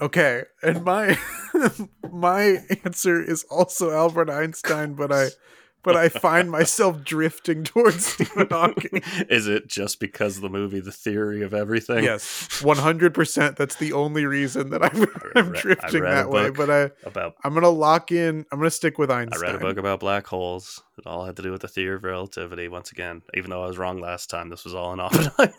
Okay, 0.02 0.44
and 0.64 0.84
my 0.84 1.20
my 2.12 2.64
answer 2.84 3.22
is 3.22 3.44
also 3.44 3.92
Albert 3.92 4.30
Einstein, 4.32 4.96
but 4.96 5.12
I 5.12 5.28
but 5.84 5.96
I 5.96 6.10
find 6.10 6.50
myself 6.52 7.04
drifting 7.04 7.64
towards 7.64 8.06
Stephen 8.14 8.48
Hawking. 8.50 9.02
is 9.30 9.48
it 9.48 9.68
just 9.68 10.00
because 10.00 10.36
of 10.38 10.42
the 10.42 10.50
movie 10.50 10.80
The 10.80 10.92
Theory 10.92 11.42
of 11.42 11.54
Everything? 11.54 12.04
Yes, 12.04 12.62
one 12.62 12.78
hundred 12.78 13.14
percent. 13.14 13.56
That's 13.58 13.76
the 13.76 13.94
only 13.94 14.26
reason 14.26 14.70
that 14.72 14.84
I'm, 14.84 15.06
I'm 15.36 15.52
drifting 15.54 16.04
that 16.04 16.30
way. 16.30 16.50
But 16.50 16.70
I 16.70 16.92
About 17.04 17.36
I'm 17.44 17.54
gonna 17.54 17.70
lock 17.70 18.12
in. 18.12 18.46
I'm 18.52 18.60
gonna 18.60 18.70
stick 18.72 18.98
with 18.98 19.12
Einstein. 19.12 19.44
I 19.44 19.48
read 19.48 19.56
a 19.56 19.60
book 19.60 19.78
about 19.78 20.00
black 20.00 20.28
holes. 20.28 20.82
It 20.98 21.08
all 21.08 21.26
had 21.26 21.36
to 21.38 21.42
do 21.42 21.52
with 21.52 21.62
the 21.62 21.68
theory 21.68 21.96
of 21.96 22.04
relativity. 22.04 22.68
Once 22.68 22.92
again, 22.92 23.22
even 23.34 23.50
though 23.50 23.64
I 23.64 23.68
was 23.68 23.78
wrong 23.78 24.00
last 24.00 24.30
time, 24.30 24.50
this 24.50 24.64
was 24.64 24.76
all 24.76 24.94
in 24.94 25.00
Oppenheimer. 25.00 25.54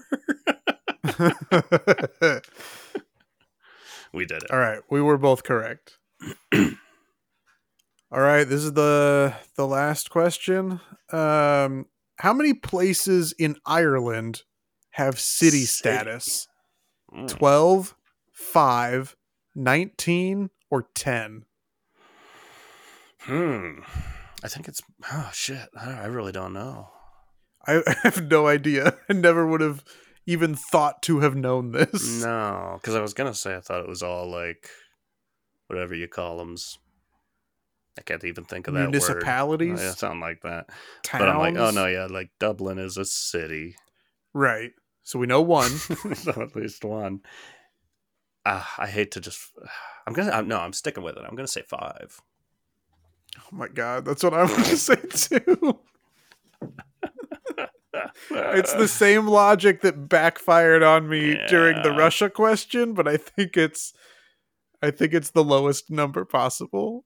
we 4.12 4.24
did 4.24 4.42
it. 4.42 4.50
All 4.50 4.58
right, 4.58 4.80
we 4.90 5.00
were 5.00 5.18
both 5.18 5.42
correct. 5.42 5.98
All 8.12 8.20
right, 8.20 8.44
this 8.44 8.62
is 8.62 8.74
the 8.74 9.34
the 9.56 9.66
last 9.66 10.10
question. 10.10 10.80
Um, 11.10 11.86
how 12.16 12.34
many 12.34 12.52
places 12.52 13.32
in 13.38 13.56
Ireland 13.64 14.42
have 14.90 15.18
city 15.18 15.64
City. 15.64 15.96
status? 15.96 16.46
Mm. 17.10 17.28
12, 17.28 17.94
5, 18.32 19.16
19, 19.54 20.50
or 20.70 20.88
10? 20.94 21.44
Hmm. 23.20 23.78
I 24.44 24.48
think 24.48 24.68
it's 24.68 24.82
oh 25.10 25.30
shit. 25.32 25.68
I 25.74 26.04
really 26.04 26.32
don't 26.32 26.52
know. 26.52 26.90
I 27.66 27.76
I 27.86 27.94
have 28.02 28.28
no 28.28 28.46
idea. 28.46 28.98
I 29.08 29.14
never 29.14 29.46
would 29.46 29.62
have 29.62 29.82
even 30.26 30.54
thought 30.54 31.02
to 31.04 31.20
have 31.20 31.34
known 31.34 31.72
this. 31.72 32.22
No, 32.22 32.76
because 32.78 32.94
I 32.94 33.00
was 33.00 33.14
gonna 33.14 33.32
say 33.32 33.56
I 33.56 33.60
thought 33.60 33.80
it 33.80 33.88
was 33.88 34.02
all 34.02 34.30
like 34.30 34.68
whatever 35.68 35.94
you 35.94 36.08
call 36.08 36.36
them. 36.36 36.56
I 37.98 38.02
can't 38.02 38.24
even 38.24 38.44
think 38.44 38.68
of 38.68 38.74
that 38.74 38.80
word. 38.80 38.90
Municipalities? 38.90 39.80
Oh, 39.80 39.84
yeah, 39.84 39.90
something 39.92 40.20
like 40.20 40.42
that. 40.42 40.68
Towns? 41.02 41.20
But 41.20 41.28
I'm 41.28 41.38
like, 41.38 41.56
oh 41.56 41.70
no, 41.70 41.86
yeah, 41.86 42.06
like 42.10 42.30
Dublin 42.38 42.78
is 42.78 42.96
a 42.96 43.04
city. 43.04 43.76
Right. 44.32 44.72
So 45.02 45.18
we 45.18 45.26
know 45.26 45.42
one. 45.42 45.70
so 46.14 46.30
at 46.42 46.56
least 46.56 46.84
one. 46.84 47.20
Ah, 48.46 48.74
I 48.78 48.86
hate 48.86 49.12
to 49.12 49.20
just. 49.20 49.52
I'm 50.06 50.14
gonna. 50.14 50.32
I'm, 50.32 50.48
no, 50.48 50.58
I'm 50.58 50.72
sticking 50.72 51.02
with 51.02 51.16
it. 51.16 51.24
I'm 51.28 51.36
gonna 51.36 51.46
say 51.46 51.62
five. 51.62 52.20
Oh 53.38 53.56
my 53.56 53.68
god, 53.68 54.04
that's 54.04 54.24
what 54.24 54.34
I 54.34 54.44
want 54.44 54.64
to 54.66 54.76
say 54.76 54.96
too. 54.96 55.78
it's 58.30 58.72
the 58.72 58.88
same 58.88 59.26
logic 59.26 59.82
that 59.82 60.08
backfired 60.08 60.82
on 60.82 61.08
me 61.08 61.38
during 61.48 61.82
the 61.82 61.92
Russia 61.92 62.30
question, 62.30 62.94
but 62.94 63.06
I 63.06 63.16
think 63.16 63.56
it's 63.56 63.92
I 64.82 64.90
think 64.90 65.12
it's 65.12 65.30
the 65.30 65.44
lowest 65.44 65.90
number 65.90 66.24
possible. 66.24 67.04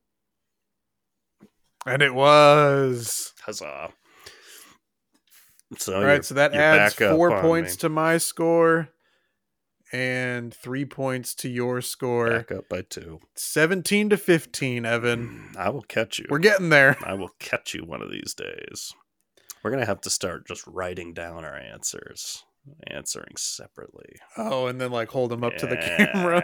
And 1.86 2.02
it 2.02 2.14
was. 2.14 3.32
Huzzah! 3.42 3.90
So 5.78 5.94
All 5.96 6.22
so 6.22 6.34
that 6.34 6.54
adds 6.54 6.94
four 6.94 7.40
points 7.40 7.74
me. 7.74 7.76
to 7.78 7.88
my 7.88 8.18
score 8.18 8.88
and 9.92 10.52
three 10.54 10.84
points 10.84 11.34
to 11.36 11.48
your 11.48 11.80
score. 11.80 12.30
back 12.30 12.52
up 12.52 12.68
by 12.68 12.82
two. 12.82 13.20
17 13.34 14.10
to 14.10 14.16
15, 14.16 14.84
Evan. 14.84 15.50
Mm, 15.52 15.56
I 15.56 15.70
will 15.70 15.82
catch 15.82 16.18
you. 16.18 16.26
We're 16.28 16.38
getting 16.38 16.68
there. 16.68 16.96
I 17.04 17.14
will 17.14 17.30
catch 17.38 17.74
you 17.74 17.84
one 17.84 18.02
of 18.02 18.10
these 18.10 18.34
days. 18.34 18.92
We're 19.62 19.70
gonna 19.70 19.86
have 19.86 20.00
to 20.02 20.10
start 20.10 20.46
just 20.46 20.66
writing 20.66 21.12
down 21.12 21.44
our 21.44 21.56
answers, 21.56 22.44
answering 22.86 23.34
separately. 23.36 24.16
Oh, 24.36 24.66
and 24.66 24.80
then 24.80 24.90
like 24.90 25.08
hold 25.08 25.30
them 25.30 25.44
up 25.44 25.56
to 25.58 25.66
the 25.66 25.76
camera. 25.76 26.42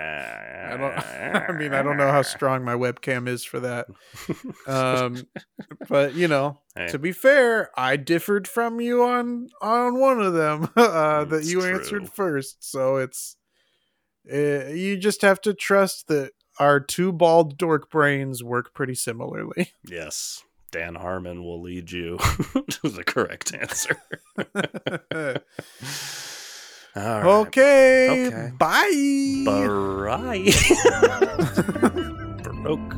I 0.70 0.76
don't. 0.76 0.92
I 1.48 1.52
mean, 1.52 1.74
I 1.74 1.82
don't 1.82 1.96
know 1.96 2.10
how 2.10 2.22
strong 2.22 2.64
my 2.64 2.74
webcam 2.74 3.28
is 3.28 3.44
for 3.44 3.60
that. 3.60 3.86
Um, 4.64 5.26
but 5.88 6.14
you 6.14 6.28
know, 6.28 6.60
Hey, 6.76 6.86
to 6.88 6.98
be 6.98 7.10
fair, 7.10 7.70
I 7.76 7.96
differed 7.96 8.46
from 8.46 8.80
you 8.80 9.02
on 9.02 9.48
on 9.60 9.98
one 9.98 10.20
of 10.20 10.34
them 10.34 10.68
uh, 10.76 11.24
that 11.24 11.44
you 11.44 11.60
true. 11.60 11.74
answered 11.74 12.08
first. 12.08 12.62
So 12.70 12.96
it's 12.96 13.36
uh, 14.32 14.66
you 14.68 14.96
just 14.96 15.22
have 15.22 15.40
to 15.42 15.52
trust 15.52 16.06
that 16.08 16.32
our 16.60 16.78
two 16.78 17.10
bald 17.12 17.58
dork 17.58 17.90
brains 17.90 18.44
work 18.44 18.72
pretty 18.72 18.94
similarly. 18.94 19.72
yes, 19.84 20.44
Dan 20.72 20.94
Harmon 20.96 21.44
will 21.44 21.60
lead 21.60 21.92
you 21.92 22.16
to 22.70 22.88
the 22.88 23.04
correct 23.04 23.54
answer. 23.54 23.96
All 26.94 27.02
right. 27.02 27.24
okay, 27.46 28.26
Okay. 28.28 28.50
bye. 28.58 29.42
Bye. 29.46 30.52
Baroque. 32.42 32.96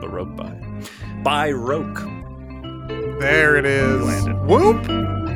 Baroque 0.00 0.36
by. 0.36 0.82
By 1.22 1.50
Roke. 1.52 2.00
There 3.20 3.56
it 3.56 3.66
is. 3.66 4.02
Landed. 4.02 4.36
Whoop. 4.46 5.29